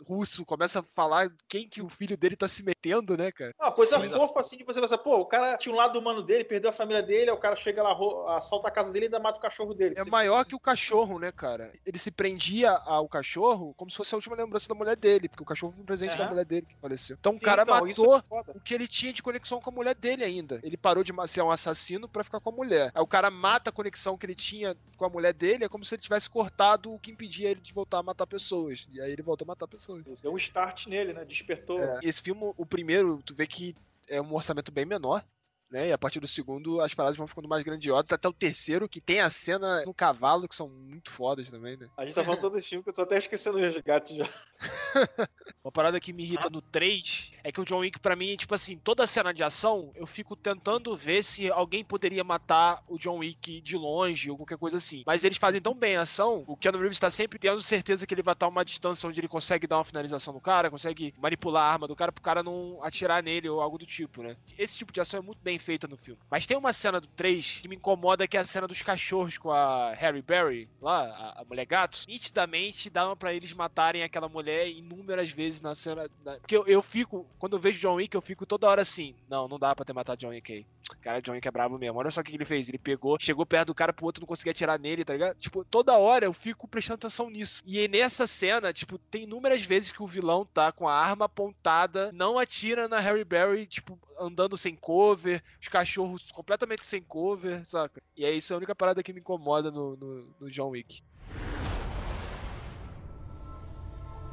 russo 0.07 0.45
começa 0.45 0.79
a 0.79 0.83
falar 0.83 1.29
quem 1.47 1.69
que 1.69 1.81
o 1.81 1.89
filho 1.89 2.17
dele 2.17 2.35
tá 2.35 2.47
se 2.47 2.63
metendo, 2.63 3.15
né, 3.17 3.31
cara? 3.31 3.53
Uma 3.59 3.71
coisa 3.71 3.99
Sim. 3.99 4.09
fofa 4.09 4.39
assim 4.41 4.57
de 4.57 4.63
você 4.63 4.81
pensar, 4.81 4.97
pô, 4.97 5.19
o 5.19 5.25
cara 5.25 5.57
tinha 5.57 5.73
um 5.73 5.77
lado 5.77 5.97
humano 5.97 6.21
dele, 6.21 6.43
perdeu 6.43 6.69
a 6.69 6.73
família 6.73 7.01
dele, 7.01 7.29
aí 7.29 7.35
o 7.35 7.39
cara 7.39 7.55
chega 7.55 7.81
lá, 7.81 7.95
assalta 8.37 8.67
a 8.67 8.71
casa 8.71 8.91
dele 8.91 9.05
e 9.05 9.07
ainda 9.07 9.19
mata 9.19 9.39
o 9.39 9.41
cachorro 9.41 9.73
dele. 9.73 9.95
É 9.97 10.03
Você 10.03 10.11
maior 10.11 10.39
fica 10.39 10.49
que 10.49 10.55
o 10.55 10.59
cachorro, 10.59 11.19
né, 11.19 11.31
cara? 11.31 11.71
Ele 11.85 11.97
se 11.97 12.11
prendia 12.11 12.71
ao 12.71 13.07
cachorro 13.07 13.73
como 13.75 13.89
se 13.89 13.97
fosse 13.97 14.13
a 14.13 14.17
última 14.17 14.35
lembrança 14.35 14.67
da 14.67 14.75
mulher 14.75 14.97
dele, 14.97 15.29
porque 15.29 15.43
o 15.43 15.45
cachorro 15.45 15.71
foi 15.71 15.83
um 15.83 15.85
presente 15.85 16.17
da 16.17 16.23
Aham. 16.23 16.29
mulher 16.31 16.45
dele 16.45 16.65
que 16.65 16.75
faleceu. 16.81 17.15
Então 17.19 17.31
o 17.33 17.35
assim, 17.35 17.45
cara 17.45 17.61
então, 17.61 17.87
isso 17.87 18.01
matou 18.01 18.15
é 18.15 18.19
o 18.53 18.59
que 18.59 18.73
ele 18.73 18.87
tinha 18.87 19.13
de 19.13 19.23
conexão 19.23 19.59
com 19.59 19.69
a 19.69 19.73
mulher 19.73 19.95
dele 19.95 20.23
ainda. 20.23 20.59
Ele 20.63 20.77
parou 20.77 21.03
de 21.03 21.13
ser 21.27 21.41
um 21.41 21.51
assassino 21.51 22.09
pra 22.09 22.23
ficar 22.23 22.39
com 22.41 22.49
a 22.49 22.53
mulher. 22.53 22.91
Aí 22.93 23.01
o 23.01 23.07
cara 23.07 23.29
mata 23.31 23.69
a 23.69 23.73
conexão 23.73 24.17
que 24.17 24.25
ele 24.25 24.35
tinha 24.35 24.75
com 24.97 25.05
a 25.05 25.09
mulher 25.09 25.33
dele, 25.33 25.65
é 25.65 25.69
como 25.69 25.85
se 25.85 25.95
ele 25.95 26.01
tivesse 26.01 26.29
cortado 26.29 26.91
o 26.91 26.99
que 26.99 27.11
impedia 27.11 27.49
ele 27.49 27.61
de 27.61 27.73
voltar 27.73 27.99
a 27.99 28.03
matar 28.03 28.27
pessoas. 28.27 28.85
E 28.89 28.99
aí 29.01 29.11
ele 29.11 29.23
voltou 29.23 29.44
a 29.45 29.47
matar 29.47 29.67
pessoas. 29.67 30.03
Deu 30.21 30.33
um 30.33 30.37
start 30.37 30.87
nele, 30.87 31.13
né? 31.13 31.23
Despertou. 31.23 31.79
É. 31.79 31.99
Esse 32.03 32.21
filme, 32.21 32.53
o 32.57 32.65
primeiro, 32.65 33.21
tu 33.23 33.33
vê 33.33 33.47
que 33.47 33.75
é 34.09 34.21
um 34.21 34.33
orçamento 34.33 34.71
bem 34.71 34.85
menor. 34.85 35.23
Né? 35.69 35.89
E 35.89 35.91
a 35.91 35.97
partir 35.97 36.19
do 36.19 36.27
segundo, 36.27 36.79
as 36.81 36.93
paradas 36.93 37.17
vão 37.17 37.27
ficando 37.27 37.47
mais 37.47 37.63
grandiosas. 37.63 38.11
Até 38.11 38.27
o 38.27 38.33
terceiro, 38.33 38.87
que 38.87 39.01
tem 39.01 39.19
a 39.19 39.29
cena 39.29 39.83
no 39.85 39.93
cavalo, 39.93 40.47
que 40.47 40.55
são 40.55 40.69
muito 40.69 41.11
fodas 41.11 41.49
também, 41.49 41.77
né? 41.77 41.89
A 41.97 42.05
gente 42.05 42.15
tá 42.15 42.23
falando 42.23 42.41
todo 42.41 42.57
esse 42.57 42.69
filme 42.69 42.83
que 42.83 42.89
eu 42.89 42.93
tô 42.93 43.01
até 43.01 43.17
esquecendo 43.17 43.57
o 43.57 43.61
resgate 43.61 44.15
já. 44.15 44.25
Uma 45.63 45.71
parada 45.71 45.99
que 45.99 46.13
me 46.13 46.23
irrita 46.23 46.49
no 46.49 46.61
3 46.61 47.31
é 47.43 47.51
que 47.51 47.59
o 47.59 47.65
John 47.65 47.79
Wick, 47.79 47.99
pra 47.99 48.15
mim, 48.15 48.35
tipo 48.35 48.53
assim, 48.53 48.77
toda 48.77 49.07
cena 49.07 49.33
de 49.33 49.43
ação, 49.43 49.91
eu 49.95 50.05
fico 50.05 50.35
tentando 50.35 50.95
ver 50.95 51.23
se 51.23 51.51
alguém 51.51 51.83
poderia 51.83 52.23
matar 52.23 52.83
o 52.87 52.97
John 52.97 53.17
Wick 53.17 53.61
de 53.61 53.75
longe 53.75 54.29
ou 54.29 54.37
qualquer 54.37 54.57
coisa 54.57 54.77
assim. 54.77 55.03
Mas 55.05 55.23
eles 55.23 55.37
fazem 55.37 55.59
tão 55.59 55.73
bem 55.73 55.95
a 55.95 56.01
ação, 56.01 56.43
o 56.47 56.55
Keanu 56.55 56.77
Reeves 56.77 56.99
tá 56.99 57.09
sempre 57.09 57.39
tendo 57.39 57.61
certeza 57.61 58.05
que 58.05 58.13
ele 58.13 58.21
vai 58.21 58.33
estar 58.33 58.47
uma 58.47 58.63
distância 58.63 59.09
onde 59.09 59.19
ele 59.19 59.27
consegue 59.27 59.67
dar 59.67 59.77
uma 59.77 59.83
finalização 59.83 60.33
no 60.33 60.41
cara, 60.41 60.69
consegue 60.69 61.13
manipular 61.17 61.63
a 61.63 61.73
arma 61.73 61.87
do 61.87 61.95
cara 61.95 62.11
pro 62.11 62.21
cara 62.21 62.43
não 62.43 62.79
atirar 62.83 63.23
nele 63.23 63.49
ou 63.49 63.61
algo 63.61 63.77
do 63.77 63.85
tipo, 63.85 64.21
né? 64.21 64.35
Esse 64.57 64.77
tipo 64.77 64.93
de 64.93 65.01
ação 65.01 65.19
é 65.19 65.23
muito 65.23 65.39
bem 65.41 65.54
feita 65.59 65.87
no 65.87 65.97
filme. 65.97 66.19
Mas 66.29 66.45
tem 66.45 66.57
uma 66.57 66.73
cena 66.73 66.99
do 67.01 67.07
3 67.07 67.59
que 67.61 67.67
me 67.67 67.75
incomoda, 67.75 68.27
que 68.27 68.37
é 68.37 68.39
a 68.39 68.45
cena 68.45 68.67
dos 68.67 68.81
cachorros 68.81 69.37
com 69.37 69.51
a 69.51 69.91
Harry 69.93 70.21
Berry, 70.21 70.69
lá, 70.81 71.03
a, 71.07 71.41
a 71.41 71.45
mulher 71.45 71.65
gato. 71.65 72.03
Nitidamente 72.07 72.89
dava 72.89 73.15
pra 73.15 73.33
eles 73.33 73.53
matarem 73.53 74.03
aquela 74.03 74.27
mulher 74.29 74.67
inúmeras 74.69 75.29
vezes 75.29 75.61
na 75.61 75.75
cena. 75.75 76.09
na- 76.23 76.37
Porque 76.39 76.55
eu, 76.57 76.65
eu 76.67 76.81
fico, 76.81 77.25
quando 77.39 77.55
eu 77.55 77.59
vejo 77.59 77.79
John 77.79 77.95
Wick, 77.95 78.15
eu 78.15 78.21
fico 78.21 78.45
toda 78.45 78.67
hora 78.67 78.81
assim: 78.81 79.15
não, 79.29 79.47
não 79.47 79.57
dá 79.59 79.75
pra 79.75 79.85
ter 79.85 79.93
matado 79.93 80.19
John 80.19 80.29
Wick 80.29 80.51
aí. 80.53 80.65
Cara, 81.01 81.21
John 81.21 81.33
Wick 81.33 81.47
é 81.47 81.51
brabo 81.51 81.77
mesmo. 81.77 81.97
Olha 81.97 82.11
só 82.11 82.21
o 82.21 82.23
que 82.23 82.35
ele 82.35 82.45
fez. 82.45 82.69
Ele 82.69 82.77
pegou, 82.77 83.17
chegou 83.19 83.45
perto 83.45 83.67
do 83.67 83.75
cara 83.75 83.93
pro 83.93 84.05
outro 84.05 84.21
não 84.21 84.27
conseguia 84.27 84.51
atirar 84.51 84.79
nele, 84.79 85.03
tá 85.03 85.13
ligado? 85.13 85.37
Tipo, 85.37 85.63
toda 85.63 85.97
hora 85.97 86.25
eu 86.25 86.33
fico 86.33 86.67
prestando 86.67 86.95
atenção 86.95 87.29
nisso. 87.29 87.63
E 87.65 87.79
aí, 87.79 87.87
nessa 87.87 88.27
cena, 88.27 88.71
tipo, 88.71 88.97
tem 88.97 89.23
inúmeras 89.23 89.63
vezes 89.63 89.91
que 89.91 90.03
o 90.03 90.07
vilão 90.07 90.45
tá 90.45 90.71
com 90.71 90.87
a 90.87 90.93
arma 90.93 91.25
apontada, 91.25 92.11
não 92.11 92.37
atira 92.37 92.87
na 92.87 92.99
Harry 92.99 93.23
Berry, 93.23 93.65
tipo, 93.65 93.99
andando 94.19 94.55
sem 94.57 94.75
cover, 94.75 95.43
os 95.61 95.67
cachorros 95.67 96.31
completamente 96.31 96.85
sem 96.85 97.01
cover, 97.01 97.65
saca? 97.65 98.01
E 98.15 98.25
é 98.25 98.31
isso 98.31 98.53
a 98.53 98.57
única 98.57 98.75
parada 98.75 99.03
que 99.03 99.13
me 99.13 99.19
incomoda 99.19 99.71
no, 99.71 99.95
no, 99.95 100.35
no 100.39 100.51
John 100.51 100.69
Wick. 100.69 101.03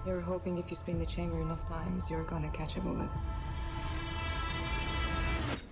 You're 0.05 0.21
hoping 0.21 0.59
if 0.59 0.69
you 0.69 0.77
spin 0.77 0.99
the 0.99 1.07
chamber 1.07 1.41
enough 1.41 1.65
times, 1.69 2.11
you're 2.11 2.25
gonna 2.25 2.51
catch 2.51 2.77
a 2.77 2.81
bullet. 2.81 3.09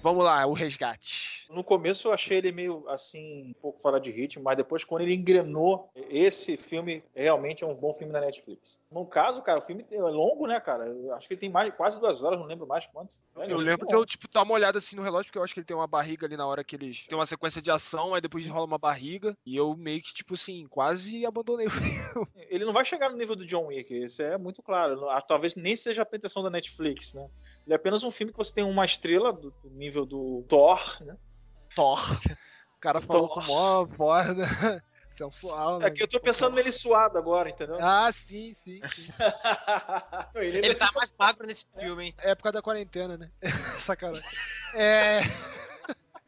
Vamos 0.02 0.24
lá, 0.24 0.46
o 0.46 0.52
resgate. 0.52 1.46
No 1.50 1.64
começo 1.64 2.08
eu 2.08 2.12
achei 2.12 2.38
ele 2.38 2.52
meio 2.52 2.88
assim, 2.88 3.50
um 3.50 3.52
pouco 3.60 3.80
fora 3.80 4.00
de 4.00 4.10
ritmo, 4.10 4.44
mas 4.44 4.56
depois 4.56 4.84
quando 4.84 5.02
ele 5.02 5.14
engrenou, 5.14 5.90
esse 6.08 6.56
filme 6.56 7.02
realmente 7.14 7.64
é 7.64 7.66
um 7.66 7.74
bom 7.74 7.92
filme 7.92 8.12
da 8.12 8.20
Netflix. 8.20 8.80
No 8.90 9.04
caso, 9.04 9.42
cara, 9.42 9.58
o 9.58 9.62
filme 9.62 9.84
é 9.90 10.00
longo, 10.00 10.46
né, 10.46 10.58
cara? 10.60 10.86
Eu 10.86 11.14
acho 11.14 11.26
que 11.26 11.34
ele 11.34 11.40
tem 11.40 11.50
mais, 11.50 11.74
quase 11.74 12.00
duas 12.00 12.22
horas, 12.22 12.38
não 12.38 12.46
lembro 12.46 12.66
mais 12.66 12.86
quantas. 12.86 13.20
Eu 13.36 13.58
lembro 13.58 13.86
de 13.86 13.94
eu, 13.94 14.06
tipo, 14.06 14.28
dar 14.32 14.42
uma 14.42 14.54
olhada 14.54 14.78
assim 14.78 14.96
no 14.96 15.02
relógio, 15.02 15.26
porque 15.26 15.38
eu 15.38 15.42
acho 15.42 15.52
que 15.52 15.60
ele 15.60 15.66
tem 15.66 15.76
uma 15.76 15.86
barriga 15.86 16.26
ali 16.26 16.36
na 16.36 16.46
hora 16.46 16.64
que 16.64 16.76
eles. 16.76 17.06
Tem 17.06 17.18
uma 17.18 17.26
sequência 17.26 17.60
de 17.60 17.70
ação, 17.70 18.14
aí 18.14 18.20
depois 18.20 18.46
rola 18.48 18.66
uma 18.66 18.78
barriga. 18.78 19.36
E 19.44 19.56
eu 19.56 19.76
meio 19.76 20.02
que, 20.02 20.14
tipo 20.14 20.34
assim, 20.34 20.66
quase 20.68 21.26
abandonei 21.26 21.66
o 21.66 21.70
filme. 21.70 22.00
Ele 22.50 22.64
não 22.64 22.72
vai 22.72 22.84
chegar 22.84 23.10
no 23.10 23.16
nível 23.16 23.36
do 23.36 23.46
John 23.46 23.66
Wick, 23.66 23.94
isso 23.94 24.22
é 24.22 24.36
muito 24.36 24.62
claro. 24.62 25.00
Que 25.00 25.26
Talvez 25.26 25.54
nem 25.54 25.76
seja 25.76 26.02
a 26.02 26.06
pretensão 26.06 26.42
da 26.42 26.50
Netflix, 26.50 27.14
né? 27.14 27.28
Ele 27.66 27.74
é 27.74 27.76
apenas 27.76 28.02
um 28.02 28.10
filme 28.10 28.32
que 28.32 28.38
você 28.38 28.52
tem 28.52 28.64
uma 28.64 28.84
estrela 28.84 29.32
do, 29.32 29.50
do 29.62 29.70
nível 29.90 30.06
do 30.06 30.44
Thor, 30.48 30.80
né? 31.04 31.16
Thor. 31.74 31.98
O 32.70 32.80
cara 32.80 32.98
falou 32.98 33.28
Thor. 33.28 33.34
com 33.34 33.52
mó 33.52 33.86
foda. 33.86 34.82
Sensual, 35.10 35.80
né? 35.80 35.88
É 35.88 35.90
que 35.90 36.02
eu 36.02 36.08
tô 36.08 36.18
pensando 36.18 36.54
nele 36.54 36.72
suado 36.72 37.18
agora, 37.18 37.50
entendeu? 37.50 37.76
Ah, 37.78 38.10
sim, 38.10 38.54
sim, 38.54 38.80
sim. 38.88 39.12
ele, 40.36 40.58
Ele 40.58 40.74
tá 40.74 40.90
mais 40.94 41.12
magro 41.18 41.46
nesse 41.46 41.66
filme, 41.78 42.06
hein? 42.06 42.14
É 42.20 42.30
época 42.30 42.50
da 42.50 42.62
quarentena, 42.62 43.18
né? 43.18 43.30
Sacanagem. 43.78 44.26
É. 44.72 45.20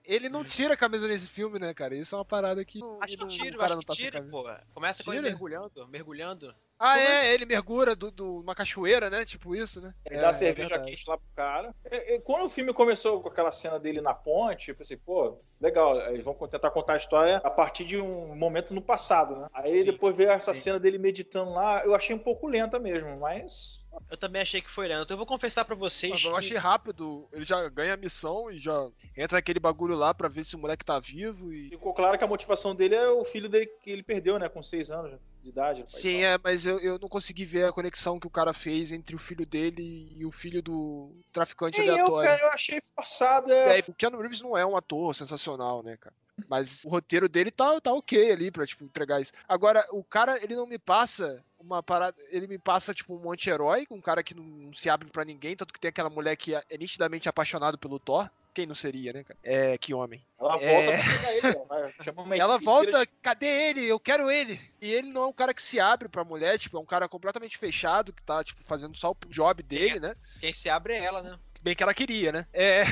Ele 0.04 0.28
não 0.28 0.44
tira 0.44 0.74
a 0.74 0.76
camisa 0.76 1.08
nesse 1.08 1.26
filme, 1.26 1.58
né, 1.58 1.72
cara? 1.72 1.96
Isso 1.96 2.14
é 2.14 2.18
uma 2.18 2.24
parada 2.24 2.62
que. 2.66 2.80
Acho 3.00 3.16
que 3.16 3.26
tira, 3.28 3.56
o 3.56 3.58
cara 3.58 3.64
acho 3.66 3.74
não 3.76 3.80
que 3.80 3.86
tá 3.86 3.94
sem 3.94 4.04
tira, 4.04 4.22
pô. 4.22 4.44
Começa 4.74 5.02
com 5.02 5.12
ele 5.12 5.22
Tira? 5.22 5.30
mergulhando, 5.30 5.88
mergulhando. 5.88 6.54
Ah, 6.84 6.98
é, 6.98 7.32
ele 7.32 7.46
mergulha 7.46 7.94
do, 7.94 8.10
do- 8.10 8.40
uma 8.40 8.54
cachoeira, 8.54 9.08
né? 9.08 9.24
Tipo 9.24 9.54
isso, 9.54 9.80
né? 9.80 9.94
Ele 10.04 10.16
é, 10.16 10.18
dá 10.18 10.32
é 10.50 10.52
cerveja 10.52 10.52
verdade. 10.52 10.80
quente 10.80 11.08
lá 11.08 11.16
pro 11.16 11.26
cara. 11.36 11.72
E- 11.90 12.14
e 12.16 12.20
quando 12.20 12.46
o 12.46 12.50
filme 12.50 12.72
começou 12.72 13.22
com 13.22 13.28
aquela 13.28 13.52
cena 13.52 13.78
dele 13.78 14.00
na 14.00 14.12
ponte, 14.14 14.70
eu 14.70 14.76
pensei, 14.76 14.96
pô, 14.96 15.40
legal, 15.60 16.00
eles 16.10 16.24
vão 16.24 16.34
tentar 16.48 16.70
contar 16.72 16.94
a 16.94 16.96
história 16.96 17.36
a 17.38 17.50
partir 17.50 17.84
de 17.84 17.98
um 18.00 18.34
momento 18.36 18.74
no 18.74 18.82
passado, 18.82 19.36
né? 19.38 19.46
Aí 19.52 19.84
Sim, 19.84 19.84
depois 19.84 20.16
veio 20.16 20.30
essa 20.30 20.52
sim. 20.52 20.54
cena 20.54 20.80
dele 20.80 20.98
meditando 20.98 21.52
lá, 21.52 21.84
eu 21.84 21.94
achei 21.94 22.14
um 22.14 22.18
pouco 22.18 22.48
lenta 22.48 22.78
mesmo, 22.80 23.18
mas. 23.20 23.81
Eu 24.10 24.16
também 24.16 24.40
achei 24.42 24.60
que 24.60 24.70
foi 24.70 24.88
lento. 24.88 25.10
Eu 25.12 25.16
vou 25.16 25.26
confessar 25.26 25.64
pra 25.64 25.74
vocês 25.74 26.12
Mas 26.12 26.24
eu 26.24 26.32
que- 26.32 26.38
achei 26.38 26.56
rápido. 26.56 27.28
Ele 27.32 27.44
já 27.44 27.68
ganha 27.68 27.94
a 27.94 27.96
missão 27.96 28.50
e 28.50 28.58
já 28.58 28.88
entra 29.16 29.36
naquele 29.38 29.60
bagulho 29.60 29.94
lá 29.94 30.14
pra 30.14 30.28
ver 30.28 30.44
se 30.44 30.56
o 30.56 30.58
moleque 30.58 30.84
tá 30.84 30.98
vivo 30.98 31.52
e. 31.52 31.68
Ficou 31.70 31.92
claro 31.94 32.16
que 32.16 32.24
a 32.24 32.28
motivação 32.28 32.74
dele 32.74 32.94
é 32.94 33.08
o 33.08 33.24
filho 33.24 33.48
dele 33.48 33.66
que 33.82 33.90
ele 33.90 34.02
perdeu, 34.02 34.38
né? 34.38 34.48
Com 34.48 34.62
seis 34.62 34.90
anos 34.90 35.18
de 35.42 35.48
idade. 35.50 35.84
Sim, 35.86 36.22
é, 36.22 36.38
mas 36.42 36.66
eu, 36.66 36.78
eu 36.80 36.98
não 36.98 37.08
consegui 37.08 37.44
ver 37.44 37.64
a 37.66 37.72
conexão 37.72 38.18
que 38.20 38.26
o 38.26 38.30
cara 38.30 38.52
fez 38.54 38.92
entre 38.92 39.16
o 39.16 39.18
filho 39.18 39.44
dele 39.44 40.12
e 40.16 40.24
o 40.24 40.30
filho 40.30 40.62
do 40.62 41.12
traficante 41.32 41.80
E 41.80 41.86
eu, 41.86 41.92
aleatório. 41.94 42.30
cara, 42.30 42.42
eu 42.42 42.50
achei 42.50 42.78
forçado. 42.94 43.52
É... 43.52 43.72
aí, 43.72 43.82
o 43.88 43.92
Keanu 43.94 44.20
Reeves 44.20 44.40
não 44.40 44.56
é 44.56 44.64
um 44.64 44.76
ator 44.76 45.14
sensacional, 45.14 45.82
né, 45.82 45.96
cara? 45.96 46.14
Mas 46.48 46.82
o 46.84 46.88
roteiro 46.88 47.28
dele 47.28 47.50
tá, 47.50 47.78
tá 47.80 47.92
ok 47.92 48.30
ali 48.32 48.50
pra, 48.50 48.66
tipo, 48.66 48.84
entregar 48.84 49.20
isso. 49.20 49.32
Agora, 49.46 49.84
o 49.92 50.02
cara, 50.02 50.42
ele 50.42 50.56
não 50.56 50.66
me 50.66 50.78
passa 50.78 51.44
uma 51.62 51.82
parada. 51.82 52.16
Ele 52.30 52.46
me 52.46 52.58
passa, 52.58 52.92
tipo, 52.94 53.14
um 53.16 53.30
anti-herói, 53.32 53.86
um 53.90 54.00
cara 54.00 54.22
que 54.22 54.34
não 54.34 54.72
se 54.74 54.90
abre 54.90 55.08
pra 55.10 55.24
ninguém, 55.24 55.56
tanto 55.56 55.72
que 55.72 55.80
tem 55.80 55.88
aquela 55.88 56.10
mulher 56.10 56.36
que 56.36 56.54
é 56.54 56.62
nitidamente 56.78 57.28
apaixonado 57.28 57.78
pelo 57.78 57.98
Thor. 57.98 58.28
Quem 58.54 58.66
não 58.66 58.74
seria, 58.74 59.14
né, 59.14 59.24
cara? 59.24 59.38
É, 59.42 59.78
que 59.78 59.94
homem. 59.94 60.22
Ela 60.38 60.58
volta 60.58 60.66
É. 60.66 60.98
pra 60.98 61.12
pegar 61.12 61.32
ele, 61.32 61.94
chama 62.02 62.36
Ela 62.36 62.58
volta, 62.58 63.06
cadê 63.22 63.46
ele? 63.46 63.86
Eu 63.86 63.98
quero 63.98 64.30
ele. 64.30 64.60
E 64.78 64.92
ele 64.92 65.08
não 65.10 65.22
é 65.22 65.26
um 65.28 65.32
cara 65.32 65.54
que 65.54 65.62
se 65.62 65.80
abre 65.80 66.06
pra 66.06 66.22
mulher, 66.22 66.58
tipo, 66.58 66.76
é 66.76 66.80
um 66.80 66.84
cara 66.84 67.08
completamente 67.08 67.56
fechado, 67.56 68.12
que 68.12 68.22
tá, 68.22 68.44
tipo, 68.44 68.62
fazendo 68.62 68.94
só 68.94 69.12
o 69.12 69.16
job 69.30 69.62
dele, 69.62 69.98
né? 70.00 70.14
quem 70.38 70.52
se 70.52 70.68
abre 70.68 70.92
é 70.94 71.02
ela, 71.02 71.22
né? 71.22 71.38
Bem 71.62 71.74
que 71.74 71.82
ela 71.82 71.94
queria, 71.94 72.32
né? 72.32 72.46
É. 72.52 72.82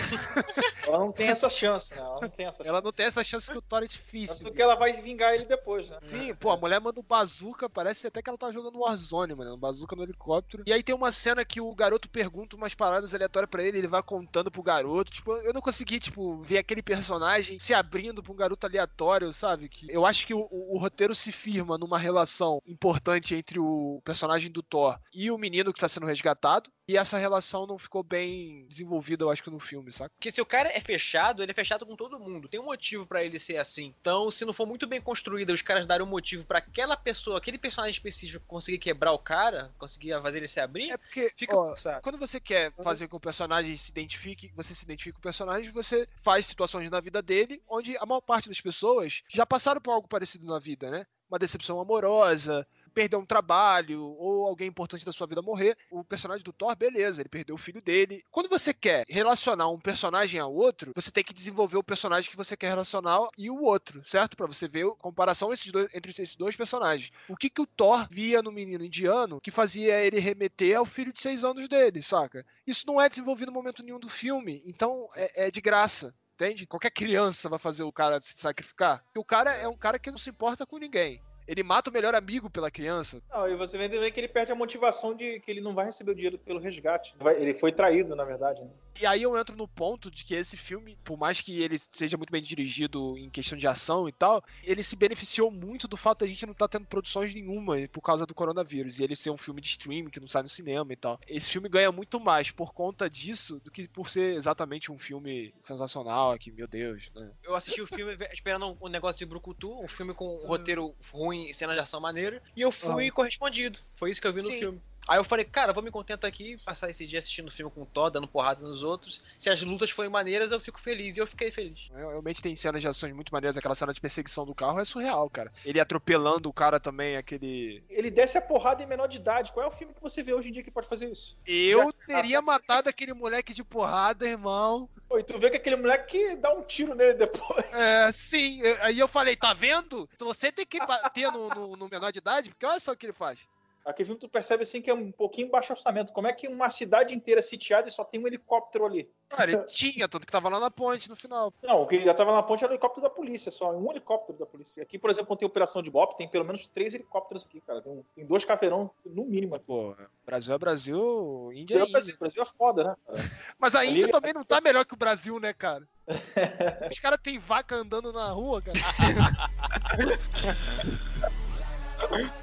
Ela 0.86 0.98
não 0.98 1.12
tem 1.12 1.28
essa 1.28 1.48
chance, 1.48 1.94
né? 1.94 2.00
Ela 2.00 2.20
não 2.20 2.28
tem 2.28 2.46
essa 2.46 2.62
Ela 2.62 2.72
chance. 2.72 2.84
não 2.84 2.92
tem 2.92 3.06
essa 3.06 3.24
chance 3.24 3.50
que 3.50 3.58
o 3.58 3.62
Thor 3.62 3.82
é 3.82 3.86
difícil. 3.86 4.44
Tanto 4.44 4.54
que 4.54 4.62
ela 4.62 4.74
vai 4.74 4.92
vingar 4.92 5.34
ele 5.34 5.44
depois, 5.44 5.88
né? 5.90 5.98
Sim, 6.02 6.34
pô, 6.34 6.50
a 6.50 6.56
mulher 6.56 6.80
manda 6.80 7.00
um 7.00 7.02
bazooka, 7.02 7.68
parece 7.68 8.06
até 8.06 8.22
que 8.22 8.28
ela 8.28 8.38
tá 8.38 8.50
jogando 8.50 8.78
Warzone, 8.80 9.34
mano. 9.34 9.54
Um 9.54 9.58
bazooka 9.58 9.94
no 9.96 10.02
helicóptero. 10.02 10.62
E 10.66 10.72
aí 10.72 10.82
tem 10.82 10.94
uma 10.94 11.12
cena 11.12 11.44
que 11.44 11.60
o 11.60 11.74
garoto 11.74 12.08
pergunta 12.08 12.56
umas 12.56 12.74
paradas 12.74 13.14
aleatórias 13.14 13.50
pra 13.50 13.62
ele, 13.62 13.78
ele 13.78 13.88
vai 13.88 14.02
contando 14.02 14.50
pro 14.50 14.62
garoto. 14.62 15.10
Tipo, 15.12 15.32
eu 15.38 15.52
não 15.52 15.60
consegui, 15.60 16.00
tipo, 16.00 16.40
ver 16.42 16.58
aquele 16.58 16.82
personagem 16.82 17.58
se 17.58 17.74
abrindo 17.74 18.22
pra 18.22 18.32
um 18.32 18.36
garoto 18.36 18.66
aleatório, 18.66 19.32
sabe? 19.32 19.68
Que 19.68 19.86
eu 19.90 20.06
acho 20.06 20.26
que 20.26 20.34
o, 20.34 20.48
o- 20.50 20.76
o 20.76 20.78
roteiro 20.78 21.14
se 21.14 21.32
firma 21.32 21.76
numa 21.78 21.98
relação 21.98 22.60
importante 22.66 23.34
entre 23.34 23.58
o 23.58 24.00
personagem 24.04 24.50
do 24.50 24.62
Thor 24.62 24.98
e 25.12 25.30
o 25.30 25.38
menino 25.38 25.72
que 25.72 25.80
tá 25.80 25.88
sendo 25.88 26.06
resgatado. 26.06 26.70
E 26.88 26.96
essa 26.96 27.16
relação 27.18 27.66
não 27.68 27.78
ficou 27.78 28.02
bem 28.02 28.59
desenvolvida, 28.66 29.24
eu 29.24 29.30
acho 29.30 29.42
que 29.42 29.50
no 29.50 29.58
filme, 29.58 29.92
saca? 29.92 30.10
Porque 30.16 30.30
se 30.30 30.40
o 30.42 30.46
cara 30.46 30.68
é 30.68 30.80
fechado, 30.80 31.42
ele 31.42 31.50
é 31.50 31.54
fechado 31.54 31.86
com 31.86 31.96
todo 31.96 32.20
mundo. 32.20 32.46
Tem 32.48 32.60
um 32.60 32.64
motivo 32.64 33.06
pra 33.06 33.24
ele 33.24 33.38
ser 33.38 33.56
assim. 33.56 33.94
Então, 34.00 34.30
se 34.30 34.44
não 34.44 34.52
for 34.52 34.66
muito 34.66 34.86
bem 34.86 35.00
construída, 35.00 35.52
os 35.52 35.62
caras 35.62 35.86
darem 35.86 36.04
um 36.06 36.08
motivo 36.10 36.44
pra 36.44 36.58
aquela 36.58 36.94
pessoa, 36.96 37.38
aquele 37.38 37.56
personagem 37.56 37.92
específico 37.92 38.44
conseguir 38.46 38.78
quebrar 38.78 39.12
o 39.12 39.18
cara, 39.18 39.74
conseguir 39.78 40.20
fazer 40.20 40.36
ele 40.38 40.48
se 40.48 40.60
abrir, 40.60 40.90
É 40.90 40.96
porque, 40.98 41.32
fica, 41.36 41.56
ó? 41.56 41.74
Quando 42.02 42.18
você 42.18 42.38
quer 42.38 42.72
Uhum. 42.76 42.84
fazer 42.84 43.06
com 43.06 43.12
que 43.12 43.16
o 43.16 43.20
personagem 43.20 43.74
se 43.76 43.90
identifique, 43.90 44.52
você 44.54 44.74
se 44.74 44.84
identifique 44.84 45.14
com 45.14 45.20
o 45.20 45.22
personagem, 45.22 45.70
você 45.72 46.06
faz 46.22 46.44
situações 46.46 46.90
na 46.90 47.00
vida 47.00 47.22
dele 47.22 47.62
onde 47.68 47.96
a 47.96 48.04
maior 48.04 48.20
parte 48.20 48.48
das 48.48 48.60
pessoas 48.60 49.22
já 49.28 49.46
passaram 49.46 49.80
por 49.80 49.92
algo 49.92 50.06
parecido 50.08 50.44
na 50.44 50.58
vida, 50.58 50.90
né? 50.90 51.06
Uma 51.30 51.38
decepção 51.38 51.80
amorosa, 51.80 52.66
perder 52.90 53.16
um 53.16 53.24
trabalho, 53.24 54.02
ou 54.02 54.44
alguém 54.46 54.68
importante 54.68 55.04
da 55.04 55.12
sua 55.12 55.26
vida 55.26 55.42
morrer. 55.42 55.76
O 55.90 56.04
personagem 56.04 56.44
do 56.44 56.52
Thor, 56.52 56.74
beleza, 56.76 57.22
ele 57.22 57.28
perdeu 57.28 57.54
o 57.54 57.58
filho 57.58 57.80
dele. 57.80 58.22
Quando 58.30 58.48
você 58.48 58.74
quer 58.74 59.04
relacionar 59.08 59.68
um 59.68 59.78
personagem 59.78 60.40
a 60.40 60.46
outro, 60.46 60.92
você 60.94 61.10
tem 61.10 61.24
que 61.24 61.32
desenvolver 61.32 61.76
o 61.76 61.82
personagem 61.82 62.30
que 62.30 62.36
você 62.36 62.56
quer 62.56 62.68
relacionar 62.68 63.28
e 63.38 63.50
o 63.50 63.62
outro, 63.62 64.02
certo? 64.04 64.36
Pra 64.36 64.46
você 64.46 64.68
ver 64.68 64.86
a 64.86 64.96
comparação 64.96 65.50
dois- 65.72 65.94
entre 65.94 66.10
esses 66.10 66.36
dois 66.36 66.56
personagens. 66.56 67.10
O 67.28 67.36
que, 67.36 67.50
que 67.50 67.60
o 67.60 67.66
Thor 67.66 68.06
via 68.10 68.42
no 68.42 68.52
menino 68.52 68.84
indiano 68.84 69.40
que 69.40 69.50
fazia 69.50 69.98
ele 70.04 70.18
remeter 70.18 70.76
ao 70.76 70.84
filho 70.84 71.12
de 71.12 71.20
seis 71.20 71.44
anos 71.44 71.68
dele, 71.68 72.02
saca? 72.02 72.44
Isso 72.66 72.86
não 72.86 73.00
é 73.00 73.08
desenvolvido 73.08 73.50
em 73.50 73.54
momento 73.54 73.82
nenhum 73.82 73.98
do 74.00 74.08
filme, 74.08 74.62
então 74.66 75.08
é, 75.14 75.46
é 75.46 75.50
de 75.50 75.60
graça. 75.60 76.14
Entende? 76.34 76.66
Qualquer 76.66 76.90
criança 76.90 77.50
vai 77.50 77.58
fazer 77.58 77.82
o 77.82 77.92
cara 77.92 78.18
se 78.18 78.32
sacrificar. 78.38 79.02
Porque 79.04 79.18
o 79.18 79.24
cara 79.24 79.50
é 79.52 79.68
um 79.68 79.76
cara 79.76 79.98
que 79.98 80.10
não 80.10 80.16
se 80.16 80.30
importa 80.30 80.64
com 80.64 80.78
ninguém. 80.78 81.20
Ele 81.50 81.64
mata 81.64 81.90
o 81.90 81.92
melhor 81.92 82.14
amigo 82.14 82.48
pela 82.48 82.70
criança. 82.70 83.20
Não, 83.28 83.48
e 83.48 83.56
você 83.56 83.76
vê 83.76 83.88
também 83.88 84.12
que 84.12 84.20
ele 84.20 84.28
perde 84.28 84.52
a 84.52 84.54
motivação 84.54 85.16
de 85.16 85.40
que 85.40 85.50
ele 85.50 85.60
não 85.60 85.72
vai 85.72 85.84
receber 85.86 86.12
o 86.12 86.14
dinheiro 86.14 86.38
pelo 86.38 86.60
resgate. 86.60 87.12
Vai- 87.18 87.42
Ele 87.42 87.52
foi 87.52 87.72
traído, 87.72 88.14
na 88.14 88.22
verdade. 88.24 88.62
Né? 88.62 88.70
E 89.00 89.04
aí 89.06 89.22
eu 89.22 89.36
entro 89.36 89.56
no 89.56 89.66
ponto 89.66 90.10
de 90.12 90.24
que 90.24 90.34
esse 90.34 90.56
filme, 90.56 90.96
por 91.02 91.18
mais 91.18 91.40
que 91.40 91.60
ele 91.60 91.76
seja 91.78 92.16
muito 92.16 92.30
bem 92.30 92.40
dirigido 92.42 93.18
em 93.18 93.28
questão 93.30 93.58
de 93.58 93.66
ação 93.66 94.08
e 94.08 94.12
tal, 94.12 94.44
ele 94.62 94.80
se 94.82 94.94
beneficiou 94.94 95.50
muito 95.50 95.88
do 95.88 95.96
fato 95.96 96.20
da 96.20 96.26
gente 96.26 96.44
não 96.46 96.52
estar 96.52 96.68
tendo 96.68 96.86
produções 96.86 97.34
nenhuma 97.34 97.76
por 97.90 98.00
causa 98.02 98.24
do 98.26 98.34
coronavírus. 98.34 99.00
E 99.00 99.02
ele 99.04 99.16
ser 99.16 99.30
um 99.30 99.36
filme 99.36 99.60
de 99.60 99.68
streaming 99.70 100.10
que 100.10 100.20
não 100.20 100.28
sai 100.28 100.42
no 100.42 100.48
cinema 100.48 100.92
e 100.92 100.96
tal. 100.96 101.18
Esse 101.26 101.50
filme 101.50 101.68
ganha 101.68 101.90
muito 101.90 102.20
mais 102.20 102.52
por 102.52 102.72
conta 102.72 103.10
disso 103.10 103.58
do 103.64 103.70
que 103.72 103.88
por 103.88 104.08
ser 104.08 104.34
exatamente 104.34 104.92
um 104.92 104.98
filme 104.98 105.52
sensacional, 105.60 106.38
que, 106.38 106.52
meu 106.52 106.68
Deus, 106.68 107.10
né? 107.14 107.32
Eu 107.42 107.56
assisti 107.56 107.80
o 107.82 107.86
filme 107.88 108.16
esperando 108.32 108.66
um, 108.68 108.76
um 108.82 108.88
negócio 108.88 109.16
de 109.18 109.26
Brucutu, 109.26 109.82
um 109.82 109.88
filme 109.88 110.14
com 110.14 110.44
um 110.44 110.46
roteiro 110.46 110.94
ruim 111.10 111.39
e 111.48 111.54
cena 111.54 111.74
de 111.74 111.80
ação 111.80 112.00
maneira, 112.00 112.42
e 112.56 112.60
eu 112.60 112.70
fui 112.70 113.10
correspondido. 113.10 113.78
Foi 113.94 114.10
isso 114.10 114.20
que 114.20 114.26
eu 114.26 114.32
vi 114.32 114.42
no 114.42 114.48
Sim. 114.48 114.58
filme. 114.58 114.82
Aí 115.08 115.18
eu 115.18 115.24
falei, 115.24 115.44
cara, 115.44 115.72
vou 115.72 115.82
me 115.82 115.90
contentar 115.90 116.28
aqui, 116.28 116.56
passar 116.64 116.88
esse 116.88 117.06
dia 117.06 117.18
assistindo 117.18 117.48
o 117.48 117.50
filme 117.50 117.70
com 117.72 117.82
o 117.82 117.86
Thor, 117.86 118.10
dando 118.10 118.28
porrada 118.28 118.62
nos 118.62 118.82
outros. 118.82 119.20
Se 119.38 119.50
as 119.50 119.60
lutas 119.62 119.90
forem 119.90 120.10
maneiras, 120.10 120.52
eu 120.52 120.60
fico 120.60 120.80
feliz. 120.80 121.16
E 121.16 121.20
eu 121.20 121.26
fiquei 121.26 121.50
feliz. 121.50 121.88
Realmente 121.92 122.40
tem 122.40 122.54
cenas 122.54 122.80
de 122.80 122.86
ações 122.88 123.12
muito 123.12 123.32
maneiras, 123.32 123.56
aquela 123.56 123.74
cena 123.74 123.92
de 123.92 124.00
perseguição 124.00 124.44
do 124.46 124.54
carro 124.54 124.78
é 124.78 124.84
surreal, 124.84 125.28
cara. 125.28 125.50
Ele 125.64 125.80
atropelando 125.80 126.48
o 126.48 126.52
cara 126.52 126.78
também, 126.78 127.16
aquele. 127.16 127.82
Ele 127.90 128.10
desce 128.10 128.38
a 128.38 128.42
porrada 128.42 128.82
em 128.82 128.86
menor 128.86 129.08
de 129.08 129.16
idade. 129.16 129.52
Qual 129.52 129.64
é 129.64 129.68
o 129.68 129.72
filme 129.72 129.92
que 129.94 130.00
você 130.02 130.22
vê 130.22 130.32
hoje 130.32 130.48
em 130.50 130.52
dia 130.52 130.62
que 130.62 130.70
pode 130.70 130.86
fazer 130.86 131.10
isso? 131.10 131.36
Eu 131.46 131.92
teria 132.06 132.40
matado 132.42 132.88
aquele 132.88 133.12
moleque 133.14 133.52
de 133.52 133.64
porrada, 133.64 134.28
irmão. 134.28 134.88
Pô, 135.08 135.18
e 135.18 135.24
tu 135.24 135.38
vê 135.38 135.50
que 135.50 135.56
aquele 135.56 135.76
moleque 135.76 136.36
dá 136.36 136.52
um 136.52 136.62
tiro 136.62 136.94
nele 136.94 137.14
depois. 137.14 137.72
É, 137.72 138.12
sim. 138.12 138.60
eu- 138.60 138.76
Aí 138.82 138.98
eu 138.98 139.08
falei, 139.08 139.34
tá 139.34 139.52
vendo? 139.54 140.08
Então 140.14 140.28
Você 140.28 140.52
tem 140.52 140.64
que 140.66 140.78
bater 140.78 141.32
no, 141.32 141.48
no- 141.48 141.76
no 141.76 141.88
menor 141.88 142.12
de 142.12 142.18
idade, 142.18 142.50
porque 142.50 142.64
olha 142.66 142.78
só 142.78 142.92
o 142.92 142.96
que 142.96 143.06
ele 143.06 143.12
faz. 143.12 143.40
Aquele 143.84 144.06
filme 144.06 144.20
tu 144.20 144.28
percebe 144.28 144.62
assim 144.62 144.82
que 144.82 144.90
é 144.90 144.94
um 144.94 145.10
pouquinho 145.10 145.50
baixo 145.50 145.72
orçamento. 145.72 146.12
Como 146.12 146.26
é 146.26 146.32
que 146.32 146.46
uma 146.46 146.68
cidade 146.68 147.14
inteira 147.14 147.42
sitiada 147.42 147.88
e 147.88 147.90
só 147.90 148.04
tem 148.04 148.22
um 148.22 148.26
helicóptero 148.26 148.84
ali? 148.84 149.10
Cara, 149.28 149.50
ele 149.52 149.64
tinha, 149.64 150.08
tanto 150.08 150.26
que 150.26 150.32
tava 150.32 150.48
lá 150.48 150.60
na 150.60 150.70
ponte 150.70 151.08
no 151.08 151.16
final. 151.16 151.52
Não, 151.62 151.82
o 151.82 151.86
que 151.86 151.98
já 152.00 152.12
tava 152.12 152.32
na 152.32 152.42
ponte 152.42 152.62
era 152.62 152.72
o 152.72 152.74
helicóptero 152.74 153.02
da 153.02 153.10
polícia, 153.10 153.50
só 153.50 153.72
um 153.72 153.90
helicóptero 153.90 154.38
da 154.38 154.46
polícia. 154.46 154.82
Aqui, 154.82 154.98
por 154.98 155.10
exemplo, 155.10 155.28
quando 155.28 155.38
tem 155.38 155.48
operação 155.48 155.82
de 155.82 155.90
BOP, 155.90 156.16
tem 156.16 156.28
pelo 156.28 156.44
menos 156.44 156.66
três 156.66 156.94
helicópteros 156.94 157.46
aqui, 157.46 157.60
cara. 157.62 157.80
Tem, 157.80 158.04
tem 158.14 158.26
dois 158.26 158.44
caveirão, 158.44 158.90
no 159.04 159.24
mínimo. 159.24 159.54
Aqui. 159.54 159.64
Pô, 159.66 159.94
Brasil 160.26 160.54
é 160.54 160.58
Brasil, 160.58 161.50
Índia 161.54 161.78
é 161.78 161.82
O 161.84 161.90
Brasil, 161.90 162.10
Índia. 162.14 162.18
Brasil 162.20 162.42
é 162.42 162.46
foda, 162.46 162.84
né? 162.84 162.94
cara? 163.06 163.18
Mas 163.58 163.74
a 163.74 163.80
Ali- 163.80 163.92
Índia 163.92 164.08
também 164.08 164.32
não 164.32 164.44
tá 164.44 164.60
melhor 164.60 164.84
que 164.84 164.94
o 164.94 164.98
Brasil, 164.98 165.38
né, 165.40 165.52
cara? 165.52 165.86
Os 166.92 166.98
caras 166.98 167.20
têm 167.22 167.38
vaca 167.38 167.76
andando 167.76 168.12
na 168.12 168.28
rua, 168.30 168.60
cara. 168.60 168.78